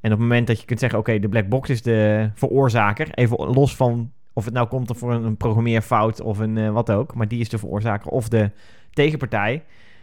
En 0.00 0.12
op 0.12 0.18
het 0.18 0.28
moment 0.28 0.46
dat 0.46 0.60
je 0.60 0.66
kunt 0.66 0.80
zeggen, 0.80 0.98
oké, 0.98 1.18
de 1.18 1.28
black 1.28 1.48
box 1.48 1.70
is 1.70 1.82
de 1.82 2.30
veroorzaker, 2.34 3.08
even 3.14 3.36
los 3.36 3.76
van 3.76 4.12
of 4.32 4.44
het 4.44 4.54
nou 4.54 4.68
komt 4.68 4.92
voor 4.96 5.12
een, 5.12 5.24
een 5.24 5.36
programmeerfout 5.36 6.20
of 6.20 6.38
een 6.38 6.56
uh, 6.56 6.70
wat 6.70 6.90
ook, 6.90 7.14
maar 7.14 7.28
die 7.28 7.40
is 7.40 7.48
de 7.48 7.58
veroorzaker 7.58 8.10
of 8.10 8.28
de 8.28 8.50
tegenpartij 8.90 9.62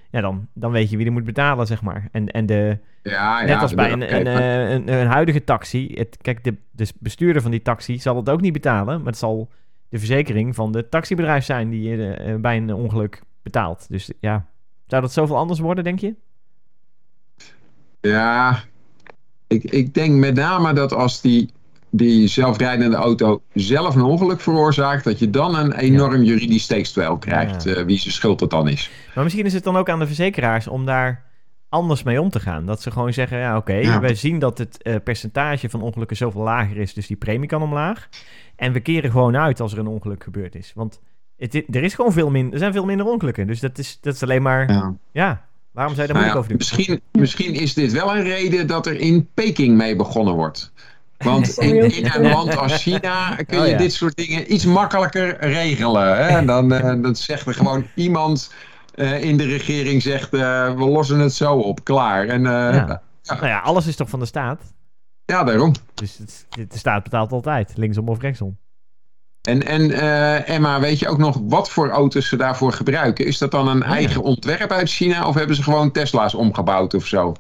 ja, 0.10 0.22
dan, 0.22 0.48
dan 0.54 0.72
weet 0.72 0.90
je 0.90 0.98
wie 0.98 1.06
er 1.06 1.12
moet 1.12 1.24
betalen, 1.24 1.68
zeg 1.68 1.82
maar. 1.82 2.08
En, 2.12 2.28
en 2.28 2.46
de, 2.46 2.78
ja, 3.10 3.44
net 3.46 3.62
als 3.62 3.74
bij 3.74 3.92
een, 3.92 4.16
een, 4.16 4.26
een, 4.72 4.94
een, 4.94 5.08
huidige 5.08 5.44
taxi. 5.44 5.92
Het, 5.94 6.18
kijk, 6.22 6.44
de, 6.44 6.56
de 6.72 6.88
bestuurder 7.00 7.42
van 7.42 7.52
die 7.52 7.62
taxi 7.62 8.00
zal 8.00 8.16
het 8.16 8.30
ook 8.30 8.42
niet 8.42 8.54
betalen. 8.54 8.98
Maar 8.98 9.08
het 9.12 9.18
zal 9.18 9.50
de 9.90 9.98
verzekering 9.98 10.56
van 10.56 10.72
de 10.72 10.90
taxibedrijf 10.90 11.46
zijn 11.46 11.70
die 11.70 11.82
je 11.82 12.20
uh, 12.28 12.36
bij 12.36 12.58
een 12.58 12.74
ongeluk 12.74 13.22
betaalt. 13.44 13.86
Dus 13.90 14.12
ja, 14.20 14.46
zou 14.88 15.02
dat 15.02 15.14
zoveel 15.14 15.38
anders 15.38 15.60
worden, 15.60 15.84
denk 15.84 16.00
je? 16.00 16.16
Ja, 18.02 18.60
ik, 19.48 19.64
ik 19.64 19.94
denk 19.94 20.16
met 20.16 20.36
name 20.36 20.74
dat 20.74 20.94
als 20.94 21.22
die 21.22 21.56
die 21.90 22.28
zelfrijdende 22.28 22.96
auto 22.96 23.42
zelf 23.54 23.96
een 23.96 24.02
ongeluk 24.02 24.42
veroorzaakt, 24.42 25.04
dat 25.04 25.20
je 25.20 25.30
dan 25.30 25.56
een 25.56 25.74
enorm 25.74 26.24
juridisch 26.24 26.64
steekspel 26.64 27.18
krijgt, 27.18 27.64
ja. 27.64 27.76
uh, 27.76 27.86
wie 27.86 28.00
zijn 28.00 28.14
schuld 28.14 28.40
dat 28.40 28.50
dan 28.50 28.68
is. 28.68 28.90
Maar 29.16 29.24
misschien 29.24 29.46
is 29.46 29.54
het 29.54 29.64
dan 29.64 29.78
ook 29.78 29.90
aan 29.90 30.00
de 30.00 30.08
verzekeraars 30.08 30.68
om 30.68 30.86
daar 30.86 31.26
anders 31.70 32.04
mee 32.04 32.22
om 32.22 32.30
te 32.30 32.40
gaan. 32.40 32.66
Dat 32.66 32.82
ze 32.82 32.92
gewoon 32.92 33.14
zeggen, 33.14 33.38
ja 33.38 33.58
oké, 33.58 33.80
okay, 33.80 34.00
wij 34.00 34.16
zien 34.16 34.40
dat 34.40 34.58
het 34.58 34.80
uh, 34.82 34.96
percentage 35.04 35.70
van 35.70 35.82
ongelukken 35.82 36.18
zoveel 36.18 36.42
lager 36.42 36.78
is, 36.78 36.94
dus 36.94 37.08
die 37.08 37.18
premie 37.18 37.48
kan 37.48 37.62
omlaag. 37.62 38.10
En 38.56 38.74
we 38.74 38.80
keren 38.80 39.12
gewoon 39.12 39.38
uit 39.38 39.60
als 39.60 39.72
er 39.72 39.80
een 39.80 39.88
ongeluk 39.88 40.24
gebeurd 40.24 40.56
is. 40.56 40.72
Want 40.76 41.00
het, 41.38 41.54
er, 41.54 41.84
is 41.84 41.94
gewoon 41.94 42.14
veel 42.14 42.30
minder, 42.30 42.54
er 42.54 42.60
zijn 42.60 42.74
veel 42.74 42.86
minder 42.86 43.06
ongelukken. 43.06 43.48
Dus 43.48 43.60
dat 43.60 43.78
is, 43.78 43.98
dat 44.02 44.14
is 44.14 44.24
alleen 44.24 44.42
maar, 44.42 44.72
ja, 44.72 44.94
ja 45.12 45.46
waarom 45.72 45.96
zou 45.96 46.08
je 46.08 46.14
daar 46.14 46.24
nou 46.24 46.36
moeilijk 46.36 46.38
over 46.38 46.50
doen? 46.50 46.58
Misschien, 46.58 47.02
misschien 47.12 47.54
is 47.54 47.74
dit 47.74 47.92
wel 47.92 48.16
een 48.16 48.24
reden 48.24 48.68
dat 48.68 48.86
er 48.86 48.96
in 49.00 49.30
Peking 49.34 49.78
mee 49.78 49.96
begonnen 49.96 50.34
wordt. 50.34 50.72
Want 51.18 51.58
in, 51.58 51.92
in, 51.92 52.12
een 52.14 52.30
land 52.32 52.58
als 52.58 52.82
China 52.82 53.36
kun 53.48 53.58
je 53.58 53.64
oh, 53.64 53.70
ja. 53.70 53.78
dit 53.78 53.94
soort 53.94 54.16
dingen 54.16 54.54
iets 54.54 54.66
makkelijker 54.66 55.38
regelen. 55.40 56.26
Hè? 56.26 56.46
Dan, 56.46 56.74
uh, 56.74 56.82
dan 56.82 57.16
zegt 57.16 57.48
er 57.48 57.54
gewoon 57.54 57.86
iemand 57.96 58.52
uh, 58.98 59.24
in 59.24 59.38
de 59.38 59.46
regering 59.46 60.02
zegt, 60.02 60.34
uh, 60.34 60.76
we 60.76 60.86
lossen 60.86 61.20
het 61.20 61.34
zo 61.34 61.54
op, 61.56 61.84
klaar. 61.84 62.28
En, 62.28 62.42
ja. 62.42 63.02
Ja. 63.28 63.36
Nou 63.36 63.48
ja, 63.48 63.60
alles 63.60 63.88
is 63.88 63.96
toch 63.96 64.10
van 64.10 64.20
de 64.20 64.26
staat? 64.26 64.62
Ja, 65.26 65.44
daarom. 65.44 65.72
Dus 65.94 66.18
het, 66.18 66.48
de 66.50 66.78
staat 66.78 67.04
betaalt 67.04 67.32
altijd, 67.32 67.74
linksom 67.76 68.10
of 68.10 68.22
rechtsom. 68.22 68.58
En, 69.42 69.66
en 69.66 69.90
uh, 69.90 70.50
Emma, 70.50 70.80
weet 70.80 71.00
je 71.00 71.08
ook 71.08 71.18
nog 71.18 71.42
wat 71.48 71.70
voor 71.70 71.90
auto's 71.90 72.30
ze 72.30 72.36
daarvoor 72.36 72.72
gebruiken? 72.72 73.26
Is 73.26 73.38
dat 73.38 73.52
dan 73.52 73.68
een 73.68 73.84
oh, 73.84 73.90
eigen 73.90 74.22
ontwerp 74.22 74.72
uit 74.72 74.90
China 74.90 75.28
of 75.28 75.36
hebben 75.36 75.56
ze 75.56 75.64
gewoon 75.64 75.92
Tesla's 75.92 76.34
omgebouwd 76.34 76.94
of 76.94 77.06
zo? 77.06 77.34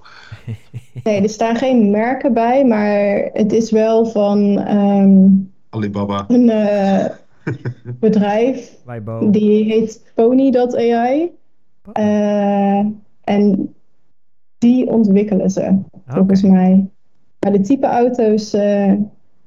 Nee, 1.03 1.21
er 1.21 1.29
staan 1.29 1.55
geen 1.55 1.91
merken 1.91 2.33
bij, 2.33 2.65
maar 2.65 3.29
het 3.33 3.51
is 3.51 3.71
wel 3.71 4.05
van 4.05 4.67
um, 4.67 5.53
Alibaba. 5.69 6.25
Een 6.27 6.49
uh, 6.49 7.05
bedrijf. 7.99 8.71
Weibo. 8.85 9.29
Die 9.31 9.63
heet 9.63 10.11
Pony.ai. 10.15 11.31
Uh, 11.93 12.85
en 13.23 13.73
die 14.57 14.87
ontwikkelen 14.87 15.49
ze, 15.49 15.61
okay. 15.61 15.83
volgens 16.05 16.41
mij. 16.41 16.89
Maar 17.39 17.51
de 17.51 17.61
type 17.61 17.87
auto's, 17.87 18.51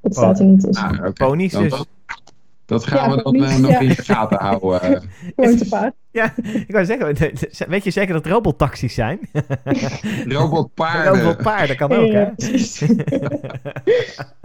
dat 0.01 0.15
staat 0.15 0.39
er 0.39 0.45
niet 0.45 0.61
tussen. 0.61 0.85
Ah, 0.85 0.99
okay. 0.99 1.13
Ponies 1.13 1.53
dus... 1.53 1.85
Dat 2.71 2.87
gaan 2.87 3.11
ja, 3.11 3.17
we 3.17 3.23
dan 3.23 3.37
uh, 3.37 3.57
nog 3.57 3.71
ja. 3.71 3.81
in 3.81 3.89
de 3.89 4.03
gaten 4.03 4.39
houden. 4.47 5.03
Paard. 5.69 5.95
Ja, 6.11 6.33
ik 6.43 6.67
wou 6.69 6.85
zeggen, 6.85 7.17
weet 7.69 7.85
je 7.85 7.91
zeker 7.91 8.15
dat 8.15 8.27
robottaxis 8.27 8.95
zijn? 8.95 9.19
Robotpaarden. 10.39 11.23
Robotpaarden 11.23 11.77
kan 11.77 11.93
ook, 11.93 12.11
ja, 12.11 12.35
hè? 12.37 12.51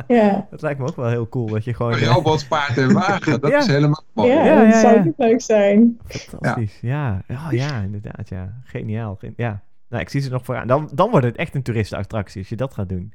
ja. 0.16 0.48
Dat 0.50 0.62
lijkt 0.62 0.80
me 0.80 0.88
ook 0.88 0.96
wel 0.96 1.10
heel 1.10 1.30
cool, 1.30 1.46
dat 1.46 1.64
je 1.64 1.74
gewoon... 1.74 2.00
Robotpaard 2.00 2.78
en 2.78 2.94
wagen, 2.94 3.42
dat 3.42 3.54
is 3.54 3.68
helemaal 3.68 4.04
mooi. 4.14 4.32
Ja, 4.32 4.46
ja, 4.46 4.66
dat 4.66 4.76
zou 4.76 5.08
ook 5.08 5.14
leuk 5.18 5.42
zijn. 5.42 6.00
Fantastisch, 6.08 6.78
ja. 6.82 7.22
Ja, 7.28 7.46
oh, 7.46 7.52
ja 7.52 7.82
inderdaad, 7.82 8.30
ja. 8.30 8.62
Geniaal. 8.64 9.20
Ja. 9.36 9.64
Nou, 9.90 10.02
ik 10.02 10.10
zie 10.10 10.22
ze 10.22 10.30
nog 10.30 10.46
vooraan. 10.46 10.68
Dan, 10.68 10.90
dan 10.94 11.10
wordt 11.10 11.26
het 11.26 11.36
echt 11.36 11.56
een 11.56 11.64
toeristenattractie 11.64 12.40
als 12.40 12.50
je 12.50 12.56
dat 12.56 12.74
gaat 12.74 12.90
doen. 12.90 13.14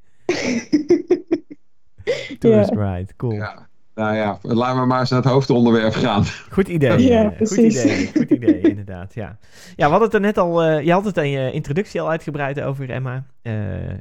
Tourist 2.39 2.71
ride, 2.71 3.17
cool. 3.17 3.33
Ja. 3.33 3.69
Nou 3.95 4.17
ja, 4.17 4.39
laten 4.43 4.81
we 4.81 4.87
maar 4.87 5.01
eens 5.01 5.11
naar 5.11 5.23
het 5.23 5.31
hoofdonderwerp 5.31 5.93
gaan. 5.93 6.25
Goed 6.51 6.69
idee. 6.69 6.99
Ja, 6.99 7.33
goed 7.39 7.57
idee. 7.57 8.11
Goed 8.17 8.31
idee, 8.31 8.61
inderdaad. 8.75 9.15
Ja. 9.15 9.39
ja, 9.77 9.85
we 9.85 9.91
hadden 9.91 10.03
het 10.03 10.15
er 10.15 10.21
net 10.21 10.39
al. 10.39 10.69
Uh, 10.69 10.85
je 10.85 10.93
had 10.93 11.05
het 11.05 11.17
in 11.17 11.31
je 11.31 11.53
introductie 11.53 12.01
al 12.01 12.11
uitgebreid 12.11 12.61
over, 12.61 12.91
Emma. 12.91 13.25
Uh, 13.43 13.53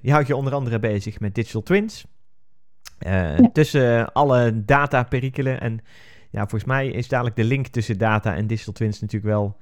je 0.01 0.11
houdt 0.11 0.27
je 0.27 0.35
onder 0.35 0.53
andere 0.53 0.79
bezig 0.79 1.19
met 1.19 1.35
digital 1.35 1.63
twins. 1.63 2.05
Uh, 2.99 3.37
ja. 3.37 3.49
Tussen 3.53 4.13
alle 4.13 4.65
data-perikelen. 4.65 5.61
En 5.61 5.79
ja, 6.29 6.39
volgens 6.39 6.63
mij 6.63 6.87
is 6.87 7.07
dadelijk 7.07 7.35
de 7.35 7.43
link 7.43 7.67
tussen 7.67 7.97
data 7.97 8.35
en 8.35 8.47
digital 8.47 8.73
twins 8.73 9.01
natuurlijk 9.01 9.33
wel. 9.33 9.57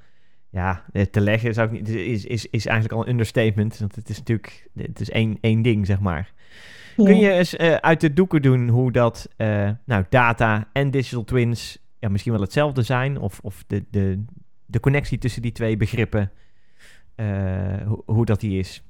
Ja, 0.49 0.83
te 1.11 1.21
leggen 1.21 1.53
zou 1.53 1.67
ik 1.67 1.73
niet, 1.73 1.89
is, 1.89 2.25
is, 2.25 2.45
is 2.45 2.65
eigenlijk 2.65 2.99
al 2.99 3.05
een 3.05 3.11
understatement. 3.11 3.77
Want 3.77 3.95
het 3.95 4.09
is 4.09 4.17
natuurlijk. 4.17 4.69
Het 4.75 4.99
is 4.99 5.09
één, 5.09 5.37
één 5.41 5.61
ding, 5.61 5.85
zeg 5.85 5.99
maar. 5.99 6.33
Kun 7.05 7.17
je 7.17 7.31
eens 7.31 7.53
uh, 7.53 7.75
uit 7.75 8.01
de 8.01 8.13
doeken 8.13 8.41
doen 8.41 8.69
hoe 8.69 8.91
dat 8.91 9.27
uh, 9.37 9.69
nou, 9.85 10.03
data 10.09 10.67
en 10.73 10.91
digital 10.91 11.23
twins 11.23 11.77
ja, 11.99 12.09
misschien 12.09 12.31
wel 12.31 12.41
hetzelfde 12.41 12.81
zijn? 12.81 13.19
Of, 13.19 13.39
of 13.43 13.63
de, 13.67 13.83
de, 13.91 14.23
de 14.65 14.79
connectie 14.79 15.17
tussen 15.17 15.41
die 15.41 15.51
twee 15.51 15.77
begrippen, 15.77 16.31
uh, 17.15 17.27
hoe, 17.85 18.01
hoe 18.05 18.25
dat 18.25 18.39
die 18.39 18.59
is? 18.59 18.83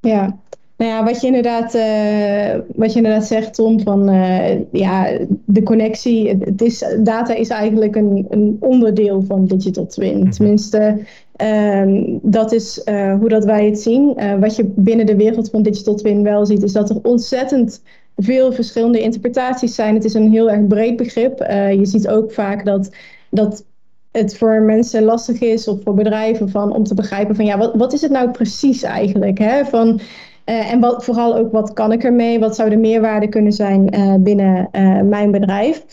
Ja, 0.00 0.38
nou 0.76 0.90
ja, 0.90 1.04
wat 1.04 1.20
je 1.20 1.26
inderdaad, 1.26 1.74
uh, 1.74 2.62
wat 2.76 2.92
je 2.92 2.96
inderdaad 2.96 3.26
zegt, 3.26 3.54
Tom, 3.54 3.80
van 3.80 4.14
uh, 4.14 4.72
ja, 4.72 5.18
de 5.44 5.62
connectie. 5.62 6.28
Het 6.28 6.62
is, 6.62 6.84
data 7.02 7.34
is 7.34 7.48
eigenlijk 7.48 7.96
een, 7.96 8.26
een 8.28 8.56
onderdeel 8.60 9.22
van 9.22 9.46
digital 9.46 9.86
twin. 9.86 10.20
-hmm. 10.20 10.30
Tenminste, 10.30 11.06
um, 11.42 12.18
dat 12.22 12.52
is 12.52 12.82
uh, 12.84 13.18
hoe 13.18 13.28
dat 13.28 13.44
wij 13.44 13.66
het 13.66 13.80
zien. 13.80 14.16
wat 14.40 14.56
je 14.56 14.72
binnen 14.76 15.06
de 15.06 15.16
wereld 15.16 15.50
van 15.50 15.62
digital 15.62 15.94
twin 15.94 16.22
wel 16.22 16.46
ziet, 16.46 16.62
is 16.62 16.72
dat 16.72 16.90
er 16.90 16.98
ontzettend 17.02 17.82
veel 18.16 18.52
verschillende 18.52 19.00
interpretaties 19.00 19.74
zijn. 19.74 19.94
Het 19.94 20.04
is 20.04 20.14
een 20.14 20.30
heel 20.30 20.50
erg 20.50 20.66
breed 20.66 20.96
begrip. 20.96 21.38
je 21.48 21.86
ziet 21.86 22.08
ook 22.08 22.32
vaak 22.32 22.64
dat, 22.64 22.90
dat 23.30 23.64
het 24.10 24.36
voor 24.36 24.62
mensen 24.62 25.02
lastig 25.02 25.40
is, 25.40 25.68
of 25.68 25.82
voor 25.82 25.94
bedrijven, 25.94 26.48
van, 26.48 26.74
om 26.74 26.84
te 26.84 26.94
begrijpen 26.94 27.36
van 27.36 27.44
ja, 27.44 27.58
wat, 27.58 27.74
wat 27.74 27.92
is 27.92 28.00
het 28.00 28.10
nou 28.10 28.30
precies 28.30 28.82
eigenlijk? 28.82 29.38
Hè? 29.38 29.64
Van, 29.64 30.00
en 30.44 30.80
wat, 30.80 31.04
vooral 31.04 31.36
ook 31.36 31.52
wat 31.52 31.72
kan 31.72 31.92
ik 31.92 32.04
ermee? 32.04 32.38
Wat 32.38 32.56
zou 32.56 32.70
de 32.70 32.76
meerwaarde 32.76 33.28
kunnen 33.28 33.52
zijn 33.52 33.90
binnen 34.22 34.68
mijn 35.08 35.30
bedrijf? 35.30 35.84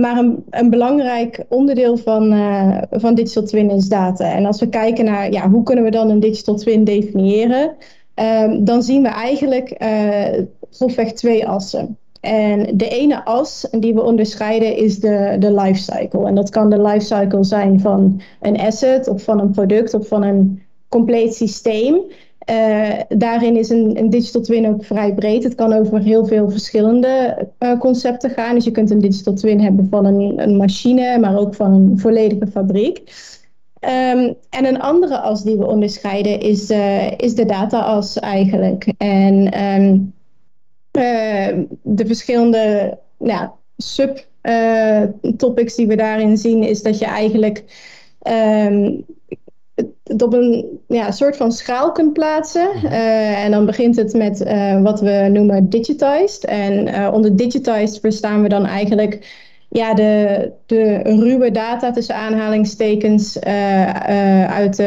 Maar 0.00 0.18
een, 0.18 0.44
een, 0.50 0.70
belangrijk 0.70 1.44
onderdeel 1.48 1.96
van, 1.96 2.34
van 2.90 3.14
digital 3.14 3.42
twin 3.42 3.70
is 3.70 3.88
data. 3.88 4.32
En 4.32 4.46
als 4.46 4.60
we 4.60 4.68
kijken 4.68 5.04
naar 5.04 5.32
ja, 5.32 5.50
hoe 5.50 5.62
kunnen 5.62 5.84
we 5.84 5.90
dan 5.90 6.10
een 6.10 6.20
digital 6.20 6.54
twin 6.54 6.84
definiëren, 6.84 7.76
ehm, 8.14 8.64
dan 8.64 8.82
zien 8.82 9.02
we 9.02 9.08
eigenlijk 9.08 9.76
grofweg 10.70 11.12
twee 11.12 11.46
assen. 11.46 11.96
En 12.22 12.76
de 12.76 12.88
ene 12.88 13.24
as 13.24 13.66
die 13.70 13.94
we 13.94 14.02
onderscheiden 14.02 14.76
is 14.76 14.98
de, 14.98 15.36
de 15.38 15.54
lifecycle. 15.54 16.26
En 16.26 16.34
dat 16.34 16.50
kan 16.50 16.70
de 16.70 16.82
lifecycle 16.82 17.44
zijn 17.44 17.80
van 17.80 18.20
een 18.40 18.58
asset 18.58 19.08
of 19.08 19.22
van 19.22 19.40
een 19.40 19.50
product 19.50 19.94
of 19.94 20.08
van 20.08 20.22
een 20.22 20.62
compleet 20.88 21.34
systeem. 21.34 22.00
Uh, 22.50 23.00
daarin 23.08 23.56
is 23.56 23.68
een, 23.68 23.98
een, 23.98 24.10
digital 24.10 24.40
twin 24.40 24.68
ook 24.68 24.84
vrij 24.84 25.14
breed. 25.14 25.44
Het 25.44 25.54
kan 25.54 25.72
over 25.72 26.00
heel 26.00 26.26
veel 26.26 26.50
verschillende 26.50 27.48
uh, 27.58 27.78
concepten 27.78 28.30
gaan. 28.30 28.54
Dus 28.54 28.64
je 28.64 28.70
kunt 28.70 28.90
een 28.90 29.00
digital 29.00 29.34
twin 29.34 29.60
hebben 29.60 29.86
van 29.90 30.04
een, 30.04 30.56
machine, 30.56 31.18
maar 31.18 31.38
ook 31.38 31.54
van 31.54 31.72
een 31.72 31.98
volledige 31.98 32.46
fabriek. 32.46 32.98
Um, 33.80 34.36
en 34.50 34.64
een 34.64 34.80
andere 34.80 35.18
as 35.18 35.42
die 35.42 35.56
we 35.56 35.66
onderscheiden 35.66 36.40
is, 36.40 36.70
uh, 36.70 37.10
is 37.18 37.34
de 37.34 37.44
data-as 37.44 38.18
eigenlijk. 38.18 38.92
En 38.96 39.62
um, 39.64 40.14
de 41.82 42.06
verschillende 42.06 42.98
nou, 43.18 43.48
subtopics 43.76 45.74
die 45.74 45.86
we 45.86 45.96
daarin 45.96 46.36
zien, 46.36 46.62
is 46.62 46.82
dat 46.82 46.98
je 46.98 47.06
eigenlijk 47.06 47.64
um, 48.22 49.04
het 50.02 50.22
op 50.22 50.32
een 50.32 50.80
ja, 50.88 51.10
soort 51.10 51.36
van 51.36 51.52
schaal 51.52 51.92
kunt 51.92 52.12
plaatsen. 52.12 52.68
Uh, 52.84 53.44
en 53.44 53.50
dan 53.50 53.66
begint 53.66 53.96
het 53.96 54.14
met 54.14 54.40
uh, 54.40 54.82
wat 54.82 55.00
we 55.00 55.28
noemen 55.32 55.68
digitized. 55.68 56.44
En 56.44 56.88
uh, 56.88 57.10
onder 57.12 57.36
digitized 57.36 58.00
verstaan 58.00 58.42
we 58.42 58.48
dan 58.48 58.66
eigenlijk 58.66 59.40
ja, 59.68 59.94
de, 59.94 60.50
de 60.66 60.96
ruwe 61.02 61.50
data 61.50 61.90
tussen 61.90 62.14
aanhalingstekens 62.14 63.40
uit 64.46 64.78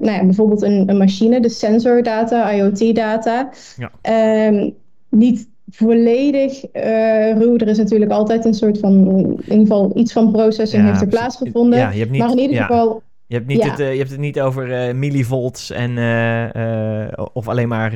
nou 0.00 0.12
ja, 0.12 0.24
bijvoorbeeld 0.24 0.62
een, 0.62 0.82
een 0.86 0.96
machine, 0.96 1.40
de 1.40 1.48
sensordata, 1.48 2.52
IoT-data. 2.52 3.50
Ja. 3.76 4.46
Um, 4.46 4.74
niet 5.08 5.48
volledig 5.70 6.64
ruw. 7.38 7.56
Er 7.56 7.68
is 7.68 7.78
natuurlijk 7.78 8.10
altijd 8.10 8.44
een 8.44 8.54
soort 8.54 8.78
van, 8.78 9.08
in 9.08 9.42
ieder 9.42 9.58
geval 9.58 9.90
iets 9.94 10.12
van 10.12 10.32
processing 10.32 10.82
ja, 10.82 10.88
heeft 10.88 11.00
er 11.00 11.08
plaatsgevonden. 11.08 11.78
Ja, 11.78 11.90
niet, 11.90 12.18
maar 12.18 12.30
in 12.30 12.38
ieder 12.38 12.56
ja. 12.56 12.64
geval 12.64 13.02
Je 13.28 13.34
hebt, 13.34 13.46
niet 13.46 13.62
Ja. 13.62 13.70
het, 13.70 13.80
eh, 13.80 13.92
je 13.92 13.98
hebt 13.98 14.10
het 14.10 14.20
niet 14.20 14.40
over 14.40 14.72
eh, 14.72 14.94
millivolts 14.94 15.70
en, 15.70 15.98
eh, 15.98 17.24
of 17.32 17.48
alleen 17.48 17.68
maar 17.68 17.92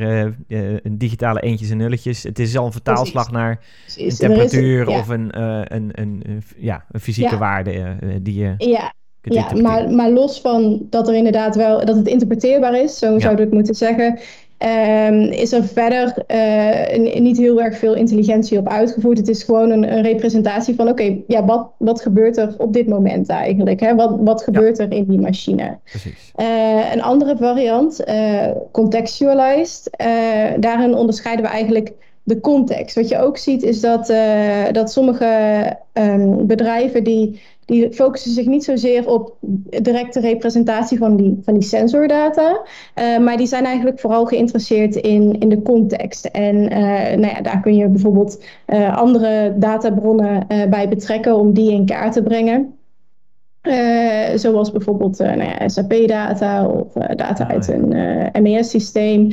digitale 0.90 1.40
eentjes 1.40 1.71
en 1.71 1.77
nulletjes. 1.77 2.23
Het 2.23 2.38
is 2.38 2.57
al 2.57 2.66
een 2.66 2.73
vertaalslag 2.73 3.31
naar 3.31 3.51
een 3.51 3.59
precies, 3.85 4.21
er 4.21 4.29
temperatuur 4.29 4.90
ja. 4.90 4.99
of 4.99 5.09
een, 5.09 5.40
een, 5.75 5.90
een, 5.92 6.42
ja, 6.57 6.85
een 6.90 7.01
fysieke 7.01 7.33
Ja. 7.33 7.38
waarde 7.38 7.97
die 8.23 8.35
je 8.35 8.55
Ja, 8.59 8.92
ja 9.23 9.53
maar, 9.61 9.90
maar 9.90 10.11
los 10.11 10.40
van 10.40 10.87
dat 10.90 11.09
er 11.09 11.14
inderdaad 11.14 11.57
wel 11.57 11.85
dat 11.85 11.97
het 11.97 12.07
interpreteerbaar 12.07 12.83
is, 12.83 12.99
zo 12.99 13.18
zouden 13.18 13.37
we 13.37 13.42
het 13.42 13.53
moeten 13.53 13.75
zeggen, 13.75 14.18
ehm, 14.62 15.20
is 15.20 15.53
er 15.53 15.64
verder 15.64 16.14
eh, 16.27 17.20
niet 17.20 17.38
heel 17.38 17.62
erg 17.62 17.79
veel 17.79 17.94
intelligentie 17.94 18.59
op 18.59 18.68
uitgevoerd. 18.68 19.18
Het 19.18 19.29
is 19.29 19.42
gewoon 19.42 19.70
een, 19.70 19.96
een 19.96 20.03
representatie 20.03 20.75
van, 20.75 20.88
oké, 20.88 21.16
ja, 21.27 21.44
wat, 21.44 21.70
wat 21.79 22.03
gebeurt 22.03 22.37
er 22.37 22.55
op 22.59 22.72
dit 22.72 22.88
moment 22.88 23.29
eigenlijk? 23.29 23.81
Hè? 23.81 23.94
Wat, 23.94 24.16
wat 24.20 24.42
gebeurt 24.42 24.79
er 24.79 24.92
in 24.92 25.05
die 25.05 25.20
machine? 25.20 25.79
Precies. 25.85 26.33
Eh, 26.35 26.92
een 26.92 27.03
andere 27.03 27.37
variant, 27.37 28.05
eh, 28.05 28.48
contextualized. 28.70 29.90
daarin 30.61 30.94
onderscheiden 30.94 31.44
we 31.44 31.51
eigenlijk 31.51 31.92
de 32.22 32.40
context. 32.40 32.96
Wat 32.96 33.09
je 33.09 33.18
ook 33.18 33.37
ziet 33.37 33.62
is 33.62 33.81
dat, 33.81 34.12
dat 34.72 34.92
sommige 34.92 35.27
ehm, 35.92 36.46
bedrijven 36.46 37.05
die, 37.05 37.40
die 37.64 37.92
focussen 37.92 38.33
zich 38.33 38.46
niet 38.46 38.64
zozeer 38.64 39.09
op 39.09 39.37
directe 39.83 40.20
representatie 40.20 40.98
van 40.98 41.16
die, 41.16 41.38
van 41.42 41.55
die 41.55 41.62
sensordata, 41.62 42.62
eh, 42.94 43.18
maar 43.18 43.37
die 43.37 43.46
zijn 43.46 43.64
eigenlijk 43.64 44.01
vooral 44.01 44.25
geïnteresseerd 44.25 44.94
in, 44.94 45.38
in 45.38 45.48
de 45.48 45.62
context. 45.62 46.25
En 46.25 46.68
eh, 46.70 46.81
nou 47.16 47.35
ja, 47.35 47.40
daar 47.40 47.61
kun 47.61 47.77
je 47.77 47.88
bijvoorbeeld 47.88 48.44
eh, 48.64 48.96
andere 48.96 49.55
databronnen 49.57 50.46
bij 50.70 50.88
betrekken 50.88 51.37
om 51.37 51.53
die 51.53 51.72
in 51.72 51.87
kaart 51.87 52.12
te 52.12 52.22
brengen. 52.22 52.75
Zoals 54.35 54.72
bijvoorbeeld 54.72 55.18
nou 55.18 55.42
ja, 55.42 55.68
SAP-data 55.68 56.66
of 56.66 56.92
data 56.92 57.44
Ah, 57.44 57.51
uit 57.51 57.68
een 57.68 58.42
MES-systeem. 58.42 59.29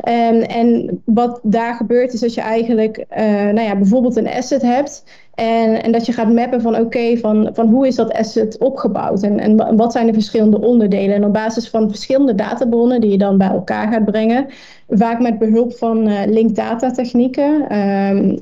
Ehm, 0.00 0.40
en 0.40 1.02
wat 1.04 1.40
daar 1.42 1.74
gebeurt 1.74 2.12
is 2.12 2.20
dat 2.20 2.34
je 2.34 2.40
eigenlijk 2.40 2.96
eh, 3.08 3.24
nou 3.26 3.60
ja, 3.60 3.76
bijvoorbeeld 3.76 4.16
een 4.16 4.28
asset 4.28 4.62
hebt. 4.62 5.04
En, 5.34 5.82
en 5.82 5.92
dat 5.92 6.06
je 6.06 6.12
gaat 6.12 6.32
mappen 6.32 6.60
van 6.60 6.76
oké, 6.76 7.16
van, 7.16 7.50
van 7.52 7.68
hoe 7.68 7.86
is 7.86 7.94
dat 7.94 8.12
asset 8.12 8.58
opgebouwd 8.58 9.22
en, 9.22 9.38
en 9.38 9.56
wa- 9.56 9.74
wat 9.74 9.92
zijn 9.92 10.06
de 10.06 10.12
verschillende 10.12 10.60
onderdelen. 10.60 11.14
En 11.14 11.24
op 11.24 11.32
basis 11.32 11.68
van 11.68 11.88
verschillende 11.88 12.34
databronnen 12.34 13.00
die 13.00 13.10
je 13.10 13.18
dan 13.18 13.38
bij 13.38 13.48
elkaar 13.48 13.92
gaat 13.92 14.04
brengen, 14.04 14.46
vaak 14.88 15.20
met 15.20 15.38
behulp 15.38 15.76
van 15.76 16.06
eh 16.08 16.26
linked 16.26 16.56
data 16.56 16.90
technieken, 16.90 17.68
ehm, 17.68 18.36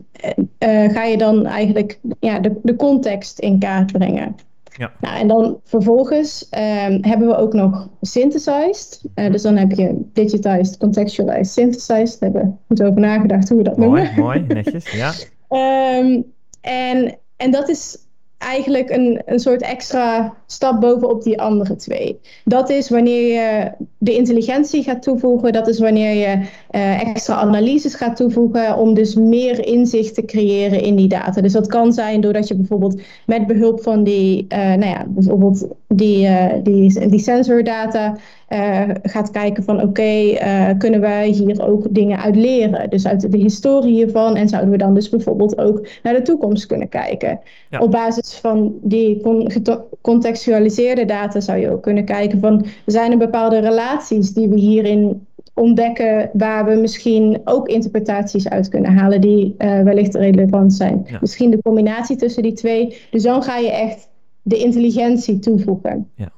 eh, 0.59 0.85
eh, 0.85 0.93
ga 0.93 1.05
je 1.05 1.19
dan 1.19 1.47
eigenlijk 1.47 1.99
ja, 2.21 2.39
de, 2.39 2.53
de 2.63 2.77
context 2.77 3.39
in 3.39 3.59
kaart 3.59 3.93
brengen. 3.93 4.37
Ja. 4.79 4.93
Nou, 5.01 5.19
en 5.19 5.29
dan 5.29 5.61
vervolgens 5.65 6.49
ehm, 6.51 6.99
hebben 7.01 7.29
we 7.29 7.37
ook 7.37 7.53
nog 7.53 7.89
synthesized. 8.01 9.03
Eh, 9.15 9.31
dus 9.33 9.43
dan 9.43 9.57
heb 9.57 9.73
je 9.73 10.01
digitized, 10.13 10.77
contextualized, 10.77 11.53
synthesized. 11.53 12.21
Daar 12.21 12.31
hebben 12.33 12.51
we 12.51 12.75
goed 12.75 12.83
over 12.89 13.01
nagedacht 13.01 13.49
hoe 13.49 13.59
we 13.59 13.65
dat 13.65 13.77
Mooi, 13.77 14.03
noemen. 14.03 14.21
mooi, 14.23 14.45
netjes. 14.49 14.91
Ja, 14.93 15.13
Ehm, 15.49 16.21
en, 16.61 17.19
en 17.37 17.51
dat 17.51 17.69
is 17.69 17.97
eigenlijk 18.39 18.91
een, 18.91 19.23
een 19.27 19.39
soort 19.39 19.63
extra 19.63 20.35
stap 20.47 20.81
bovenop 20.81 21.23
die 21.23 21.41
andere 21.41 21.77
twee. 21.77 22.21
Dat 22.45 22.71
is 22.71 22.91
wanneer 22.91 23.33
je 23.33 23.71
de 23.99 24.15
intelligentie 24.15 24.83
gaat 24.83 25.03
toevoegen. 25.03 25.53
Dat 25.53 25.69
is 25.69 25.79
wanneer 25.79 26.15
je 26.15 26.47
eh, 26.71 27.01
extra 27.09 27.35
analyses 27.35 27.95
gaat 27.95 28.17
toevoegen 28.17 28.77
om 28.77 28.95
dus 28.95 29.15
meer 29.15 29.67
inzicht 29.67 30.15
te 30.15 30.25
creëren 30.25 30.83
in 30.83 30.97
die 30.97 31.09
data. 31.09 31.41
Dus 31.41 31.53
dat 31.53 31.67
kan 31.67 31.93
zijn 31.93 32.21
doordat 32.21 32.49
je 32.49 32.55
bijvoorbeeld 32.55 33.01
met 33.27 33.47
behulp 33.47 33.83
van 33.83 34.05
die, 34.05 34.45
eh, 34.49 34.59
nou 34.59 34.87
ja, 34.87 35.07
bijvoorbeeld 35.09 35.67
die, 35.89 36.27
eh, 36.27 36.55
die, 36.63 37.09
die 37.09 37.21
sensordata 37.21 38.17
eh, 38.49 38.83
gaat 39.03 39.31
kijken 39.31 39.63
van 39.63 39.83
oké, 39.83 40.33
eh, 40.33 40.69
kunnen 40.79 41.01
wij 41.01 41.29
hier 41.29 41.67
ook 41.67 41.87
dingen 41.91 42.19
uit 42.19 42.37
leren? 42.37 42.91
Dus 42.91 43.07
uit 43.07 43.33
de 43.33 43.39
historie 43.39 43.95
hiervan 43.95 44.37
en 44.37 44.49
zouden 44.49 44.71
we 44.71 44.77
dan 44.77 44.95
dus 44.95 45.09
bijvoorbeeld 45.09 45.59
ook 45.59 45.89
naar 46.03 46.15
de 46.15 46.23
toekomst 46.23 46.67
kunnen 46.67 46.89
kijken. 46.89 47.41
Ja. 47.71 47.79
Op 47.79 47.91
basis 47.91 48.35
van 48.35 48.79
die 48.83 49.21
con- 49.21 49.53
contextualiseerde 50.01 51.05
data 51.05 51.41
zou 51.41 51.59
je 51.59 51.71
ook 51.71 51.83
kunnen 51.83 52.05
kijken 52.05 52.41
van 52.41 52.67
zijn 52.87 53.13
er 53.13 53.19
bepaalde 53.19 53.59
relaties 53.59 54.33
die 54.33 54.49
we 54.49 54.59
hierin 54.59 55.27
ontdekken 55.55 56.31
waar 56.33 56.65
we 56.65 56.75
misschien 56.75 57.41
ook 57.45 57.69
interpretaties 57.69 58.49
uit 58.49 58.69
kunnen 58.69 58.97
halen 58.97 59.21
die 59.21 59.55
eh, 59.59 59.83
wellicht 59.83 60.15
relevant 60.15 60.73
zijn. 60.73 61.07
Ja. 61.07 61.19
Misschien 61.21 61.51
de 61.51 61.63
combinatie 61.63 62.17
tussen 62.17 62.43
die 62.43 62.53
twee. 62.53 62.97
Dus 63.11 63.23
dan 63.23 63.43
ga 63.43 63.57
je 63.57 63.71
echt 63.71 64.09
de 64.43 64.57
intelligentie 64.57 65.39
toevoegen. 65.39 66.11
Ja. 66.15 66.33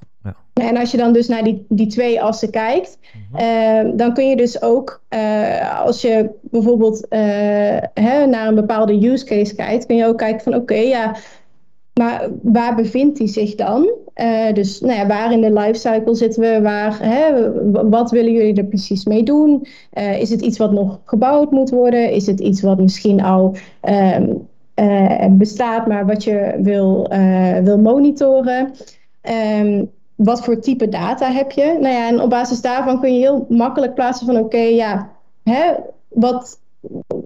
En 0.60 0.76
als 0.76 0.90
je 0.90 0.96
dan 0.96 1.12
dus 1.12 1.28
naar 1.28 1.44
die, 1.44 1.64
die 1.68 1.86
twee 1.86 2.22
assen 2.22 2.50
kijkt, 2.50 2.98
Mhm. 3.32 3.42
eh, 3.42 3.90
dan 3.96 4.14
kun 4.14 4.28
je 4.28 4.36
dus 4.36 4.62
ook, 4.62 5.02
eh, 5.08 5.84
als 5.84 6.00
je 6.00 6.30
bijvoorbeeld 6.42 7.08
eh, 7.08 7.20
hè, 7.94 8.26
naar 8.26 8.48
een 8.48 8.54
bepaalde 8.54 9.06
use 9.08 9.24
case 9.24 9.54
kijkt, 9.54 9.86
kun 9.86 9.96
je 9.96 10.06
ook 10.06 10.18
kijken 10.18 10.40
van 10.42 10.54
oké, 10.54 10.74
ja, 10.74 11.16
maar 11.94 12.28
waar 12.42 12.74
bevindt 12.74 13.18
die 13.18 13.28
zich 13.28 13.54
dan? 13.54 13.90
Dus 14.54 14.80
nou 14.80 14.92
ja, 14.92 15.06
waar 15.06 15.32
in 15.32 15.40
de 15.40 15.52
lifecycle 15.52 16.14
zitten 16.14 16.40
we? 16.42 16.60
Waar, 16.62 16.98
hè, 17.02 17.50
wat 17.90 18.10
willen 18.10 18.32
jullie 18.32 18.54
er 18.54 18.64
precies 18.64 19.04
mee 19.04 19.22
doen? 19.22 19.66
Is 20.18 20.30
het 20.30 20.40
iets 20.40 20.58
wat 20.58 20.72
nog 20.72 21.00
gebouwd 21.04 21.50
moet 21.50 21.70
worden? 21.70 22.10
Is 22.12 22.26
het 22.26 22.40
iets 22.40 22.60
wat 22.60 22.78
misschien 22.78 23.22
al 23.22 23.54
ehm, 23.80 24.32
eh, 24.74 25.26
bestaat, 25.30 25.86
maar 25.86 26.06
wat 26.06 26.24
je 26.24 26.58
wil, 26.62 27.08
wil 27.62 27.78
monitoren? 27.78 28.72
Ehm, 29.20 29.84
wat 30.24 30.44
voor 30.44 30.60
type 30.60 30.88
data 30.88 31.30
heb 31.32 31.50
je? 31.50 31.76
Nou 31.80 31.94
ja, 31.94 32.08
en 32.08 32.20
op 32.20 32.30
basis 32.30 32.60
daarvan 32.60 33.00
kun 33.00 33.12
je 33.12 33.18
heel 33.18 33.46
makkelijk 33.48 33.94
plaatsen 33.94 34.26
van 34.26 34.36
oké, 34.36 34.58
ja, 34.58 35.10
hè, 35.42 35.72
wat, 36.08 36.60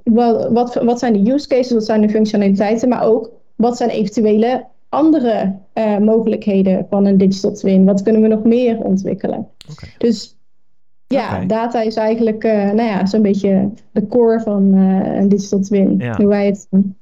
wat, 0.05 0.49
wat, 0.51 0.75
wat 0.75 0.99
zijn 0.99 1.13
de 1.13 1.33
use 1.33 1.49
cases, 1.49 1.73
wat 1.73 1.85
zijn 1.85 2.01
de 2.01 2.09
functionaliteiten, 2.09 2.89
maar 2.89 3.05
ook 3.05 3.31
wat 3.57 3.77
zijn 3.77 3.91
eventuele 3.91 4.65
andere 4.89 5.55
eh, 5.73 5.99
mogelijkheden 5.99 6.87
van 6.91 7.07
een 7.07 7.19
digital 7.19 7.53
twin? 7.53 7.85
Wat 7.85 8.03
kunnen 8.03 8.23
we 8.23 8.29
nog 8.29 8.45
meer 8.45 8.79
ontwikkelen? 8.79 9.49
Dus 9.99 10.37
ja, 11.07 11.45
data 11.45 11.81
is 11.81 11.97
eigenlijk 11.97 12.45
eh, 12.45 12.65
nou 12.65 12.89
ja, 12.89 13.07
zo'n 13.07 13.23
beetje 13.23 13.71
de 13.93 14.07
core 14.07 14.41
van 14.41 14.75
eh, 14.75 15.17
een 15.17 15.29
digital 15.29 15.61
twin, 15.61 15.95
Ja. 15.99 16.17
hoe 16.17 16.27
wij 16.27 16.47
het 16.47 16.67
doen. 16.71 16.97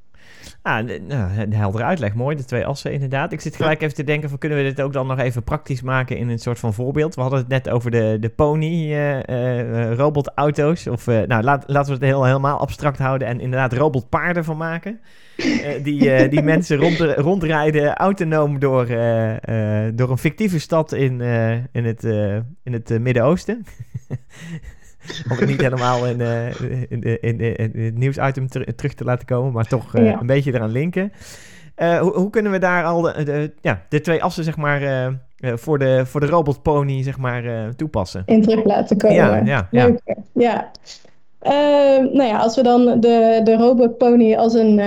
Ah, 0.62 0.86
nou, 1.06 1.38
een 1.38 1.52
heldere 1.52 1.84
uitleg. 1.84 2.14
Mooi, 2.14 2.36
de 2.36 2.44
twee 2.44 2.66
assen 2.66 2.92
inderdaad. 2.92 3.32
Ik 3.32 3.40
zit 3.40 3.56
gelijk 3.56 3.82
even 3.82 3.94
te 3.94 4.04
denken 4.04 4.28
van 4.28 4.38
kunnen 4.38 4.58
we 4.58 4.64
dit 4.64 4.80
ook 4.80 4.92
dan 4.92 5.06
nog 5.06 5.18
even 5.18 5.42
praktisch 5.42 5.82
maken 5.82 6.16
in 6.16 6.28
een 6.28 6.38
soort 6.38 6.58
van 6.58 6.74
voorbeeld. 6.74 7.14
We 7.14 7.20
hadden 7.20 7.38
het 7.38 7.48
net 7.48 7.68
over 7.68 7.90
de, 7.90 8.16
de 8.20 8.28
pony 8.28 8.92
eh, 8.92 9.28
eh, 9.28 9.94
robotauto's. 9.96 10.86
Of 10.86 11.06
eh, 11.06 11.20
nou, 11.20 11.42
laat, 11.42 11.64
laten 11.66 11.92
we 11.92 11.98
het 11.98 12.08
heel, 12.08 12.24
helemaal 12.24 12.58
abstract 12.58 12.98
houden 12.98 13.28
en 13.28 13.40
inderdaad 13.40 13.72
robotpaarden 13.72 14.44
van 14.44 14.56
maken. 14.56 15.00
Die, 15.82 16.28
die 16.28 16.42
mensen 16.52 16.76
rond, 16.76 16.98
rondrijden 16.98 17.94
autonoom 17.94 18.58
door, 18.58 18.86
door 19.94 20.10
een 20.10 20.18
fictieve 20.18 20.58
stad 20.58 20.92
in, 20.92 21.20
in 21.72 21.84
het, 21.84 22.02
in 22.62 22.72
het 22.72 22.98
Midden-Oosten. 23.00 23.64
Om 25.30 25.36
het 25.36 25.48
niet 25.48 25.60
helemaal 25.60 26.06
in, 26.06 26.20
eh, 26.20 26.60
in, 26.88 27.02
in, 27.20 27.36
de- 27.36 27.54
in 27.56 27.84
het 27.84 27.98
nieuwsitem 27.98 28.48
ter- 28.48 28.74
terug 28.74 28.94
te 28.94 29.04
laten 29.04 29.26
komen, 29.26 29.52
maar 29.52 29.66
toch 29.66 29.94
eh, 29.94 30.04
Ja. 30.04 30.20
een 30.20 30.26
beetje 30.26 30.54
eraan 30.54 30.70
linken. 30.70 31.12
Eh, 31.74 31.98
hoe, 31.98 32.12
hoe 32.12 32.30
kunnen 32.30 32.52
we 32.52 32.58
daar 32.58 32.84
al 32.84 33.00
de, 33.02 33.22
de- 33.24 33.52
ja, 33.60 33.82
de 33.88 34.00
twee 34.00 34.22
assen 34.22 34.44
zeg 34.44 34.56
maar, 34.56 35.12
voor, 35.54 35.78
de, 35.78 36.06
voor 36.06 36.20
de 36.20 36.26
robotpony 36.26 37.02
zeg 37.02 37.18
maar, 37.18 37.42
toepassen? 37.76 38.22
in 38.26 38.42
terug 38.42 38.64
laten 38.64 38.96
komen. 38.96 39.16
Ja, 39.16 39.36
ja, 39.44 39.68
ja. 39.70 39.84
Leuk. 39.86 40.00
Ja. 40.32 40.70
Ehm, 41.40 42.02
nou 42.16 42.22
ja, 42.28 42.38
als 42.38 42.56
we 42.56 42.62
dan 42.62 43.00
de, 43.00 43.40
de 43.44 43.56
robot 43.56 43.98
pony 43.98 44.34
als 44.34 44.54
een, 44.54 44.80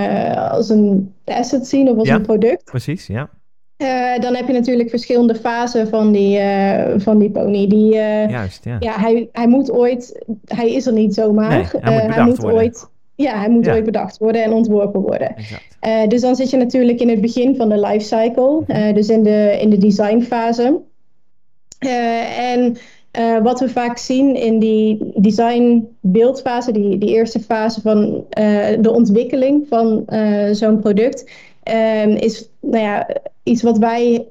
als 0.51 0.69
een 0.69 1.13
asset 1.25 1.67
zien 1.67 1.87
of 1.89 1.97
als 1.97 2.07
Ja. 2.07 2.15
een 2.15 2.21
product, 2.21 2.63
Precies, 2.63 3.07
ja. 3.07 3.29
Eh, 3.77 4.19
dan 4.19 4.35
heb 4.35 4.47
je 4.47 4.53
natuurlijk 4.53 4.89
verschillende 4.89 5.35
fasen 5.35 5.87
van 5.87 6.11
die, 6.11 6.37
eh, 6.37 6.93
van 6.97 7.17
die 7.19 7.29
pony. 7.29 7.67
Die, 7.67 7.97
eh, 7.97 8.29
Juist, 8.29 8.63
ja. 8.65 8.77
ja, 8.79 8.99
hij, 8.99 9.29
hij 9.31 9.47
moet 9.47 9.71
ooit, 9.71 10.25
hij 10.45 10.71
is 10.73 10.85
er 10.85 10.93
niet 10.93 11.13
zomaar. 11.13 11.49
Nee, 11.81 11.91
hij 11.99 12.23
moet 12.25 12.43
ooit, 12.45 12.89
ja, 13.15 13.37
hij 13.39 13.49
moet 13.49 13.65
Ja. 13.65 13.73
ooit 13.73 13.85
bedacht 13.85 14.17
worden 14.17 14.43
en 14.43 14.53
ontworpen 14.53 15.01
worden. 15.01 15.35
Dus 16.07 16.21
dan 16.21 16.35
zit 16.35 16.49
je 16.49 16.57
natuurlijk 16.57 16.99
in 16.99 17.09
het 17.09 17.21
begin 17.21 17.55
van 17.55 17.69
de 17.69 17.79
lifecycle, 17.79 18.61
Mhm. 18.67 18.71
eh, 18.71 18.93
dus 18.93 19.09
in 19.09 19.23
de, 19.23 19.57
in 19.61 19.69
de 19.69 19.77
designfase. 19.77 20.79
en 22.37 22.77
wat 23.43 23.59
we 23.59 23.69
vaak 23.69 23.97
zien 23.97 24.35
in 24.35 24.59
die 24.59 25.11
design-beeldfase, 25.15 26.71
die, 26.71 26.97
die 26.97 27.09
eerste 27.09 27.39
fase 27.39 27.81
van 27.81 28.25
de 28.81 28.91
ontwikkeling 28.93 29.65
van 29.69 30.05
zo'n 30.51 30.79
product, 30.79 31.29
ehm, 31.65 32.09
is 32.09 32.49
nou 32.61 32.83
ja, 32.83 33.07
iets 33.43 33.61
wat 33.61 33.77
wij 33.77 34.27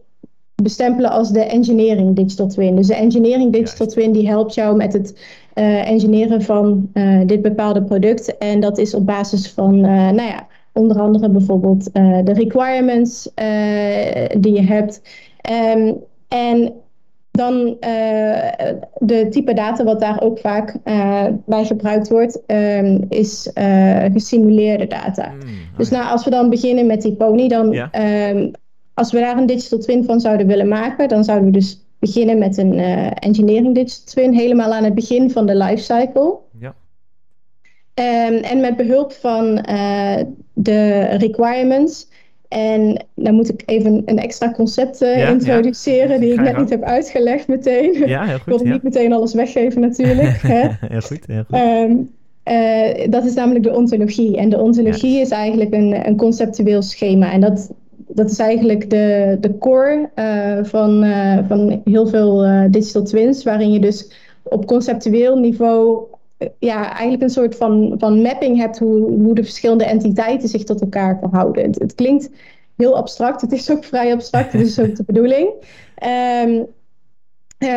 bestempelen 0.63 1.11
als 1.11 1.31
de 1.31 1.45
engineering 1.45 2.17
digital 2.17 2.49
twin. 2.49 2.77
Dus 2.77 2.87
de 2.87 2.95
engineering 2.95 3.53
digital 3.53 3.87
twin 3.87 4.13
die 4.13 4.29
helpt 4.29 4.55
jou 4.55 4.77
met 4.77 4.93
het 4.93 5.19
uh, 5.55 5.89
engineeren 5.91 6.43
van 6.43 6.91
uh, 6.95 7.21
dit 7.27 7.43
bepaalde 7.43 7.83
product. 7.83 8.39
En 8.39 8.61
dat 8.61 8.79
is 8.79 8.95
op 8.95 9.07
basis 9.07 9.51
van, 9.51 9.75
uh, 9.75 9.85
nou 9.91 10.29
ja, 10.29 10.47
onder 10.73 11.01
andere 11.01 11.29
bijvoorbeeld 11.29 11.95
de 11.95 12.33
requirements 12.33 13.31
die 14.39 14.53
je 14.53 14.63
hebt. 14.63 15.03
Um, 15.77 15.97
en 16.29 16.73
dan 17.37 17.77
de 18.99 19.27
type 19.31 19.55
data 19.55 19.85
wat 19.85 20.01
daar 20.01 20.23
ook 20.23 20.39
vaak 20.39 20.77
bij 21.47 21.65
gebruikt 21.65 22.09
wordt, 22.09 22.43
um, 22.47 23.07
is 23.09 23.51
gesimuleerde 24.13 24.87
data. 24.87 25.29
Mm, 25.31 25.41
dus 25.77 25.91
nou, 25.91 26.11
als 26.11 26.25
we 26.25 26.31
dan 26.31 26.51
beginnen 26.51 26.87
met 26.87 27.03
die 27.03 27.13
pony, 27.13 27.49
dan 27.49 27.71
ja. 27.71 27.91
um, 28.31 28.51
als 28.95 29.13
we 29.13 29.21
daar 29.21 29.39
een 29.39 29.47
digital 29.47 29.79
twin 29.79 30.05
van 30.05 30.21
zouden 30.21 30.47
willen 30.47 30.69
maken, 30.69 31.09
dan 31.09 31.25
zouden 31.25 31.47
we 31.47 31.53
dus 31.53 31.85
beginnen 31.99 32.39
met 32.39 32.57
een 32.57 32.79
uh, 32.79 33.11
engineering 33.15 33.75
digital 33.75 34.05
twin, 34.05 34.35
helemaal 34.35 34.73
aan 34.73 34.85
het 34.85 34.95
begin 34.95 35.31
van 35.31 35.47
de 35.47 35.57
lifecycle. 35.57 36.39
Ja. 36.59 36.75
Um, 38.29 38.37
en 38.37 38.61
met 38.61 38.77
behulp 38.77 39.13
van 39.13 39.67
uh, 39.71 40.17
de 40.53 41.01
requirements. 41.01 42.09
En 42.55 43.05
dan 43.15 43.35
moet 43.35 43.49
ik 43.49 43.63
even 43.67 44.03
een 44.05 44.19
extra 44.19 44.53
concept 44.53 45.03
uh, 45.03 45.19
ja, 45.19 45.29
introduceren, 45.29 46.11
ja. 46.11 46.19
die 46.19 46.33
ik 46.33 46.41
net 46.41 46.59
niet 46.59 46.71
heb 46.71 46.83
uitgelegd 46.83 47.49
meteen. 47.49 48.09
Ja, 48.09 48.25
heel 48.25 48.39
goed, 48.39 48.53
ik 48.53 48.59
wil 48.59 48.73
niet 48.73 48.83
meteen 48.83 49.13
alles 49.13 49.35
weggeven 49.35 49.81
natuurlijk. 49.81 50.37
hè. 50.53 50.69
heel 50.81 51.01
goed, 51.01 51.27
heel 51.27 51.45
goed. 51.49 51.59
Um, 51.59 52.11
uh, 52.45 53.11
dat 53.11 53.25
is 53.25 53.35
namelijk 53.35 53.65
de 53.65 53.75
ontologie. 53.75 54.37
En 54.37 54.49
de 54.49 54.61
ontologie 54.61 55.21
is 55.21 55.29
eigenlijk 55.29 55.75
een, 55.75 56.07
een 56.07 56.17
conceptueel 56.17 56.83
schema. 56.83 57.33
En 57.33 57.41
dat, 57.41 57.73
dat 57.97 58.31
is 58.31 58.39
eigenlijk 58.39 58.91
de, 58.91 59.37
de 59.41 59.59
core 59.59 60.11
uh, 60.17 60.65
van, 60.65 61.05
van 61.49 61.81
heel 61.85 62.07
veel 62.07 62.47
digital 62.71 63.03
twins, 63.03 63.45
waarin 63.45 63.73
je 63.73 63.81
dus 63.81 64.13
op 64.43 64.67
conceptueel 64.67 65.39
niveau 65.39 65.99
ja, 66.59 66.89
eigenlijk 66.89 67.23
een 67.23 67.31
soort 67.31 67.57
van, 67.57 67.95
van 67.99 68.23
mapping 68.23 68.59
hebt 68.59 68.79
hoe, 68.79 69.11
hoe 69.11 69.35
de 69.35 69.45
verschillende 69.45 69.85
entiteiten 69.85 70.49
zich 70.49 70.65
tot 70.65 70.81
elkaar 70.81 71.19
verhouden. 71.19 71.65
Het, 71.65 71.95
klinkt 71.95 72.31
heel 72.77 72.97
abstract, 72.97 73.41
het 73.41 73.53
is 73.53 73.71
ook 73.71 73.85
vrij 73.85 74.13
abstract, 74.13 74.53
dat 74.53 74.61
is 74.61 74.79
ook 74.79 74.97
de 74.97 75.05
bedoeling. 75.05 75.51
Um, 76.45 76.67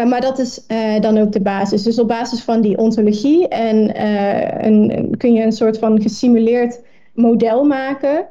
maar 0.09 0.21
dat 0.21 0.39
is 0.39 0.65
dan 0.99 1.17
ook 1.17 1.31
de 1.31 1.41
basis. 1.41 1.83
Dus 1.83 1.99
op 1.99 2.07
basis 2.07 2.41
van 2.41 2.61
die 2.61 2.77
ontologie 2.77 3.47
en, 3.47 4.03
een, 4.65 5.15
kun 5.17 5.33
je 5.33 5.43
een 5.43 5.51
soort 5.51 5.79
van 5.79 6.01
gesimuleerd 6.01 6.81
model 7.13 7.63
maken 7.63 8.27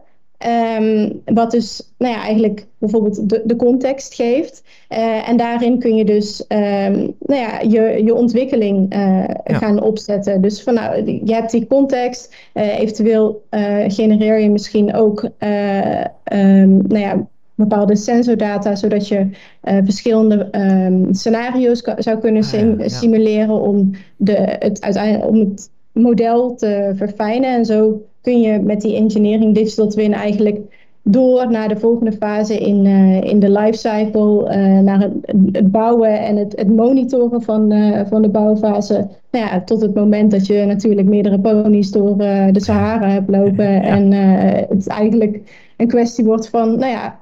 Um, 0.78 1.22
wat 1.24 1.51
dus 1.51 1.93
nou 1.99 2.14
ja, 2.14 2.22
eigenlijk 2.22 2.66
bijvoorbeeld 2.78 3.28
de, 3.28 3.43
de 3.45 3.57
context 3.57 4.14
geeft. 4.14 4.62
Uh, 4.89 5.28
en 5.28 5.37
daarin 5.37 5.78
kun 5.78 5.97
je 5.97 6.05
dus 6.05 6.45
um, 6.49 7.14
nou 7.18 7.41
ja, 7.41 7.61
je, 7.61 8.05
je 8.05 8.14
ontwikkeling 8.14 8.95
uh, 8.95 9.24
gaan 9.45 9.82
opzetten. 9.82 10.41
Dus 10.41 10.62
van, 10.62 10.74
nou, 10.74 11.20
je 11.24 11.34
hebt 11.34 11.51
die 11.51 11.66
context. 11.66 12.34
Uh, 12.55 12.78
eventueel 12.78 13.43
genereer 13.87 14.39
je 14.39 14.51
misschien 14.51 14.95
ook 14.95 15.22
um, 15.22 16.76
nou 16.89 16.99
ja, 16.99 17.26
bepaalde 17.55 17.97
sensordata, 17.97 18.74
zodat 18.74 19.09
je 19.09 19.28
verschillende 19.62 20.49
scenario's 21.11 21.82
zou 21.99 22.18
kunnen 22.18 22.45
sim 22.45 22.80
ja, 22.80 22.89
simuleren 22.89 23.61
om, 23.61 23.91
de, 24.16 24.57
het, 24.59 24.80
uiteindelijk, 24.80 25.28
om 25.28 25.39
het 25.39 25.70
model 25.93 26.55
te 26.55 26.93
verfijnen. 26.97 27.55
En 27.55 27.64
zo 27.64 28.03
kun 28.27 28.41
je 28.41 28.61
met 28.61 28.81
die 28.81 28.97
engineering 28.97 29.55
digital 29.55 29.89
twin 29.89 30.12
eigenlijk 30.12 30.59
door 31.03 31.51
naar 31.51 31.68
de 31.68 31.77
volgende 31.77 32.12
fase 32.12 32.59
in, 32.59 32.85
uh, 32.85 33.20
in 33.20 33.41
de 33.41 33.51
lifecycle, 33.51 34.45
uh, 34.45 34.79
naar 34.79 35.01
het, 35.01 35.12
het, 35.53 35.70
bouwen 35.70 36.20
en 36.20 36.37
het, 36.37 36.53
het 36.57 36.68
monitoren 36.68 37.43
van, 37.43 37.72
uh, 37.72 38.01
van 38.07 38.22
de 38.22 38.29
bouwfase. 38.29 39.09
Nou 39.31 39.47
ja, 39.47 39.61
tot 39.61 39.81
het 39.81 39.95
moment 39.95 40.31
dat 40.31 40.47
je 40.47 40.64
natuurlijk 40.64 41.09
meerdere 41.09 41.41
ponies 41.41 41.91
door 41.91 42.18
de 42.18 42.61
Sahara 42.61 43.09
hebt 43.09 43.31
lopen. 43.31 43.72
Ja. 43.72 43.83
En 43.83 44.12
het 44.68 44.89
eigenlijk 44.89 45.41
een 45.77 45.89
kwestie 45.89 46.24
wordt 46.24 46.49
van, 46.49 46.79
nou 46.79 46.93
ja, 46.93 47.20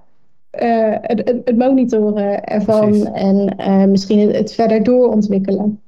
het, 1.00 1.28
het, 1.28 1.40
het, 1.44 1.56
monitoren 1.56 2.44
ervan 2.44 2.90
Precies. 2.90 3.08
en 3.56 3.90
misschien 3.90 4.18
het, 4.18 4.36
het 4.36 4.54
verder 4.54 4.82
doorontwikkelen. 4.82 5.80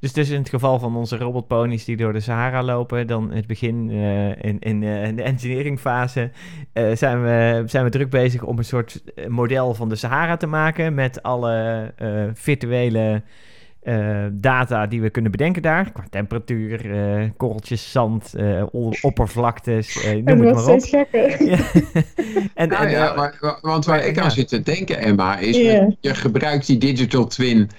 Dus, 0.00 0.12
dus 0.12 0.30
in 0.30 0.38
het 0.38 0.48
geval 0.48 0.78
van 0.78 0.96
onze 0.96 1.16
robotponies 1.16 1.84
die 1.84 1.96
door 1.96 2.12
de 2.12 2.20
Sahara 2.20 2.62
lopen, 2.62 3.06
dan 3.06 3.30
in 3.30 3.36
het 3.36 3.46
begin 3.46 3.90
uh, 3.90 4.28
in, 4.28 4.58
in, 4.58 4.82
uh, 4.82 5.04
in, 5.04 5.16
de 5.16 5.22
engineeringfase 5.22 6.30
uh, 6.74 6.96
zijn, 6.96 7.22
we, 7.22 7.62
zijn 7.66 7.84
we 7.84 7.90
druk 7.90 8.10
bezig 8.10 8.42
om 8.42 8.58
een 8.58 8.64
soort 8.64 9.02
model 9.28 9.74
van 9.74 9.88
de 9.88 9.96
Sahara 9.96 10.36
te 10.36 10.46
maken 10.46 10.94
met 10.94 11.22
alle 11.22 11.92
virtuele 12.34 13.22
data 14.32 14.86
die 14.86 15.00
we 15.00 15.10
kunnen 15.10 15.30
bedenken 15.30 15.62
daar. 15.62 15.92
Qua 15.92 16.04
temperatuur, 16.10 16.80
korreltjes, 17.36 17.90
zand, 17.90 18.34
oppervlaktes, 19.00 20.06
noem 20.24 20.40
het 20.40 20.54
maar 20.54 20.66
op. 20.66 20.82
gekker. 20.82 21.44
ja. 21.50 21.58
en, 22.54 22.68
nou, 22.68 22.84
en, 22.84 22.90
ja, 22.90 23.14
maar, 23.14 23.58
want 23.60 23.84
waar 23.84 24.06
ik 24.06 24.18
aan 24.18 24.30
zit 24.30 24.48
te 24.48 24.62
denken, 24.62 24.98
Emma, 24.98 25.38
is 25.38 25.56
yeah. 25.56 25.92
je 26.00 26.14
gebruikt 26.14 26.66
die 26.66 26.78
digital 26.78 27.26
twin 27.26 27.70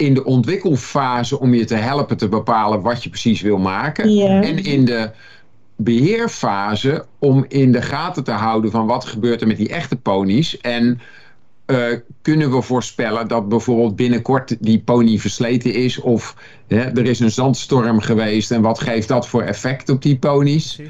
in 0.00 0.14
de 0.14 0.24
ontwikkelfase 0.24 1.40
om 1.40 1.54
je 1.54 1.64
te 1.64 1.74
helpen 1.74 2.16
te 2.16 2.28
bepalen 2.28 2.82
wat 2.82 3.02
je 3.02 3.08
precies 3.08 3.40
wil 3.40 3.58
maken. 3.58 4.04
En 4.42 4.64
in 4.64 4.84
de 4.84 5.10
beheerfase 5.76 7.04
om 7.18 7.44
in 7.48 7.72
de 7.72 7.82
gaten 7.82 8.24
te 8.24 8.30
houden 8.30 8.70
van 8.70 8.86
wat 8.86 9.04
gebeurt 9.04 9.40
er 9.40 9.46
met 9.46 9.56
die 9.56 9.68
echte 9.68 9.96
ponies. 9.96 10.60
En 10.60 11.00
uh, 11.66 11.96
kunnen 12.22 12.50
we 12.50 12.62
voorspellen 12.62 13.28
dat 13.28 13.48
bijvoorbeeld 13.48 13.96
binnenkort 13.96 14.56
die 14.60 14.80
pony 14.80 15.18
versleten 15.18 15.74
is 15.74 16.00
of 16.00 16.36
hè, 16.66 16.80
er 16.80 17.06
is 17.06 17.20
een 17.20 17.30
zandstorm 17.30 18.00
geweest 18.00 18.50
en 18.50 18.60
wat 18.60 18.80
geeft 18.80 19.08
dat 19.08 19.28
voor 19.28 19.42
effect 19.42 19.88
op 19.88 20.02
die 20.02 20.18
ponies? 20.18 20.80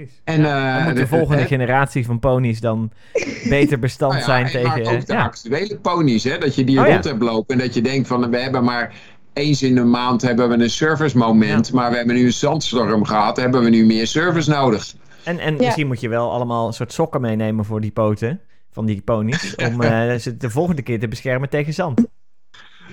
Precies. 0.00 0.20
En, 0.24 0.40
ja, 0.40 0.88
uh, 0.88 0.94
de, 0.94 1.06
volgende 1.06 1.44
generatie 1.44 2.04
van 2.04 2.18
ponies 2.18 2.60
dan 2.60 2.90
beter 3.48 3.78
bestand 3.78 4.12
nou 4.12 4.24
ja, 4.24 4.28
zijn 4.28 4.46
tegen... 4.46 4.96
ook 4.96 5.06
de 5.06 5.16
actuele 5.16 5.78
ponies, 5.78 6.24
hè? 6.24 6.38
dat 6.38 6.54
je 6.54 6.64
die 6.64 6.80
oh, 6.80 6.86
rond 6.86 7.04
hebt 7.04 7.22
lopen 7.22 7.58
en 7.58 7.64
dat 7.64 7.74
je 7.74 7.82
denkt 7.82 8.08
van 8.08 8.30
we 8.30 8.38
hebben 8.38 8.64
maar 8.64 8.94
eens 9.32 9.62
in 9.62 9.74
de 9.74 9.84
maand 9.84 10.22
hebben 10.22 10.48
we 10.48 10.54
een 10.54 10.70
service 10.70 11.18
moment, 11.18 11.72
maar 11.72 11.90
we 11.90 11.96
hebben 11.96 12.14
nu 12.14 12.24
een 12.24 12.32
zandstorm 12.32 13.04
gehad, 13.04 13.36
hebben 13.36 13.62
we 13.62 13.70
nu 13.70 13.86
meer 13.86 14.06
service 14.06 14.50
nodig. 14.50 14.94
En, 15.24 15.38
en 15.38 15.56
misschien 15.56 15.86
moet 15.86 16.00
je 16.00 16.08
wel 16.08 16.32
allemaal 16.32 16.66
een 16.66 16.72
soort 16.72 16.92
sokken 16.92 17.20
meenemen 17.20 17.64
voor 17.64 17.80
die 17.80 17.90
poten 17.90 18.40
van 18.70 18.86
die 18.86 19.00
ponies, 19.00 19.54
om 19.54 19.82
uh, 19.82 20.14
ze 20.24 20.36
de 20.36 20.50
volgende 20.50 20.82
keer 20.82 21.00
te 21.00 21.08
beschermen 21.08 21.48
tegen 21.48 21.74
zand. 21.74 22.06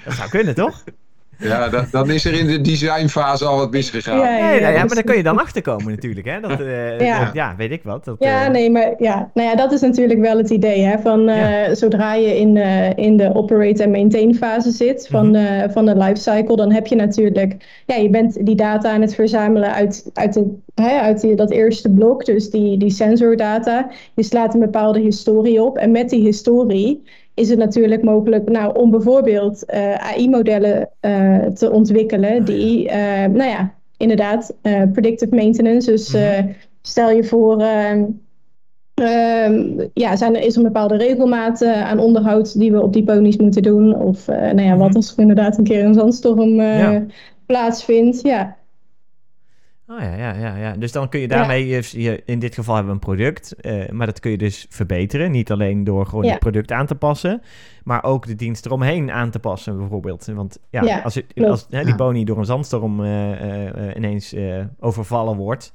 Dat 0.06 0.14
zou 0.14 0.30
kunnen, 0.30 0.56
toch? 0.56 0.84
Ja, 1.40 1.70
dat, 1.70 1.92
dan 1.92 2.10
is 2.10 2.26
er 2.26 2.34
in 2.34 2.48
de 2.48 2.62
designfase 2.62 3.46
al 3.46 3.58
wat 3.58 3.72
misgegaan. 3.72 4.18
Ja, 4.18 4.38
ja, 4.38 4.52
ja, 4.52 4.70
ja, 4.70 4.78
maar 4.78 4.96
daar 4.96 5.04
kun 5.04 5.18
je 5.18 5.24
dan 5.24 5.40
achterkomen 5.40 5.92
natuurlijk. 5.92 6.26
Hè? 6.26 6.40
Dat, 6.40 6.60
uh, 6.60 7.00
ja. 7.12 7.30
ja. 7.34 7.56
weet 7.58 7.72
ik 7.72 7.84
wat. 7.84 8.06
Dat, 8.06 8.16
ja, 8.20 8.46
uh... 8.46 8.52
nee, 8.52 8.72
maar 8.72 8.94
ja, 8.98 9.30
nou 9.34 9.50
ja, 9.50 9.56
dat 9.56 9.72
is 9.72 9.82
natuurlijk 9.82 10.20
wel 10.20 10.38
het 10.38 10.50
idee. 10.50 10.82
Hè? 10.82 11.00
Van, 11.00 11.30
uh, 11.30 11.64
zodra 11.72 12.14
je 12.14 12.38
in, 12.38 12.58
in 12.96 13.18
de 13.18 13.36
operate 13.36 13.84
en 13.84 13.92
maintain 13.92 14.36
fase 14.36 14.72
zit 14.72 15.08
van, 15.10 15.28
mm 15.28 15.36
-hmm. 15.36 15.72
van 15.72 15.86
de 15.86 15.98
lifecycle, 15.98 16.56
dan 16.56 16.72
heb 16.72 16.88
je 16.88 16.96
natuurlijk, 16.96 17.84
ja, 17.86 17.96
je 17.96 18.10
bent 18.10 18.46
die 18.46 18.56
data 18.56 18.92
aan 18.92 19.02
het 19.02 19.16
verzamelen 19.16 19.74
uit, 19.74 20.10
uit, 20.14 20.34
de, 20.34 20.58
hè, 20.76 21.00
uit 21.00 21.22
die, 21.22 21.36
dat 21.36 21.52
eerste 21.52 21.90
blok, 21.90 22.26
dus 22.26 22.50
die, 22.50 22.78
die 22.78 22.92
sensordata. 22.92 23.90
Je 24.16 24.24
slaat 24.24 24.54
een 24.54 24.60
bepaalde 24.60 25.00
historie 25.00 25.62
op 25.62 25.78
en 25.78 25.92
met 25.92 26.10
die 26.10 26.22
historie 26.22 27.04
is 27.38 27.50
het 27.50 27.60
natuurlijk 27.60 28.04
mogelijk 28.04 28.50
nou, 28.50 28.80
om 28.80 28.92
bijvoorbeeld 28.92 29.64
uh, 29.68 29.94
eh, 29.94 30.00
AI-modellen 30.00 30.90
uh, 31.02 31.36
eh, 31.36 31.52
te 31.54 31.72
ontwikkelen 31.72 32.46
die, 32.46 32.86
uh, 32.86 32.94
nou 33.26 33.50
ja, 33.50 33.74
inderdaad, 33.98 34.56
predictive 34.94 35.36
maintenance. 35.36 35.92
Dus 35.92 36.14
mm-hmm. 36.14 36.56
stel 36.82 37.12
je 37.12 37.24
voor, 37.24 37.62
ehm, 37.62 38.06
ja, 39.94 40.16
zijn 40.16 40.36
er 40.36 40.42
is 40.42 40.56
een 40.56 40.64
bepaalde 40.64 40.98
regelmaat 40.98 41.66
aan 41.66 42.00
onderhoud 42.00 42.60
die 42.60 42.72
we 42.72 42.82
op 42.82 42.94
die 42.94 43.04
ponies 43.04 43.38
moeten 43.38 43.62
doen? 43.62 44.00
Of 44.00 44.28
nou 44.28 44.62
ja, 44.62 44.70
wat 44.70 44.78
mm-hmm. 44.78 44.96
als 44.96 45.14
er 45.14 45.20
inderdaad 45.20 45.58
een 45.58 45.64
keer 45.64 45.86
een 45.86 45.94
zandstorm 45.94 46.62
ja. 46.62 47.06
plaatsvindt? 47.46 48.22
Ja. 48.22 48.57
Oh 49.90 50.00
ja, 50.00 50.16
ja, 50.16 50.34
ja, 50.34 50.56
ja. 50.56 50.74
Dus 50.74 50.92
dan 50.92 51.10
kun 51.10 51.20
je 51.20 51.28
daarmee, 51.28 51.68
je, 51.68 52.24
in 52.26 52.40
dit 52.40 52.56
geval 52.56 52.76
hebben 52.76 52.94
we 52.94 53.00
een 53.00 53.16
product, 53.16 53.56
uh, 53.62 53.90
maar 53.90 54.06
dat 54.06 54.20
kun 54.20 54.32
je 54.32 54.38
dus 54.38 54.66
verbeteren. 54.70 55.32
Niet 55.32 55.52
alleen 55.52 55.84
door 55.84 56.06
gewoon 56.06 56.24
ja. 56.24 56.32
het 56.32 56.40
product 56.40 56.72
aan 56.72 56.86
te 56.86 56.96
passen, 56.96 57.42
maar 57.84 58.04
ook 58.04 58.26
de 58.26 58.36
dienst 58.36 58.66
eromheen 58.66 59.12
aan 59.12 59.30
te 59.30 59.40
passen, 59.40 59.78
bijvoorbeeld. 59.78 60.26
Want 60.26 60.60
ja, 60.70 60.82
ja 60.82 61.00
als, 61.00 61.16
het, 61.16 61.34
als 61.36 61.68
hè, 61.70 61.84
die 61.84 61.96
pony 61.96 62.24
door 62.24 62.38
een 62.38 62.46
zandstorm 62.46 63.00
uh, 63.00 63.76
uh, 63.76 63.96
ineens 63.96 64.36
overvallen 64.80 65.38
wordt, 65.38 65.74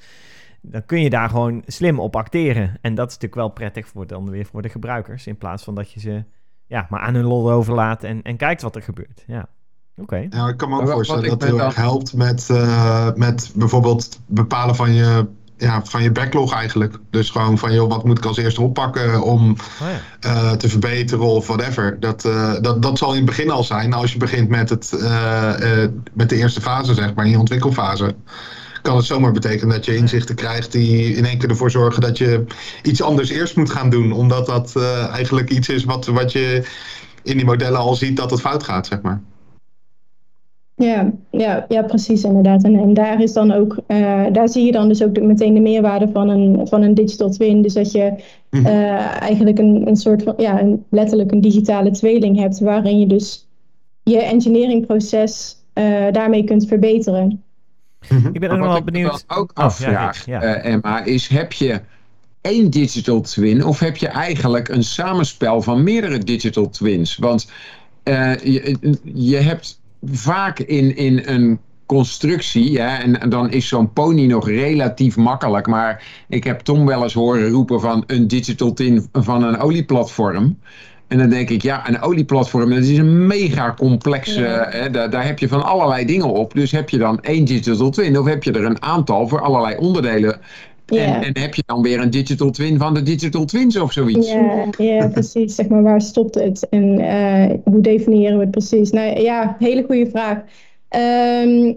dan 0.60 0.86
kun 0.86 1.00
je 1.00 1.10
daar 1.10 1.28
gewoon 1.28 1.62
slim 1.66 2.00
op 2.00 2.16
acteren. 2.16 2.78
En 2.80 2.94
dat 2.94 3.06
is 3.06 3.14
natuurlijk 3.14 3.40
wel 3.40 3.50
prettig 3.50 3.88
voor 3.88 4.06
dan 4.06 4.30
weer 4.30 4.46
voor 4.46 4.62
de 4.62 4.68
gebruikers, 4.68 5.26
in 5.26 5.38
plaats 5.38 5.64
van 5.64 5.74
dat 5.74 5.92
je 5.92 6.00
ze 6.00 6.24
ja, 6.66 6.86
maar 6.90 7.00
aan 7.00 7.14
hun 7.14 7.24
lot 7.24 7.50
overlaat 7.50 8.04
en, 8.04 8.22
en 8.22 8.36
kijkt 8.36 8.62
wat 8.62 8.76
er 8.76 8.82
gebeurt. 8.82 9.24
Ja, 9.26 9.48
oké. 10.02 10.26
Ja, 10.30 10.48
ik 10.48 10.56
kan 10.56 10.68
me 10.68 10.76
ook 10.76 10.82
Maar 10.82 10.92
voorstellen 10.92 11.22
dat 11.28 11.40
het 11.40 11.50
heel 11.50 11.60
erg 11.60 11.74
helpt 11.74 12.12
met, 12.14 12.46
eh, 12.50 13.08
met 13.14 13.50
bijvoorbeeld 13.54 14.18
bepalen 14.26 14.76
van 14.76 14.94
je, 14.94 15.26
ja, 15.56 15.84
van 15.84 16.02
je 16.02 16.12
backlog 16.12 16.52
eigenlijk. 16.54 16.98
Dus 17.10 17.30
gewoon 17.30 17.58
van, 17.58 17.72
joh, 17.74 17.88
wat 17.88 18.04
moet 18.04 18.18
ik 18.18 18.24
als 18.24 18.36
eerste 18.36 18.62
oppakken 18.62 19.22
om 19.22 19.50
Oh, 19.50 19.88
ja. 19.88 20.00
eh, 20.30 20.52
te 20.52 20.68
verbeteren 20.68 21.24
of 21.26 21.46
whatever. 21.46 21.96
Dat, 22.00 22.24
eh, 22.24 22.52
dat, 22.60 22.82
dat 22.82 22.98
zal 22.98 23.10
in 23.10 23.16
het 23.16 23.24
begin 23.24 23.50
al 23.50 23.64
zijn. 23.64 23.92
Als 23.92 24.12
je 24.12 24.18
begint 24.18 24.48
met, 24.48 24.68
het, 24.70 24.92
eh, 24.92 25.82
eh, 25.82 25.90
met 26.12 26.28
de 26.28 26.36
eerste 26.36 26.60
fase, 26.60 26.94
zeg 26.94 27.14
maar, 27.14 27.24
in 27.24 27.30
je 27.30 27.38
ontwikkelfase. 27.38 28.14
Kan 28.82 28.96
het 28.96 29.04
zomaar 29.04 29.32
betekenen 29.32 29.74
dat 29.74 29.84
je 29.84 29.96
inzichten 29.96 30.34
krijgt 30.34 30.72
die 30.72 31.14
in 31.14 31.24
één 31.24 31.38
keer 31.38 31.48
ervoor 31.48 31.70
zorgen 31.70 32.00
dat 32.00 32.18
je 32.18 32.44
iets 32.82 33.02
anders 33.02 33.30
eerst 33.30 33.56
moet 33.56 33.70
gaan 33.70 33.90
doen. 33.90 34.12
Omdat 34.12 34.46
dat 34.46 34.72
eh, 34.76 35.06
eigenlijk 35.08 35.50
iets 35.50 35.68
is 35.68 35.84
wat, 35.84 36.06
wat 36.06 36.32
je 36.32 36.62
in 37.22 37.36
die 37.36 37.44
modellen 37.46 37.78
al 37.78 37.94
ziet 37.94 38.16
dat 38.16 38.30
het 38.30 38.40
fout 38.40 38.62
gaat, 38.62 38.86
zeg 38.86 39.00
maar. 39.00 39.20
Ja, 40.76 41.12
ja, 41.30 41.66
ja, 41.68 41.82
precies 41.82 42.24
inderdaad. 42.24 42.64
En, 42.64 42.74
en 42.76 42.94
daar 42.94 43.22
is 43.22 43.32
dan 43.32 43.52
ook, 43.52 43.76
eh, 43.86 44.24
daar 44.32 44.48
zie 44.48 44.64
je 44.64 44.72
dan 44.72 44.88
dus 44.88 45.02
ook 45.02 45.14
de- 45.14 45.20
meteen 45.20 45.54
de 45.54 45.60
meerwaarde 45.60 46.08
van 46.12 46.28
een, 46.28 46.66
van 46.68 46.82
een 46.82 46.94
digital 46.94 47.30
twin. 47.30 47.62
Dus 47.62 47.72
dat 47.74 47.92
je 47.92 48.12
Mhm. 48.50 48.66
eh, 48.66 49.20
eigenlijk 49.22 49.58
een, 49.58 49.86
een 49.86 49.96
soort 49.96 50.22
van, 50.22 50.34
ja, 50.36 50.60
een, 50.60 50.84
letterlijk 50.90 51.32
een 51.32 51.40
digitale 51.40 51.90
tweeling 51.90 52.38
hebt, 52.38 52.58
waarin 52.60 53.00
je 53.00 53.06
dus 53.06 53.48
je 54.02 54.22
engineeringproces 54.22 55.56
eh, 55.72 55.84
daarmee 56.12 56.44
kunt 56.44 56.66
verbeteren. 56.66 57.42
Ik 58.08 58.08
ben 58.08 58.22
ook 58.32 58.40
Maar 58.40 58.48
nog 58.58 58.58
wat 58.66 58.72
wel 58.72 58.82
benieuwd. 58.84 59.24
dan 59.26 59.38
ook 59.38 59.50
Oh, 59.50 59.56
ja, 59.56 59.62
afvraag, 59.64 60.16
Rick, 60.16 60.26
ja. 60.26 60.40
Emma, 60.54 61.04
is 61.04 61.28
heb 61.28 61.52
je 61.52 61.80
één 62.40 62.70
digital 62.70 63.20
twin 63.20 63.64
of 63.64 63.78
heb 63.78 63.96
je 63.96 64.08
eigenlijk 64.08 64.68
een 64.68 64.82
samenspel 64.84 65.62
van 65.62 65.82
meerdere 65.82 66.18
digital 66.18 66.68
twins? 66.68 67.16
Want 67.16 67.50
eh, 68.02 68.34
je, 68.36 68.76
je 69.14 69.36
hebt 69.36 69.80
vaak 70.04 70.58
in, 70.58 70.96
in 70.96 71.22
een 71.24 71.58
constructie, 71.86 72.80
hè, 72.80 72.96
en, 72.96 73.20
en 73.20 73.28
dan 73.28 73.50
is 73.50 73.68
zo'n 73.68 73.92
pony 73.92 74.26
nog 74.26 74.48
relatief 74.48 75.16
makkelijk, 75.16 75.66
maar 75.66 76.04
ik 76.28 76.44
heb 76.44 76.60
Tom 76.60 76.86
wel 76.86 77.02
eens 77.02 77.14
horen 77.14 77.48
roepen 77.50 77.80
van 77.80 78.04
een 78.06 78.28
digital 78.28 78.72
twin 78.72 79.08
van 79.12 79.42
een 79.42 79.58
olieplatform. 79.58 80.58
En 81.08 81.18
dan 81.18 81.28
denk 81.28 81.50
ik, 81.50 81.62
ja, 81.62 81.88
een 81.88 82.00
olieplatform, 82.00 82.70
dat 82.70 82.78
is 82.78 82.98
een 82.98 83.26
mega 83.26 83.74
complexe, 83.78 84.40
Ja. 84.40 84.66
hè, 84.70 84.90
daar, 84.90 85.10
daar 85.10 85.24
heb 85.24 85.38
je 85.38 85.48
van 85.48 85.62
allerlei 85.64 86.04
dingen 86.06 86.26
op. 86.32 86.54
Dus 86.54 86.70
heb 86.70 86.90
je 86.90 86.98
dan 86.98 87.20
één 87.20 87.44
digital 87.44 87.90
twin 87.90 88.18
of 88.18 88.26
heb 88.26 88.44
je 88.44 88.52
er 88.52 88.64
een 88.64 88.82
aantal 88.82 89.28
voor 89.28 89.40
allerlei 89.40 89.76
onderdelen? 89.76 90.40
En, 90.86 91.22
en 91.22 91.38
heb 91.38 91.54
je 91.54 91.62
dan 91.66 91.82
weer 91.82 92.00
een 92.00 92.10
digital 92.10 92.50
twin 92.50 92.78
van 92.78 92.94
de 92.94 93.02
digital 93.02 93.44
twins 93.44 93.76
of 93.76 93.92
zoiets? 93.92 94.30
Ja, 94.30 94.68
ja, 94.76 95.08
precies. 95.08 95.54
Zeg 95.54 95.68
maar, 95.68 95.82
waar 95.82 96.00
stopt 96.00 96.34
het? 96.34 96.68
En 96.68 96.98
eh, 96.98 97.58
hoe 97.64 97.80
definiëren 97.80 98.34
we 98.36 98.42
het 98.42 98.50
precies? 98.50 98.90
Nou 98.90 99.20
ja, 99.20 99.56
hele 99.58 99.82
goede 99.82 100.10
vraag. 100.10 100.42
Ehm, 100.88 101.74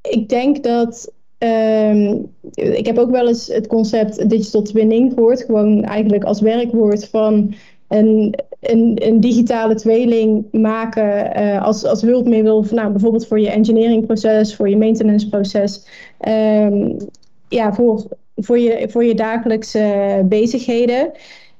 ik 0.00 0.28
denk 0.28 0.62
dat. 0.62 1.12
ehm, 1.38 2.16
ik 2.54 2.86
heb 2.86 2.98
ook 2.98 3.10
wel 3.10 3.28
eens 3.28 3.46
het 3.46 3.66
concept 3.66 4.30
digital 4.30 4.62
twinning 4.62 5.12
gehoord. 5.12 5.42
Gewoon 5.42 5.82
eigenlijk 5.84 6.24
als 6.24 6.40
werkwoord 6.40 7.08
van 7.08 7.54
een, 7.88 8.34
een, 8.60 9.06
een 9.06 9.20
digitale 9.20 9.74
tweeling 9.74 10.44
maken 10.52 11.34
eh, 11.34 11.62
als, 11.62 11.84
als 11.84 12.02
hulpmiddel. 12.02 12.62
Van, 12.62 12.76
nou, 12.76 12.90
bijvoorbeeld 12.90 13.26
voor 13.26 13.40
je 13.40 13.50
engineeringproces, 13.50 14.56
voor 14.56 14.68
je 14.68 14.76
maintenanceproces. 14.76 15.86
Ehm, 16.18 16.90
ja, 17.48 17.72
voor, 17.72 18.06
voor, 18.36 18.58
je, 18.58 18.88
voor 18.88 19.04
je 19.04 19.14
dagelijkse 19.14 20.22
bezigheden. 20.28 21.12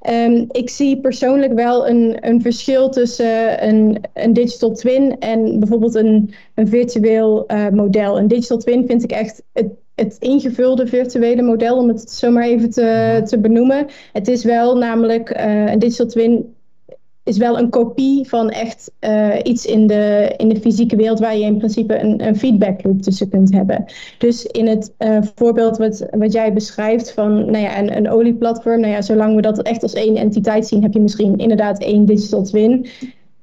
Ehm, 0.05 0.45
ik 0.51 0.69
zie 0.69 0.99
persoonlijk 0.99 1.53
wel 1.53 1.87
een, 1.87 2.17
een 2.27 2.41
verschil 2.41 2.89
tussen 2.89 3.67
een, 3.67 4.01
een 4.13 4.33
digital 4.33 4.71
twin 4.71 5.19
en 5.19 5.59
bijvoorbeeld 5.59 5.95
een, 5.95 6.33
een 6.53 6.67
virtueel 6.67 7.47
eh, 7.47 7.69
model. 7.69 8.17
Een 8.17 8.27
digital 8.27 8.57
twin 8.57 8.85
vind 8.87 9.03
ik 9.03 9.11
echt 9.11 9.43
het, 9.53 9.67
het 9.95 10.17
ingevulde 10.19 10.87
virtuele 10.87 11.41
model, 11.41 11.77
om 11.77 11.87
het 11.87 12.11
zo 12.11 12.31
maar 12.31 12.43
even 12.43 12.69
te, 12.69 13.21
te 13.25 13.39
benoemen. 13.39 13.87
Het 14.13 14.27
is 14.27 14.43
wel 14.43 14.77
namelijk, 14.77 15.29
eh, 15.29 15.71
een 15.71 15.79
digital 15.79 16.07
twin 16.07 16.54
is 17.25 17.37
wel 17.37 17.59
een 17.59 17.69
kopie 17.69 18.27
van 18.27 18.49
echt 18.49 18.91
eh, 18.99 19.39
iets 19.43 19.65
in 19.65 19.87
de, 19.87 20.33
in 20.37 20.49
de 20.49 20.59
fysieke 20.59 20.95
wereld 20.95 21.19
waar 21.19 21.37
je 21.37 21.43
in 21.43 21.57
principe 21.57 21.99
een, 21.99 22.27
een 22.27 22.35
feedback 22.35 22.83
loop 22.83 23.01
tussen 23.01 23.29
kunt 23.29 23.53
hebben. 23.53 23.85
Dus 24.17 24.45
in 24.45 24.67
het 24.67 24.93
eh, 24.97 25.17
voorbeeld 25.35 25.77
wat, 25.77 26.05
wat 26.11 26.33
jij 26.33 26.53
beschrijft 26.53 27.11
van 27.11 27.35
nou 27.35 27.57
ja, 27.57 27.79
een, 27.79 27.97
een 27.97 28.09
olieplatform, 28.09 28.79
nou 28.79 28.93
ja, 28.93 29.01
zolang 29.01 29.35
we 29.35 29.41
dat 29.41 29.61
echt 29.61 29.83
als 29.83 29.93
één 29.93 30.15
entiteit 30.15 30.67
zien, 30.67 30.81
heb 30.81 30.93
je 30.93 30.99
misschien 30.99 31.37
inderdaad 31.37 31.79
één 31.79 32.05
digital 32.05 32.43
twin. 32.43 32.87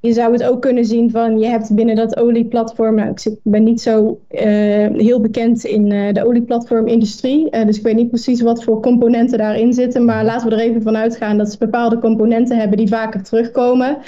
Je 0.03 0.13
zou 0.13 0.33
het 0.33 0.45
ook 0.45 0.61
kunnen 0.61 0.85
zien 0.85 1.11
van 1.11 1.39
je 1.39 1.47
hebt 1.47 1.75
binnen 1.75 1.97
dat 1.97 2.17
olieplatform, 2.17 2.95
nou 2.95 3.09
ik 3.09 3.37
ben 3.43 3.65
niet 3.65 3.81
zo 3.81 4.21
eh, 4.29 4.89
heel 4.95 5.21
bekend 5.21 5.65
in 5.65 5.93
eh, 5.93 6.13
de 6.13 6.27
olieplatformindustrie, 6.27 7.51
eh, 7.51 7.67
dus 7.67 7.77
ik 7.77 7.83
weet 7.83 7.95
niet 7.95 8.09
precies 8.09 8.41
wat 8.41 8.65
voor 8.65 8.81
componenten 8.81 9.39
daarin 9.39 9.73
zitten, 9.73 10.05
maar 10.05 10.25
laten 10.25 10.49
we 10.49 10.55
er 10.55 10.61
even 10.61 10.83
van 10.83 10.97
uitgaan 10.97 11.39
dat 11.39 11.53
ze 11.53 11.59
bepaalde 11.59 11.99
componenten 11.99 12.59
hebben 12.59 12.77
die 12.77 12.89
vaker 12.89 13.23
terugkomen. 13.23 13.99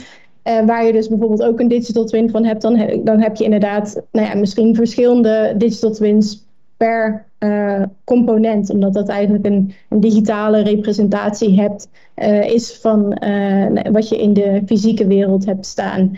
Waar 0.67 0.87
je 0.87 0.93
dus 0.93 1.09
bijvoorbeeld 1.09 1.43
ook 1.43 1.61
een 1.61 1.69
digital 1.69 2.05
twin 2.05 2.31
van 2.31 2.45
hebt, 2.45 2.63
dan, 2.63 3.01
dan 3.05 3.21
heb 3.21 3.37
je 3.37 3.45
inderdaad 3.45 4.03
nou 4.13 4.27
ja, 4.27 4.35
misschien 4.35 4.75
verschillende 4.75 5.55
digital 5.57 5.91
twins 5.91 6.47
per 6.77 7.27
eh, 7.39 7.83
component, 8.05 8.71
omdat 8.71 8.95
dat 8.95 9.09
eigenlijk 9.09 9.47
een, 9.47 9.75
een 9.89 10.01
digitale 10.01 10.63
representatie 10.63 11.61
hebt, 11.61 11.89
eh, 12.15 12.49
is 12.51 12.79
van 12.81 13.13
eh, 13.13 13.93
wat 13.93 14.09
je 14.09 14.19
in 14.19 14.33
de 14.33 14.63
fysieke 14.67 15.07
wereld 15.07 15.45
hebt 15.47 15.67
staan. 15.67 16.17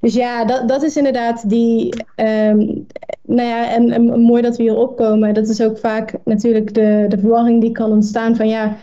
Dus 0.00 0.14
ja, 0.14 0.44
dat, 0.44 0.68
dat 0.68 0.82
is 0.82 0.96
inderdaad 0.96 1.48
die. 1.48 2.04
ehm, 2.14 2.58
nou 3.26 3.48
ja, 3.48 3.70
en, 3.72 3.90
en 3.90 4.20
mooi 4.20 4.42
dat 4.42 4.56
we 4.56 4.62
hier 4.62 4.76
opkomen. 4.76 5.34
Dat 5.34 5.48
is 5.48 5.62
ook 5.62 5.78
vaak 5.78 6.14
natuurlijk 6.24 6.74
de, 6.74 7.06
de 7.08 7.18
verwarring 7.18 7.60
die 7.60 7.72
kan 7.72 7.90
ontstaan 7.90 8.36
van 8.36 8.48
ja, 8.48 8.76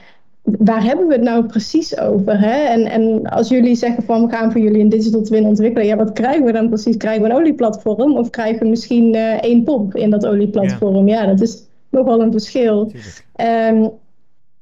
waar 0.43 0.83
hebben 0.83 1.07
we 1.07 1.13
het 1.13 1.23
nou 1.23 1.45
precies 1.45 1.97
over? 1.97 2.39
Hè? 2.39 2.63
En, 2.63 2.85
en 2.85 3.23
als 3.23 3.49
jullie 3.49 3.75
zeggen 3.75 4.03
van 4.03 4.25
we 4.25 4.31
gaan 4.31 4.51
voor 4.51 4.61
jullie 4.61 4.81
een 4.81 4.89
digital 4.89 5.21
twin 5.21 5.45
ontwikkelen, 5.45 5.87
ja, 5.87 5.95
wat 5.95 6.13
krijgen 6.13 6.45
we 6.45 6.51
dan 6.51 6.67
precies? 6.67 6.97
Krijgen 6.97 7.23
we 7.23 7.29
een 7.29 7.35
olieplatform 7.35 8.17
of 8.17 8.29
krijgen 8.29 8.59
we 8.59 8.69
misschien 8.69 9.15
eh, 9.15 9.41
één 9.41 9.63
pomp 9.63 9.95
in 9.95 10.09
dat 10.09 10.25
olieplatform? 10.25 11.07
Ja, 11.07 11.25
dat 11.25 11.41
is 11.41 11.67
nogal 11.89 12.21
een 12.21 12.31
verschil. 12.31 12.91
Ehm, 13.35 13.87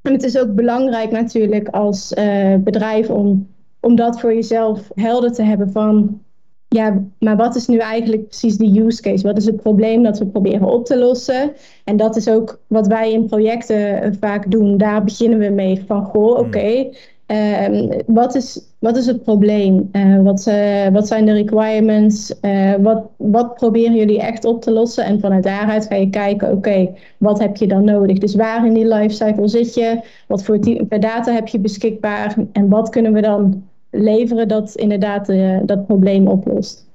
en 0.01 0.13
het 0.13 0.23
is 0.23 0.37
ook 0.37 0.55
belangrijk 0.55 1.11
natuurlijk 1.11 1.67
als 1.67 2.13
eh, 2.13 2.55
bedrijf 2.55 3.09
om, 3.09 3.47
om 3.79 3.95
dat 3.95 4.19
voor 4.19 4.33
jezelf 4.33 4.89
helder 4.95 5.31
te 5.31 5.43
hebben 5.43 5.71
van, 5.71 6.21
ja, 6.69 7.03
maar 7.19 7.37
wat 7.37 7.55
is 7.55 7.67
nu 7.67 7.77
eigenlijk 7.77 8.27
precies 8.27 8.57
de 8.57 8.81
use 8.81 9.01
case? 9.01 9.27
Wat 9.27 9.37
is 9.37 9.45
het 9.45 9.61
probleem 9.61 10.03
dat 10.03 10.19
we 10.19 10.25
proberen 10.25 10.67
op 10.67 10.85
te 10.85 10.97
lossen? 10.97 11.51
En 11.83 11.97
dat 11.97 12.15
is 12.15 12.29
ook 12.29 12.59
wat 12.67 12.87
wij 12.87 13.11
in 13.11 13.25
projecten 13.25 14.01
eh, 14.01 14.11
vaak 14.19 14.51
doen. 14.51 14.77
Daar 14.77 15.03
beginnen 15.03 15.39
we 15.39 15.49
mee 15.49 15.83
van, 15.87 16.03
goh, 16.05 16.37
oké, 16.37 16.89
ehm, 17.25 18.01
wat, 18.05 18.35
is, 18.35 18.61
wat 18.79 18.97
is 18.97 19.05
het 19.05 19.23
probleem? 19.23 19.89
Eh, 19.91 20.21
wat, 20.21 20.47
eh, 20.47 20.87
wat 20.87 21.07
zijn 21.07 21.25
de 21.25 21.33
requirements? 21.33 22.33
Wat, 22.81 23.03
wat 23.17 23.55
proberen 23.55 23.95
jullie 23.95 24.21
echt 24.21 24.45
op 24.45 24.61
te 24.61 24.71
lossen? 24.71 25.05
En 25.05 25.19
vanuit 25.19 25.43
daaruit 25.43 25.85
ga 25.85 25.95
je 25.95 26.09
kijken, 26.09 26.51
oké, 26.51 26.89
wat 27.17 27.39
heb 27.39 27.57
je 27.57 27.67
dan 27.67 27.83
nodig? 27.83 28.17
Dus 28.17 28.35
waar 28.35 28.65
in 28.65 28.73
die 28.73 28.87
lifecycle 28.87 29.47
zit 29.47 29.73
je? 29.73 29.99
Wat 30.27 30.43
voor 30.43 30.59
data 30.99 31.33
heb 31.33 31.47
je 31.47 31.59
beschikbaar? 31.59 32.35
En 32.51 32.69
wat 32.69 32.89
kunnen 32.89 33.13
we 33.13 33.21
dan 33.21 33.63
leveren 33.91 34.47
dat 34.47 34.75
inderdaad 34.75 35.29
eh, 35.29 35.59
dat 35.65 35.85
probleem 35.85 36.27
oplost? 36.27 36.87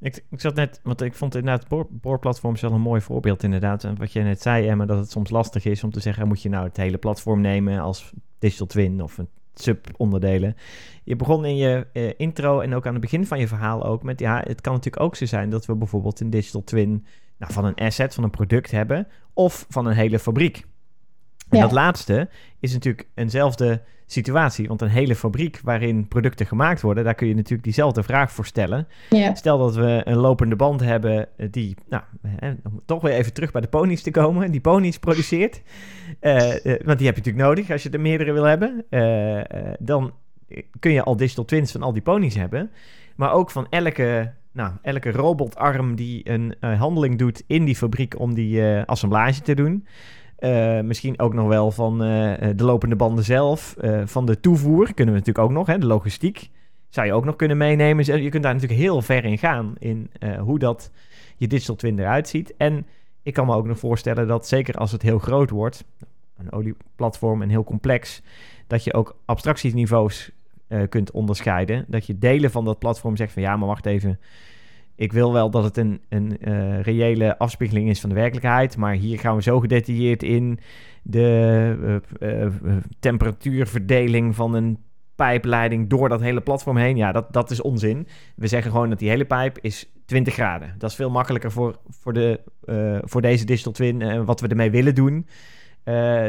Ik, 0.00 0.24
ik 0.30 0.40
zat 0.40 0.54
net, 0.54 0.80
want 0.82 1.00
ik 1.00 1.14
vond 1.14 1.34
inderdaad 1.34 1.68
boor, 1.68 1.86
boorplatforms 1.90 2.60
wel 2.60 2.72
een 2.72 2.80
mooi 2.80 3.00
voorbeeld 3.00 3.42
inderdaad. 3.42 3.84
En 3.84 3.96
wat 3.96 4.12
jij 4.12 4.22
net 4.22 4.42
zei, 4.42 4.68
Emma, 4.68 4.86
dat 4.86 4.98
het 4.98 5.10
soms 5.10 5.30
lastig 5.30 5.64
is 5.64 5.84
om 5.84 5.90
te 5.90 6.00
zeggen, 6.00 6.28
moet 6.28 6.42
je 6.42 6.48
nou 6.48 6.66
het 6.66 6.76
hele 6.76 6.98
platform 6.98 7.40
nemen 7.40 7.80
als 7.80 8.12
digital 8.38 8.66
twin 8.66 9.02
of 9.02 9.18
een 9.18 9.28
subonderdelen. 9.54 10.56
Je 11.04 11.16
begon 11.16 11.44
in 11.44 11.56
je 11.56 11.86
eh, 11.92 12.12
intro 12.16 12.60
en 12.60 12.74
ook 12.74 12.86
aan 12.86 12.92
het 12.92 13.00
begin 13.00 13.26
van 13.26 13.38
je 13.38 13.48
verhaal 13.48 13.84
ook 13.84 14.02
met, 14.02 14.20
ja, 14.20 14.42
het 14.46 14.60
kan 14.60 14.72
natuurlijk 14.72 15.02
ook 15.02 15.16
zo 15.16 15.26
zijn 15.26 15.50
dat 15.50 15.66
we 15.66 15.74
bijvoorbeeld 15.74 16.20
een 16.20 16.30
digital 16.30 16.64
twin 16.64 17.06
nou, 17.38 17.52
van 17.52 17.64
een 17.64 17.74
asset, 17.74 18.14
van 18.14 18.24
een 18.24 18.30
product 18.30 18.70
hebben, 18.70 19.06
of 19.32 19.66
van 19.68 19.86
een 19.86 19.94
hele 19.94 20.18
fabriek. 20.18 20.66
En 21.48 21.56
Ja. 21.58 21.62
dat 21.62 21.72
laatste 21.72 22.28
is 22.60 22.72
natuurlijk 22.72 23.08
eenzelfde 23.14 23.82
situatie, 24.12 24.68
want 24.68 24.82
een 24.82 24.88
hele 24.88 25.14
fabriek 25.14 25.60
waarin 25.62 26.08
producten 26.08 26.46
gemaakt 26.46 26.80
worden, 26.80 27.04
daar 27.04 27.14
kun 27.14 27.28
je 27.28 27.34
natuurlijk 27.34 27.62
diezelfde 27.62 28.02
vraag 28.02 28.32
voor 28.32 28.46
stellen. 28.46 28.88
Ja, 29.10 29.34
Stel 29.34 29.58
dat 29.58 29.74
we 29.74 30.00
een 30.04 30.16
lopende 30.16 30.56
band 30.56 30.80
hebben 30.80 31.28
eh, 31.36 31.48
die, 31.50 31.76
nou, 31.88 32.02
hè, 32.26 32.52
om 32.64 32.80
toch 32.84 33.02
weer 33.02 33.12
even 33.12 33.32
terug 33.32 33.52
bij 33.52 33.60
de 33.60 33.68
ponies 33.68 34.02
te 34.02 34.10
komen, 34.10 34.50
die 34.50 34.60
ponies 34.60 34.98
produceert. 34.98 35.62
Eh, 36.20 36.66
eh, 36.66 36.80
want 36.84 36.98
die 36.98 37.06
heb 37.06 37.16
je 37.16 37.22
natuurlijk 37.22 37.36
nodig 37.36 37.70
als 37.70 37.82
je 37.82 37.90
er 37.90 38.00
meerdere 38.00 38.32
wil 38.32 38.44
hebben. 38.44 38.84
Dan 39.78 40.12
kun 40.78 40.92
je 40.92 41.02
al 41.02 41.16
digital 41.16 41.44
twins 41.44 41.72
van 41.72 41.82
al 41.82 41.92
die 41.92 42.02
ponies 42.02 42.34
hebben. 42.34 42.70
Maar 43.16 43.32
ook 43.32 43.50
van 43.50 43.66
elke, 43.70 44.32
nou, 44.52 44.72
elke 44.82 45.10
robotarm 45.10 45.94
die 45.94 46.30
een 46.30 46.54
handeling 46.60 47.18
doet 47.18 47.42
in 47.46 47.64
die 47.64 47.76
fabriek 47.76 48.18
om 48.18 48.34
die 48.34 48.64
assemblage 48.64 49.40
te 49.40 49.54
doen. 49.54 49.86
Eh, 50.40 50.80
misschien 50.80 51.18
ook 51.18 51.34
nog 51.34 51.48
wel 51.48 51.70
van 51.70 52.02
eh, 52.02 52.48
eh, 52.48 52.56
de 52.56 52.64
lopende 52.64 52.96
banden 52.96 53.24
zelf, 53.24 53.76
van 54.04 54.26
de 54.26 54.40
toevoer 54.40 54.94
kunnen 54.94 55.14
we 55.14 55.20
natuurlijk 55.20 55.46
ook 55.46 55.54
nog, 55.54 55.66
hè, 55.66 55.78
de 55.78 55.86
logistiek. 55.86 56.50
zou 56.88 57.06
je 57.06 57.12
ook 57.12 57.24
nog 57.24 57.36
kunnen 57.36 57.56
meenemen. 57.56 58.22
Je 58.22 58.28
kunt 58.28 58.42
daar 58.42 58.54
natuurlijk 58.54 58.80
heel 58.80 59.02
ver 59.02 59.24
in 59.24 59.38
gaan 59.38 59.74
in 59.78 60.10
hoe 60.38 60.58
dat 60.58 60.90
je 61.36 61.46
digital 61.46 61.76
twin 61.76 61.98
eruit 61.98 62.28
ziet. 62.28 62.54
En 62.56 62.86
ik 63.22 63.34
kan 63.34 63.46
me 63.46 63.54
ook 63.54 63.66
nog 63.66 63.78
voorstellen 63.78 64.26
dat 64.26 64.48
zeker 64.48 64.74
als 64.74 64.92
het 64.92 65.02
heel 65.02 65.18
groot 65.18 65.50
wordt, 65.50 65.84
een 66.38 66.52
olieplatform 66.52 67.42
en 67.42 67.48
heel 67.48 67.64
complex, 67.64 68.22
dat 68.66 68.84
je 68.84 68.94
ook 68.94 69.16
abstractieniveaus 69.24 70.30
kunt 70.88 71.10
onderscheiden. 71.10 71.84
Dat 71.88 72.06
je 72.06 72.18
delen 72.18 72.50
van 72.50 72.64
dat 72.64 72.78
platform 72.78 73.16
zegt 73.16 73.32
van 73.32 73.42
ja, 73.42 73.56
maar 73.56 73.68
wacht 73.68 73.86
even. 73.86 74.18
Ik 75.00 75.12
wil 75.12 75.32
wel 75.32 75.50
dat 75.50 75.64
het 75.64 75.76
een, 75.76 76.00
een 76.08 76.36
uh, 76.40 76.80
reële 76.80 77.38
afspiegeling 77.38 77.88
is 77.88 78.00
van 78.00 78.08
de 78.08 78.14
werkelijkheid, 78.14 78.76
maar 78.76 78.94
hier 78.94 79.18
gaan 79.18 79.36
we 79.36 79.42
zo 79.42 79.60
gedetailleerd 79.60 80.22
in 80.22 80.58
de 81.02 82.00
uh, 82.20 82.76
temperatuurverdeling 82.98 84.34
van 84.34 84.54
een 84.54 84.78
pijpleiding 85.14 85.88
door 85.88 86.08
dat 86.08 86.20
hele 86.20 86.40
platform 86.40 86.76
heen. 86.76 86.96
Ja, 86.96 87.12
dat, 87.12 87.32
dat 87.32 87.50
is 87.50 87.60
onzin. 87.60 88.06
We 88.36 88.46
zeggen 88.46 88.70
gewoon 88.70 88.88
dat 88.88 88.98
die 88.98 89.08
hele 89.08 89.24
pijp 89.24 89.58
is 89.60 89.92
20 90.06 90.34
graden. 90.34 90.74
Dat 90.78 90.90
is 90.90 90.96
veel 90.96 91.10
makkelijker 91.10 91.52
voor, 91.52 91.78
voor, 91.88 92.12
de, 92.12 92.40
voor 93.04 93.20
deze 93.20 93.44
digital 93.44 93.72
twin 93.72 94.02
en 94.02 94.24
wat 94.24 94.40
we 94.40 94.48
ermee 94.48 94.70
willen 94.70 94.94
doen. 94.94 95.26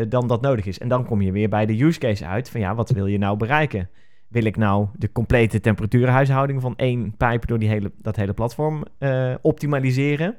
dan 0.09 0.27
dat 0.27 0.41
nodig 0.41 0.65
is. 0.65 0.79
En 0.79 0.87
dan 0.87 1.05
kom 1.05 1.21
je 1.21 1.31
weer 1.31 1.49
bij 1.49 1.65
de 1.65 1.83
use 1.83 1.99
case 1.99 2.25
uit 2.25 2.49
van 2.49 2.59
ja, 2.59 2.75
wat 2.75 2.89
wil 2.89 3.05
je 3.05 3.17
nou 3.17 3.37
bereiken? 3.37 3.89
Wil 4.31 4.45
ik 4.45 4.57
nou 4.57 4.87
de 4.97 5.11
complete 5.11 5.59
temperatuurhuishouding 5.59 6.61
van 6.61 6.73
één 6.75 7.13
pijp 7.17 7.47
door 7.47 7.59
die 7.59 7.69
hele, 7.69 7.91
dat 8.01 8.15
hele 8.15 8.33
platform 8.33 8.83
uh, 8.99 9.33
optimaliseren? 9.41 10.35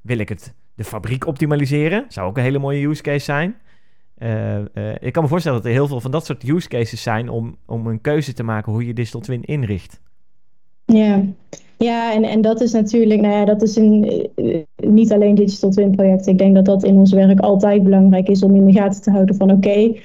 Wil 0.00 0.18
ik 0.18 0.28
het 0.28 0.54
de 0.74 0.84
fabriek 0.84 1.26
optimaliseren? 1.26 2.04
Zou 2.08 2.28
ook 2.28 2.36
een 2.36 2.42
hele 2.42 2.58
mooie 2.58 2.88
use 2.88 3.02
case 3.02 3.24
zijn. 3.24 3.54
Uh, 4.18 4.58
uh, 4.58 4.64
ik 5.00 5.12
kan 5.12 5.22
me 5.22 5.28
voorstellen 5.28 5.58
dat 5.58 5.66
er 5.66 5.72
heel 5.72 5.86
veel 5.86 6.00
van 6.00 6.10
dat 6.10 6.26
soort 6.26 6.48
use 6.48 6.68
cases 6.68 7.02
zijn 7.02 7.28
om, 7.28 7.56
om 7.66 7.86
een 7.86 8.00
keuze 8.00 8.32
te 8.32 8.42
maken 8.42 8.72
hoe 8.72 8.86
je 8.86 8.92
Digital 8.92 9.20
Twin 9.20 9.44
inricht. 9.44 10.00
Ja, 10.84 11.22
ja 11.78 12.14
en, 12.14 12.24
en 12.24 12.40
dat 12.40 12.60
is 12.60 12.72
natuurlijk, 12.72 13.20
nou 13.20 13.34
ja, 13.34 13.44
dat 13.44 13.62
is 13.62 13.76
een, 13.76 14.28
niet 14.76 15.12
alleen 15.12 15.34
Digital 15.34 15.70
Twin 15.70 15.90
project. 15.90 16.26
Ik 16.26 16.38
denk 16.38 16.54
dat 16.54 16.64
dat 16.64 16.84
in 16.84 16.96
ons 16.96 17.12
werk 17.12 17.40
altijd 17.40 17.82
belangrijk 17.82 18.28
is 18.28 18.42
om 18.42 18.54
in 18.54 18.66
de 18.66 18.72
gaten 18.72 19.02
te 19.02 19.10
houden 19.10 19.34
van 19.34 19.50
oké, 19.50 19.96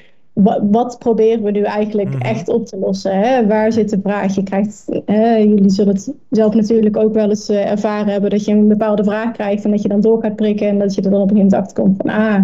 wat, 0.71 0.99
proberen 0.99 1.43
we 1.43 1.51
nu 1.51 1.61
eigenlijk 1.61 2.09
mhm. 2.09 2.21
echt 2.21 2.49
op 2.49 2.65
te 2.65 2.77
lossen? 2.77 3.19
Hè? 3.19 3.47
Waar 3.47 3.71
zit 3.71 3.89
de 3.89 3.99
vraag? 4.03 4.35
Je 4.35 4.43
krijgt, 4.43 4.85
jullie 5.05 5.69
zullen 5.69 5.93
het 5.93 6.13
zelf 6.29 6.53
natuurlijk 6.53 6.97
ook 6.97 7.13
wel 7.13 7.29
eens 7.29 7.49
uh, 7.49 7.71
ervaren 7.71 8.11
hebben 8.11 8.29
dat 8.29 8.45
je 8.45 8.51
een 8.51 8.67
bepaalde 8.67 9.03
vraag 9.03 9.31
krijgt 9.31 9.63
en 9.63 9.71
dat 9.71 9.81
je 9.81 9.87
dan 9.87 10.01
door 10.01 10.21
gaat 10.21 10.35
prikken 10.35 10.67
en 10.67 10.79
dat 10.79 10.95
je 10.95 11.01
er 11.01 11.11
dan 11.11 11.21
op 11.21 11.29
een 11.29 11.35
gegeven 11.35 11.57
moment 11.57 11.73
komt 11.73 11.97
van 11.97 12.09
ah, 12.09 12.41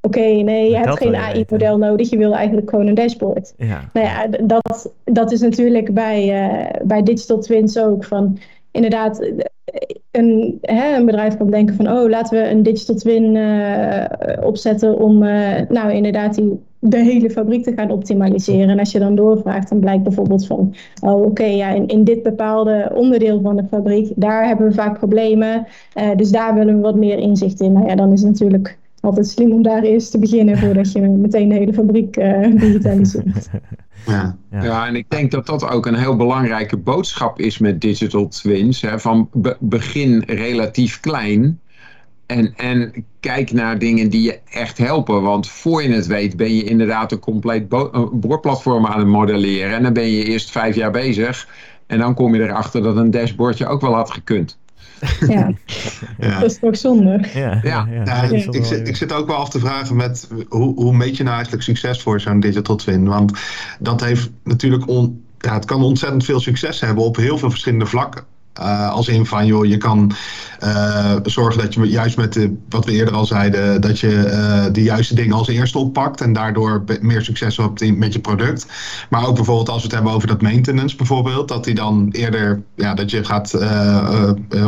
oké, 0.00 0.20
nee, 0.20 0.70
je 0.70 0.76
hebt 0.76 0.98
geen 0.98 1.16
AI-model 1.16 1.78
nodig, 1.78 2.10
je 2.10 2.16
wil 2.16 2.34
eigenlijk 2.34 2.70
gewoon 2.70 2.86
een 2.86 2.94
dashboard. 2.94 3.54
Ja. 3.56 3.90
Nou 3.92 4.06
ja, 4.06 4.26
dat, 4.46 4.92
dat 5.04 5.32
is 5.32 5.40
natuurlijk 5.40 5.94
bij, 5.94 6.48
uh, 6.50 6.70
bij 6.82 7.02
digital 7.02 7.38
twins 7.38 7.78
ook 7.78 8.04
van 8.04 8.38
inderdaad 8.70 9.32
een, 10.10 10.58
hè, 10.60 10.96
een 10.96 11.06
bedrijf 11.06 11.36
kan 11.36 11.50
denken 11.50 11.74
van 11.74 11.88
oh, 11.88 12.08
laten 12.08 12.42
we 12.42 12.50
een 12.50 12.62
digital 12.62 12.94
twin 12.94 13.34
uh, 13.34 14.04
opzetten 14.44 14.98
om 14.98 15.18
nou 15.68 15.92
inderdaad 15.92 16.34
die 16.34 16.60
de 16.84 16.98
hele 16.98 17.30
fabriek 17.30 17.64
te 17.64 17.72
gaan 17.72 17.90
optimaliseren. 17.90 18.68
En 18.68 18.78
als 18.78 18.92
je 18.92 18.98
dan 18.98 19.14
doorvraagt, 19.14 19.68
dan 19.68 19.80
blijkt 19.80 20.02
bijvoorbeeld 20.02 20.46
van, 20.46 20.74
oh 21.02 21.22
oké, 21.22 21.44
ja, 21.44 21.68
in, 21.68 21.86
in 21.86 22.04
dit 22.04 22.22
bepaalde 22.22 22.90
onderdeel 22.94 23.40
van 23.40 23.56
de 23.56 23.64
fabriek, 23.70 24.12
daar 24.16 24.46
hebben 24.46 24.66
we 24.66 24.74
vaak 24.74 24.98
problemen. 24.98 25.66
Uh, 25.98 26.16
dus 26.16 26.30
daar 26.30 26.54
willen 26.54 26.76
we 26.76 26.80
wat 26.80 26.96
meer 26.96 27.18
inzicht 27.18 27.60
in. 27.60 27.72
Nou 27.72 27.86
ja, 27.86 27.94
dan 27.94 28.12
is 28.12 28.22
het 28.22 28.30
natuurlijk 28.30 28.78
altijd 29.00 29.26
slim 29.26 29.52
om 29.52 29.62
daar 29.62 29.82
eerst 29.82 30.10
te 30.10 30.18
beginnen 30.18 30.58
voordat 30.58 30.92
je 30.92 31.00
meteen 31.00 31.48
de 31.48 31.54
hele 31.54 31.72
fabriek 31.72 32.16
uh, 32.16 32.56
digitaliseert. 32.56 33.50
Ja. 34.06 34.36
Ja. 34.50 34.62
ja. 34.62 34.86
en 34.86 34.96
ik 34.96 35.10
denk 35.10 35.30
dat 35.30 35.46
dat 35.46 35.68
ook 35.68 35.86
een 35.86 35.94
heel 35.94 36.16
belangrijke 36.16 36.76
boodschap 36.76 37.40
is 37.40 37.58
met 37.58 37.80
digital 37.80 38.28
twins. 38.28 38.80
Hè, 38.80 39.00
van 39.00 39.28
begin 39.60 40.22
relatief 40.26 41.00
klein 41.00 41.60
en, 42.26 42.54
en 42.56 43.06
kijk 43.20 43.52
naar 43.52 43.78
dingen 43.78 44.10
die 44.10 44.22
je 44.22 44.40
echt 44.50 44.78
helpen. 44.78 45.22
Want 45.22 45.48
voor 45.48 45.82
je 45.82 45.88
het 45.88 46.06
weet 46.06 46.36
ben 46.36 46.56
je 46.56 46.64
inderdaad 46.64 47.12
een 47.12 47.18
compleet 47.18 47.68
boorplatform 48.12 48.86
aan 48.86 48.98
het 48.98 49.08
modelleren. 49.08 49.76
En 49.76 49.82
dan 49.82 49.92
ben 49.92 50.10
je 50.10 50.24
eerst 50.24 50.50
vijf 50.50 50.74
jaar 50.76 50.90
bezig. 50.90 51.48
En 51.86 51.98
dan 51.98 52.14
kom 52.14 52.34
je 52.34 52.42
erachter 52.42 52.82
dat 52.82 52.96
een 52.96 53.10
dashboardje 53.10 53.66
ook 53.66 53.80
wel 53.80 53.94
had 53.94 54.10
gekund. 54.10 54.58
Ja, 55.28 55.52
ja. 56.18 56.40
dat 56.40 56.50
is 56.50 56.58
toch 56.58 56.76
zonde. 56.76 57.24
Ja, 57.34 57.60
ja. 57.62 57.88
ja. 57.90 58.22
ik, 58.22 58.54
ik, 58.54 58.64
zit, 58.64 58.88
ik 58.88 58.96
zit 58.96 59.12
ook 59.12 59.26
wel 59.26 59.36
af 59.36 59.48
te 59.48 59.58
vragen 59.58 59.96
met 59.96 60.28
hoe, 60.48 60.74
hoe 60.74 60.96
meet 60.96 61.16
je 61.16 61.22
nou 61.22 61.34
eigenlijk 61.34 61.64
succes 61.64 62.02
voor 62.02 62.20
zo'n 62.20 62.40
digital 62.40 62.76
twin? 62.76 63.08
Want 63.08 63.38
dat 63.78 64.00
heeft 64.00 64.30
natuurlijk 64.44 64.88
on, 64.88 65.24
ja, 65.38 65.54
het 65.54 65.64
kan 65.64 65.82
ontzettend 65.82 66.24
veel 66.24 66.40
succes 66.40 66.80
hebben 66.80 67.04
op 67.04 67.16
heel 67.16 67.38
veel 67.38 67.50
verschillende 67.50 67.86
vlakken. 67.86 68.24
Uh, 68.60 68.90
als 68.90 69.08
in 69.08 69.26
van, 69.26 69.46
joh, 69.46 69.64
je 69.64 69.76
kan 69.76 70.12
uh, 70.64 71.16
zorgen 71.22 71.60
dat 71.60 71.74
je 71.74 71.80
juist 71.80 72.16
met 72.16 72.32
de, 72.32 72.56
wat 72.68 72.84
we 72.84 72.92
eerder 72.92 73.14
al 73.14 73.26
zeiden, 73.26 73.80
dat 73.80 73.98
je 73.98 74.08
uh, 74.08 74.72
de 74.72 74.82
juiste 74.82 75.14
dingen 75.14 75.36
als 75.36 75.48
eerste 75.48 75.78
oppakt 75.78 76.20
en 76.20 76.32
daardoor 76.32 76.84
meer 77.00 77.22
succes 77.22 77.56
hebt 77.56 77.96
met 77.96 78.12
je 78.12 78.20
product. 78.20 78.66
Maar 79.10 79.26
ook 79.26 79.34
bijvoorbeeld 79.34 79.68
als 79.68 79.76
we 79.76 79.82
het 79.82 79.94
hebben 79.94 80.12
over 80.12 80.28
dat 80.28 80.42
maintenance 80.42 80.96
bijvoorbeeld, 80.96 81.48
dat 81.48 81.64
die 81.64 81.74
dan 81.74 82.08
eerder, 82.10 82.62
ja, 82.76 82.94
dat 82.94 83.10
je 83.10 83.24
gaat 83.24 83.54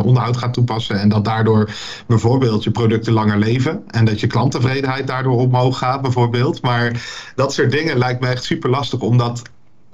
onderhoud 0.02 0.36
gaat 0.36 0.54
toepassen 0.54 1.00
en 1.00 1.08
dat 1.08 1.24
daardoor 1.24 1.70
bijvoorbeeld 2.06 2.64
je 2.64 2.70
producten 2.70 3.12
langer 3.12 3.38
leven 3.38 3.82
en 3.86 4.04
dat 4.04 4.20
je 4.20 4.26
klanttevredenheid 4.26 5.06
daardoor 5.06 5.38
omhoog 5.38 5.78
gaat 5.78 6.02
bijvoorbeeld. 6.02 6.62
Maar 6.62 7.02
dat 7.34 7.52
soort 7.52 7.70
dingen 7.70 7.98
lijkt 7.98 8.20
me 8.20 8.26
echt 8.26 8.44
super 8.44 8.70
lastig 8.70 9.00
om 9.00 9.16
dat 9.18 9.42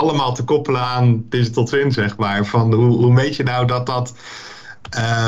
allemaal 0.01 0.35
te 0.35 0.45
koppelen 0.45 0.81
aan 0.81 1.25
digital 1.29 1.65
twin, 1.65 1.93
zeg 1.93 2.17
maar. 2.17 2.47
Van 2.47 2.75
hoe, 2.75 2.97
hoe 2.97 3.13
meet 3.13 3.37
je 3.37 3.43
nou 3.43 3.67
dat 3.67 3.87
dat 3.87 4.15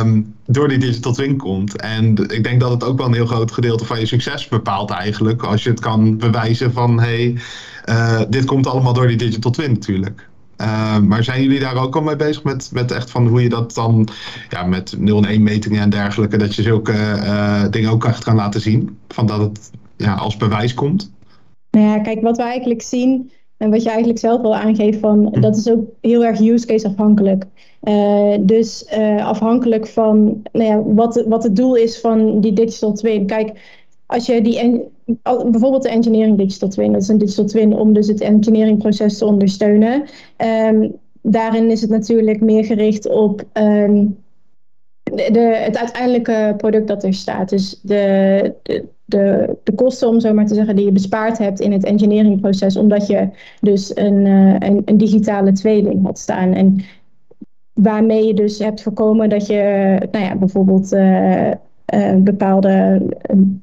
um, 0.01 0.35
door 0.47 0.69
die 0.69 0.79
digital 0.79 1.13
twin 1.13 1.37
komt? 1.37 1.77
En 1.77 2.17
ik 2.17 2.45
denk 2.45 2.61
dat 2.61 2.71
het 2.71 2.85
ook 2.85 2.99
wel 2.99 3.07
een 3.07 3.15
heel 3.15 3.27
groot 3.27 3.53
gedeelte 3.53 3.85
van 3.85 4.01
je 4.01 4.07
succes 4.07 4.49
bepaalt 4.49 4.91
eigenlijk. 4.91 5.43
Als 5.43 5.63
je 5.63 5.71
het 5.71 5.81
kan 5.81 6.17
bewijzen 6.17 6.73
van, 6.73 7.01
hé, 7.01 7.07
hey, 7.07 7.37
uh, 7.89 8.21
dit 8.29 8.45
komt 8.45 8.67
allemaal 8.67 8.93
door 8.93 9.07
die 9.07 9.17
digital 9.17 9.51
twin 9.51 9.73
natuurlijk. 9.73 10.31
Uh, 10.57 10.99
maar 10.99 11.25
zijn 11.25 11.43
jullie 11.43 11.61
daar 11.61 11.77
ook 11.77 11.97
al 11.97 12.03
mee 12.03 12.17
bezig 12.17 12.43
met, 12.43 12.71
met 12.73 12.91
echt 12.91 13.11
van 13.11 13.27
hoe 13.27 13.43
je 13.43 13.49
dat 13.49 13.75
dan 13.75 14.09
ja, 14.49 14.65
met 14.65 14.95
0 14.99 15.17
en 15.17 15.25
1 15.25 15.43
metingen 15.43 15.81
en 15.81 15.91
dergelijke, 15.91 16.37
dat 16.37 16.55
je 16.55 16.63
zulke 16.63 16.93
uh, 16.93 17.65
dingen 17.71 17.91
ook 17.91 18.05
echt 18.05 18.25
kan 18.25 18.35
laten 18.35 18.61
zien? 18.61 18.99
Van 19.09 19.27
dat 19.27 19.39
het 19.39 19.71
ja, 19.97 20.15
als 20.15 20.37
bewijs 20.37 20.75
komt? 20.75 21.13
Nou 21.71 21.87
ja, 21.87 21.99
kijk, 21.99 22.21
wat 22.21 22.37
we 22.37 22.43
eigenlijk 22.43 22.83
zien 22.83 23.31
en 23.63 23.71
wat 23.71 23.83
je 23.83 23.89
eigenlijk 23.89 24.19
zelf 24.19 24.43
al 24.43 24.57
aangeeft, 24.57 24.99
van, 24.99 25.29
hm. 25.33 25.41
dat 25.41 25.57
is 25.57 25.71
ook 25.71 25.85
heel 26.01 26.25
erg 26.25 26.41
use 26.41 26.67
case 26.67 26.87
afhankelijk. 26.87 27.45
Uh, 27.83 28.35
dus 28.41 28.87
uh, 28.99 29.27
afhankelijk 29.27 29.87
van 29.87 30.43
nou 30.53 30.65
ja, 30.65 30.83
wat, 30.83 31.25
wat 31.29 31.43
het 31.43 31.57
doel 31.57 31.75
is 31.75 32.01
van 32.01 32.41
die 32.41 32.53
digital 32.53 32.93
twin. 32.93 33.27
Kijk, 33.27 33.53
als 34.07 34.27
je 34.27 34.43
die 34.43 34.85
bijvoorbeeld 35.25 35.83
de 35.83 35.89
engineering 35.89 36.39
digital 36.39 36.69
twin, 36.69 36.93
dat 36.93 37.03
is 37.03 37.09
een 37.09 37.19
digital 37.19 37.45
twin 37.45 37.75
om 37.75 37.93
dus 37.93 38.07
het 38.07 38.21
engineeringproces 38.21 39.19
te 39.19 39.27
ondersteunen. 39.27 40.05
Um, 40.69 40.93
daarin 41.23 41.71
is 41.71 41.81
het 41.81 41.91
natuurlijk 41.91 42.41
meer 42.41 42.65
gericht 42.65 43.11
op 43.11 43.45
um, 43.53 44.17
de, 45.15 45.61
het 45.65 45.77
uiteindelijke 45.77 46.55
product 46.57 46.89
dat 46.89 47.05
er 47.05 47.15
staat. 47.15 47.49
Dus 47.49 47.81
de, 47.83 48.55
de, 49.05 49.57
de, 49.65 49.75
kosten, 49.75 50.09
om 50.09 50.21
zo 50.21 50.35
maar 50.35 50.47
te 50.47 50.55
zeggen, 50.55 50.77
die 50.77 50.85
je 50.85 50.93
bespaard 50.93 51.39
hebt 51.39 51.61
in 51.61 51.73
het 51.73 51.85
engineeringproces, 51.85 52.77
omdat 52.77 53.07
je 53.07 53.29
dus 53.61 53.97
een, 53.97 54.27
uh, 54.27 54.55
een, 54.59 54.83
een, 54.85 54.97
digitale 54.97 55.53
tweeling 55.53 56.05
had 56.05 56.19
staan. 56.19 56.53
En 56.53 56.85
waarmee 57.73 58.27
je 58.27 58.35
dus 58.35 58.59
hebt 58.59 58.83
voorkomen 58.83 59.29
dat 59.29 59.47
je 59.47 59.97
nou 60.11 60.25
ja, 60.25 60.37
bijvoorbeeld 60.37 60.93
uh, 60.93 61.51
uh, 61.95 62.17
bepaalde 62.17 63.03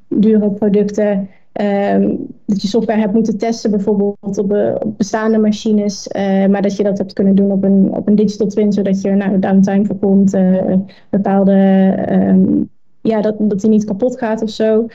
dure 0.07 0.51
producten 0.51 1.29
Um, 1.53 2.27
dat 2.45 2.61
je 2.61 2.67
software 2.67 2.99
hebt 2.99 3.13
moeten 3.13 3.37
testen, 3.37 3.71
bijvoorbeeld 3.71 4.37
op, 4.37 4.51
op 4.83 4.97
bestaande 4.97 5.37
machines, 5.37 6.09
uh, 6.15 6.45
maar 6.45 6.61
dat 6.61 6.75
je 6.75 6.83
dat 6.83 6.97
hebt 6.97 7.13
kunnen 7.13 7.35
doen 7.35 7.51
op 7.51 7.63
een, 7.63 7.95
op 7.95 8.07
een 8.07 8.15
digital 8.15 8.47
twin, 8.47 8.73
zodat 8.73 9.01
je 9.01 9.11
nou, 9.11 9.39
downtime 9.39 9.85
voorkomt, 9.85 10.33
uh, 10.33 10.73
bepaalde, 11.09 11.95
um, 12.11 12.69
ja, 13.01 13.21
dat, 13.21 13.35
dat 13.39 13.61
die 13.61 13.69
niet 13.69 13.85
kapot 13.85 14.17
gaat 14.17 14.41
of 14.41 14.49
zo. 14.49 14.87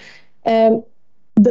Um, 0.44 0.82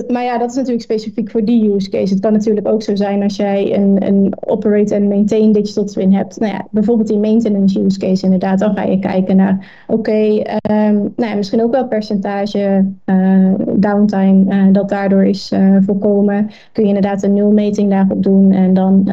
maar 0.08 0.24
ja, 0.24 0.38
dat 0.38 0.50
is 0.50 0.56
natuurlijk 0.56 0.84
specifiek 0.84 1.32
voor 1.32 1.46
die 1.46 1.74
use 1.74 1.90
case. 1.90 2.14
Het 2.14 2.22
kan 2.22 2.32
natuurlijk 2.32 2.68
ook 2.68 2.84
zo 2.84 2.96
zijn 2.96 3.24
als 3.24 3.36
jij 3.36 3.76
een, 3.76 4.06
een 4.08 4.34
operate 4.40 4.96
en 4.96 5.08
maintain 5.08 5.52
digital 5.52 5.86
twin 5.86 6.14
hebt. 6.14 6.40
Nou 6.40 6.54
ja, 6.54 6.68
bijvoorbeeld 6.72 7.08
die 7.08 7.20
maintenance 7.20 7.80
use 7.80 8.00
case 8.00 8.24
inderdaad. 8.24 8.60
Dan 8.60 8.76
ga 8.76 8.84
je 8.84 9.00
kijken 9.00 9.36
naar, 9.36 9.84
oké, 9.88 10.20
um, 10.72 11.14
nou 11.16 11.30
ja, 11.30 11.36
misschien 11.36 11.64
ook 11.64 11.72
wel 11.72 11.88
percentage 11.88 12.86
uh, 13.06 13.54
downtime 13.76 14.56
uh, 14.56 14.74
dat 14.74 14.90
daardoor 14.90 15.26
is 15.26 15.52
uh, 15.52 15.78
voorkomen. 15.82 16.50
Kun 16.72 16.84
je 16.84 16.88
inderdaad 16.88 17.24
een 17.24 17.34
nulmeting 17.34 17.90
daarop 17.90 18.24
doen 18.24 18.52
en 18.52 18.74
dan 18.74 19.12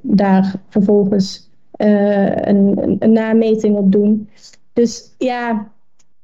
daar 0.00 0.54
vervolgens 0.68 1.50
een, 1.76 2.96
een 2.98 3.12
nameting 3.12 3.76
op 3.76 3.92
doen. 3.92 4.28
Dus 4.72 5.14
ja, 5.18 5.66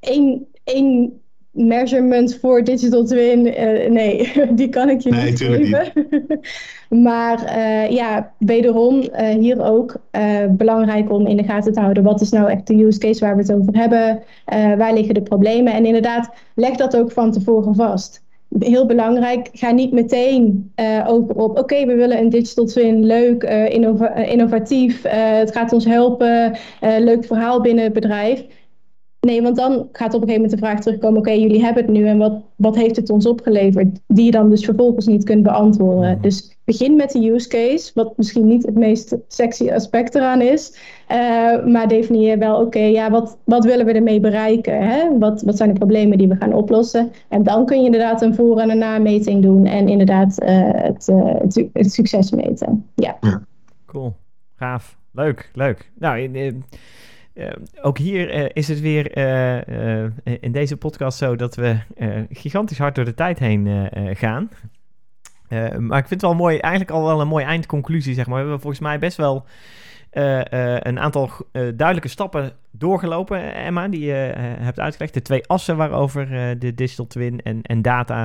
één, 0.00 0.46
één 0.64 1.12
measurement 1.58 2.38
voor 2.40 2.64
digital 2.64 3.04
twin, 3.04 3.54
eh, 3.54 3.90
nee, 3.90 4.32
die 4.54 4.68
kan 4.68 4.88
ik 4.88 5.00
je 5.00 5.10
Nee, 5.10 5.30
niet 5.30 5.38
geven. 5.38 5.92
maar 7.08 7.44
eh, 7.44 7.90
ja, 7.90 8.32
wederom 8.38 9.00
eh, 9.00 9.28
hier 9.28 9.62
ook 9.62 9.96
belangrijk 10.50 11.12
om 11.12 11.26
in 11.26 11.36
de 11.36 11.42
gaten 11.42 11.72
te 11.72 11.80
houden. 11.80 12.02
Wat 12.02 12.20
is 12.20 12.30
nou 12.30 12.50
echt 12.50 12.66
de 12.66 12.84
use 12.84 12.98
case 12.98 13.24
waar 13.24 13.36
we 13.36 13.42
het 13.42 13.52
over 13.52 13.76
hebben? 13.76 14.22
Waar 14.78 14.94
liggen 14.94 15.14
de 15.14 15.22
problemen? 15.22 15.72
En 15.72 15.86
inderdaad, 15.86 16.30
leg 16.54 16.76
dat 16.76 16.96
ook 16.96 17.12
van 17.12 17.32
tevoren 17.32 17.74
vast. 17.74 18.22
Heel 18.58 18.86
belangrijk, 18.86 19.48
ga 19.52 19.70
niet 19.70 19.92
meteen 19.92 20.72
over 21.06 21.34
op, 21.34 21.58
oké, 21.58 21.86
we 21.86 21.94
willen 21.94 22.18
een 22.18 22.28
digital 22.28 22.64
twin, 22.64 23.06
leuk, 23.06 23.42
innova- 23.68 24.14
innovatief, 24.14 25.02
het 25.08 25.52
gaat 25.52 25.72
ons 25.72 25.84
helpen, 25.84 26.56
leuk 26.80 27.24
verhaal 27.24 27.60
binnen 27.60 27.84
het 27.84 27.92
bedrijf. 27.92 28.44
Nee, 29.20 29.42
want 29.42 29.56
dan 29.56 29.88
gaat 29.92 30.14
op 30.14 30.22
een 30.22 30.28
gegeven 30.28 30.34
moment 30.42 30.50
de 30.50 30.66
vraag 30.66 30.80
terugkomen: 30.80 31.18
oké, 31.18 31.30
jullie 31.30 31.62
hebben 31.64 31.82
het 31.84 31.92
nu 31.92 32.06
en 32.06 32.18
wat, 32.18 32.40
wat 32.56 32.76
heeft 32.76 32.96
het 32.96 33.10
ons 33.10 33.26
opgeleverd? 33.26 34.00
Die 34.06 34.24
je 34.24 34.30
dan 34.30 34.50
dus 34.50 34.64
vervolgens 34.64 35.06
niet 35.06 35.24
kunt 35.24 35.42
beantwoorden. 35.42 36.18
Dus 36.22 36.56
begin 36.64 36.96
met 36.96 37.10
de 37.12 37.30
use 37.30 37.48
case, 37.48 37.90
wat 37.94 38.16
misschien 38.16 38.46
niet 38.46 38.66
het 38.66 38.74
meest 38.74 39.16
sexy 39.28 39.70
aspect 39.70 40.14
eraan 40.14 40.40
is. 40.40 40.78
eh, 41.08 41.64
maar 41.66 41.88
definieer 41.88 42.38
wel: 42.38 42.60
oké, 42.60 42.78
ja, 42.78 43.10
wat, 43.10 43.38
wat 43.44 43.64
willen 43.64 43.86
we 43.86 43.92
ermee 43.92 44.20
bereiken? 44.20 44.86
Hè? 44.88 45.18
Wat, 45.18 45.42
wat 45.42 45.56
zijn 45.56 45.72
de 45.72 45.78
problemen 45.78 46.18
die 46.18 46.28
we 46.28 46.36
gaan 46.36 46.52
oplossen? 46.52 47.12
En 47.28 47.42
dan 47.42 47.66
kun 47.66 47.78
je 47.78 47.84
inderdaad 47.84 48.22
een 48.22 48.34
voor- 48.34 48.58
en 48.60 48.70
een 48.70 48.78
nameting 48.78 49.42
doen 49.42 49.66
en 49.66 49.88
inderdaad 49.88 50.40
eh, 50.40 50.60
het, 50.72 51.08
eh, 51.08 51.34
het, 51.38 51.52
su- 51.52 51.70
het 51.72 51.92
succes 51.92 52.30
meten. 52.30 52.86
Ja. 52.94 53.18
Cool. 53.86 54.12
Gaaf. 54.56 54.96
Leuk, 55.12 55.50
leuk. 55.54 55.90
Nou, 55.98 56.18
in, 56.20 56.34
in- 56.36 56.64
eh, 57.38 57.50
ook 57.82 57.98
hier 57.98 58.30
eh, 58.30 58.46
is 58.52 58.68
het 58.68 58.80
weer 58.80 59.12
eh, 59.12 60.04
eh, 60.04 60.10
in 60.40 60.52
deze 60.52 60.76
podcast 60.76 61.18
zo 61.18 61.36
dat 61.36 61.54
we 61.54 61.76
gigantisch 62.30 62.78
hard 62.78 62.94
door 62.94 63.04
de 63.04 63.14
tijd 63.14 63.38
heen 63.38 63.90
gaan. 64.16 64.50
Maar 65.78 65.98
ik 65.98 66.08
vind 66.08 66.10
het 66.10 66.22
wel 66.22 66.34
mooi, 66.34 66.58
eigenlijk 66.58 66.92
al 66.92 67.04
wel 67.04 67.20
een 67.20 67.28
mooie 67.28 67.44
eindconclusie, 67.44 68.14
zeg 68.14 68.26
maar. 68.26 68.34
We 68.34 68.40
hebben 68.40 68.60
volgens 68.60 68.82
mij 68.82 68.98
best 68.98 69.16
wel 69.16 69.46
een 70.10 70.98
aantal 70.98 71.30
duidelijke 71.52 72.08
stappen 72.08 72.52
doorgelopen, 72.70 73.54
Emma, 73.54 73.88
die 73.88 74.00
je 74.00 74.32
hebt 74.60 74.80
uitgelegd. 74.80 75.14
De 75.14 75.22
twee 75.22 75.46
assen 75.46 75.76
waarover 75.76 76.28
de 76.58 76.74
digital 76.74 77.06
twin 77.06 77.42
en, 77.42 77.62
en 77.62 77.82
data 77.82 78.20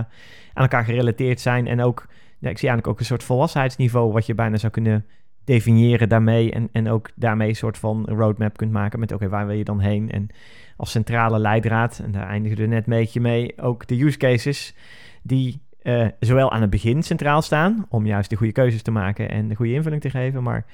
aan 0.53 0.64
elkaar 0.64 0.86
gerelateerd 0.86 1.39
zijn. 1.39 1.68
En 1.68 1.82
ook, 1.82 2.07
ja, 2.39 2.49
ik 2.49 2.57
zie 2.57 2.70
eigenlijk 2.70 2.88
ook 2.88 2.99
een 2.99 3.05
soort 3.05 3.24
volwassenheidsniveau 3.24 4.11
wat 4.11 4.26
je 4.26 4.36
bijna 4.36 4.57
zou 4.57 4.72
kunnen 4.72 5.05
definiëren 5.43 6.09
daarmee. 6.09 6.51
En, 6.51 6.69
en 6.71 6.89
ook 6.89 7.09
daarmee 7.15 7.49
een 7.49 7.55
soort 7.55 7.77
van 7.77 8.05
roadmap 8.05 8.57
kunt 8.57 8.71
maken 8.71 8.99
met, 8.99 9.11
oké, 9.11 9.29
waar 9.29 9.47
wil 9.47 9.55
je 9.55 9.63
dan 9.63 9.79
heen? 9.79 10.11
En 10.11 10.29
als 10.77 10.91
centrale 10.91 11.39
leidraad, 11.39 12.01
en 12.03 12.11
daar 12.11 12.27
eindigde 12.27 12.67
net 12.67 12.87
een 12.87 12.93
beetje 12.93 13.21
mee, 13.21 13.61
ook 13.61 13.87
de 13.87 14.03
use 14.03 14.17
cases 14.17 14.75
die 15.21 15.61
eh, 15.81 16.07
zowel 16.19 16.51
aan 16.51 16.61
het 16.61 16.69
begin 16.69 17.03
centraal 17.03 17.41
staan, 17.41 17.85
om 17.89 18.05
juist 18.05 18.29
de 18.29 18.35
goede 18.35 18.53
keuzes 18.53 18.81
te 18.81 18.91
maken 18.91 19.29
en 19.29 19.47
de 19.47 19.55
goede 19.55 19.73
invulling 19.73 20.01
te 20.01 20.09
geven, 20.09 20.43
maar 20.43 20.65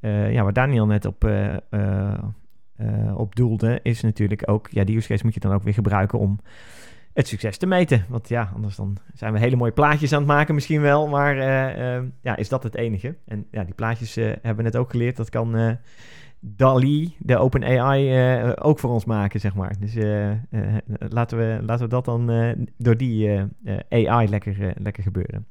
eh, 0.00 0.32
ja, 0.32 0.42
waar 0.42 0.52
Daniel 0.52 0.86
net 0.86 1.04
op, 1.04 1.24
eh, 1.24 1.56
op 3.14 3.36
doelde, 3.36 3.80
is 3.82 4.00
natuurlijk 4.00 4.50
ook, 4.50 4.68
ja, 4.70 4.84
die 4.84 4.96
use 4.96 5.08
case 5.08 5.24
moet 5.24 5.34
je 5.34 5.40
dan 5.40 5.52
ook 5.52 5.62
weer 5.62 5.74
gebruiken 5.74 6.18
om 6.18 6.40
het 7.18 7.28
succes 7.28 7.56
te 7.56 7.66
meten. 7.66 8.04
Want 8.08 8.28
ja, 8.28 8.50
anders 8.54 8.76
dan 8.76 8.96
zijn 9.14 9.32
we 9.32 9.38
hele 9.38 9.56
mooie 9.56 9.72
plaatjes 9.72 10.12
aan 10.12 10.18
het 10.18 10.28
maken 10.28 10.54
misschien 10.54 10.80
wel, 10.80 11.08
maar 11.08 11.38
eh, 11.38 11.96
eh, 11.96 12.02
ja, 12.22 12.36
is 12.36 12.48
dat 12.48 12.62
het 12.62 12.74
enige? 12.74 13.14
En 13.26 13.46
ja, 13.50 13.64
die 13.64 13.74
plaatjes 13.74 14.16
eh, 14.16 14.24
hebben 14.24 14.56
we 14.56 14.62
net 14.62 14.76
ook 14.76 14.90
geleerd, 14.90 15.16
dat 15.16 15.30
kan 15.30 15.56
eh 15.56 15.70
DALI, 16.40 17.16
de 17.18 17.38
OpenAI, 17.38 18.12
eh 18.12 18.52
ook 18.58 18.78
voor 18.78 18.90
ons 18.90 19.04
maken, 19.04 19.40
zeg 19.40 19.54
maar. 19.54 19.74
Dus 19.80 19.94
laten, 21.08 21.38
we, 21.38 21.58
laten 21.66 21.84
we 21.84 21.90
dat 21.90 22.04
dan 22.04 22.30
eh, 22.30 22.50
door 22.76 22.96
die 22.96 23.28
eh, 23.28 23.78
eh, 23.88 24.12
AI 24.12 24.28
lekker, 24.28 24.72
lekker 24.82 25.02
gebeuren. 25.02 25.46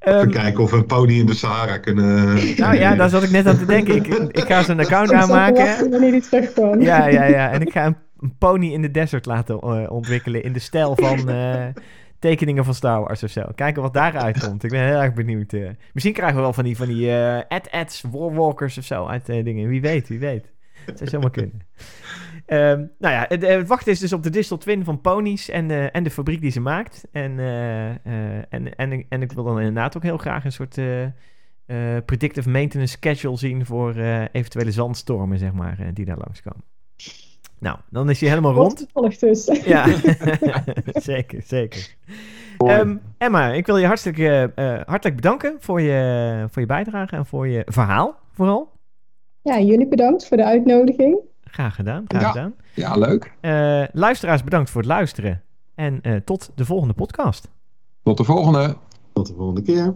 Even 0.00 0.20
Ehm, 0.20 0.30
kijken 0.30 0.62
of 0.62 0.70
we 0.70 0.76
een 0.76 0.86
pony 0.86 1.18
in 1.18 1.26
de 1.26 1.34
Sahara 1.34 1.78
kunnen... 1.78 2.34
nou 2.56 2.76
ja, 2.76 2.94
daar 2.94 3.08
zat 3.08 3.22
ik 3.22 3.30
net 3.30 3.46
aan 3.46 3.58
te 3.58 3.64
denken. 3.64 3.94
Ik, 3.94 4.06
ik 4.06 4.44
ga 4.44 4.62
ze 4.62 4.72
een 4.72 4.80
account 4.80 5.12
aanmaken. 5.12 5.64
Ja, 6.80 7.06
ja, 7.06 7.24
ja. 7.24 7.50
En 7.50 7.60
ik 7.60 7.72
ga 7.72 7.86
een, 7.86 7.96
een 8.20 8.36
pony 8.38 8.72
in 8.72 8.82
de 8.82 8.90
desert 8.90 9.26
laten 9.26 9.60
eh, 9.60 9.90
ontwikkelen 9.90 10.42
in 10.42 10.52
de 10.52 10.58
stijl 10.58 10.96
van 10.96 11.28
eh, 11.28 11.66
tekeningen 12.18 12.64
van 12.64 12.74
Star 12.74 13.00
Wars 13.00 13.22
of 13.22 13.30
zo. 13.30 13.42
Kijken 13.54 13.82
wat 13.82 13.94
daaruit 13.94 14.46
komt. 14.46 14.64
Ik 14.64 14.70
ben 14.70 14.84
heel 14.86 15.00
erg 15.00 15.14
benieuwd. 15.14 15.52
eh. 15.52 15.68
Misschien 15.92 16.14
krijgen 16.14 16.36
we 16.36 16.42
wel 16.42 16.52
van 16.52 16.64
die, 16.64 16.76
van 16.76 16.86
die 16.86 17.12
ad-ads, 17.48 18.04
warwalkers 18.10 18.78
of 18.78 18.84
zo 18.84 19.06
uit 19.06 19.26
dingen. 19.26 19.68
Wie 19.68 19.80
weet, 19.80 20.08
wie 20.08 20.18
weet. 20.18 20.52
Het 20.86 20.98
zou 20.98 21.10
zomaar 21.10 21.30
kunnen. 21.30 21.60
Ehm, 22.46 22.84
nou 22.98 23.14
ja, 23.14 23.24
het, 23.28 23.46
het 23.46 23.68
wachten 23.68 23.92
is 23.92 23.98
dus 23.98 24.12
op 24.12 24.22
de 24.22 24.30
digital 24.30 24.58
twin 24.58 24.84
van 24.84 25.00
ponies 25.00 25.48
en, 25.48 25.70
eh, 25.70 25.96
en 25.96 26.02
de 26.02 26.10
fabriek 26.10 26.40
die 26.40 26.50
ze 26.50 26.60
maakt. 26.60 27.08
En, 27.12 27.38
en, 28.48 28.76
en, 28.76 29.06
en 29.08 29.22
ik 29.22 29.32
wil 29.32 29.44
dan 29.44 29.58
inderdaad 29.58 29.96
ook 29.96 30.02
heel 30.02 30.18
graag 30.18 30.44
een 30.44 30.52
soort 30.52 30.78
predictive 32.04 32.48
maintenance 32.48 32.92
schedule 32.96 33.36
zien 33.36 33.66
voor 33.66 33.94
eventuele 34.32 34.72
zandstormen, 34.72 35.38
zeg 35.38 35.52
maar, 35.52 35.90
die 35.94 36.04
daar 36.04 36.18
langskomen. 36.18 36.64
Nou, 37.60 37.78
dan 37.90 38.10
is 38.10 38.20
hij 38.20 38.28
helemaal 38.28 38.52
rond. 38.52 38.86
Dus. 39.20 39.44
Ja, 39.64 39.86
zeker, 41.12 41.42
zeker. 41.46 41.94
Ehm, 42.58 42.96
Emma, 43.18 43.52
ik 43.52 43.66
wil 43.66 43.76
je 43.76 43.86
hartelijk, 43.86 44.18
eh, 44.18 44.42
eh, 44.42 44.80
hartelijk 44.86 45.16
bedanken 45.16 45.56
voor 45.60 45.80
je, 45.80 46.46
voor 46.50 46.60
je 46.62 46.68
bijdrage 46.68 47.16
en 47.16 47.26
voor 47.26 47.48
je 47.48 47.62
verhaal, 47.66 48.14
vooral. 48.32 48.68
Ja, 49.42 49.58
jullie 49.60 49.88
bedankt 49.88 50.28
voor 50.28 50.36
de 50.36 50.44
uitnodiging. 50.44 51.18
Graag 51.44 51.74
gedaan, 51.74 52.04
graag 52.08 52.22
Ja. 52.22 52.30
gedaan. 52.30 52.54
Ja, 52.74 52.96
leuk. 52.96 53.32
Eh, 53.40 53.82
luisteraars, 53.92 54.44
bedankt 54.44 54.70
voor 54.70 54.80
het 54.80 54.90
luisteren. 54.90 55.42
En 55.74 55.98
eh, 56.02 56.16
tot 56.24 56.50
de 56.54 56.64
volgende 56.64 56.94
podcast. 56.94 57.48
Tot 58.02 58.16
de 58.16 58.24
volgende. 58.24 58.76
Tot 59.12 59.26
de 59.26 59.34
volgende 59.34 59.62
keer. 59.62 59.94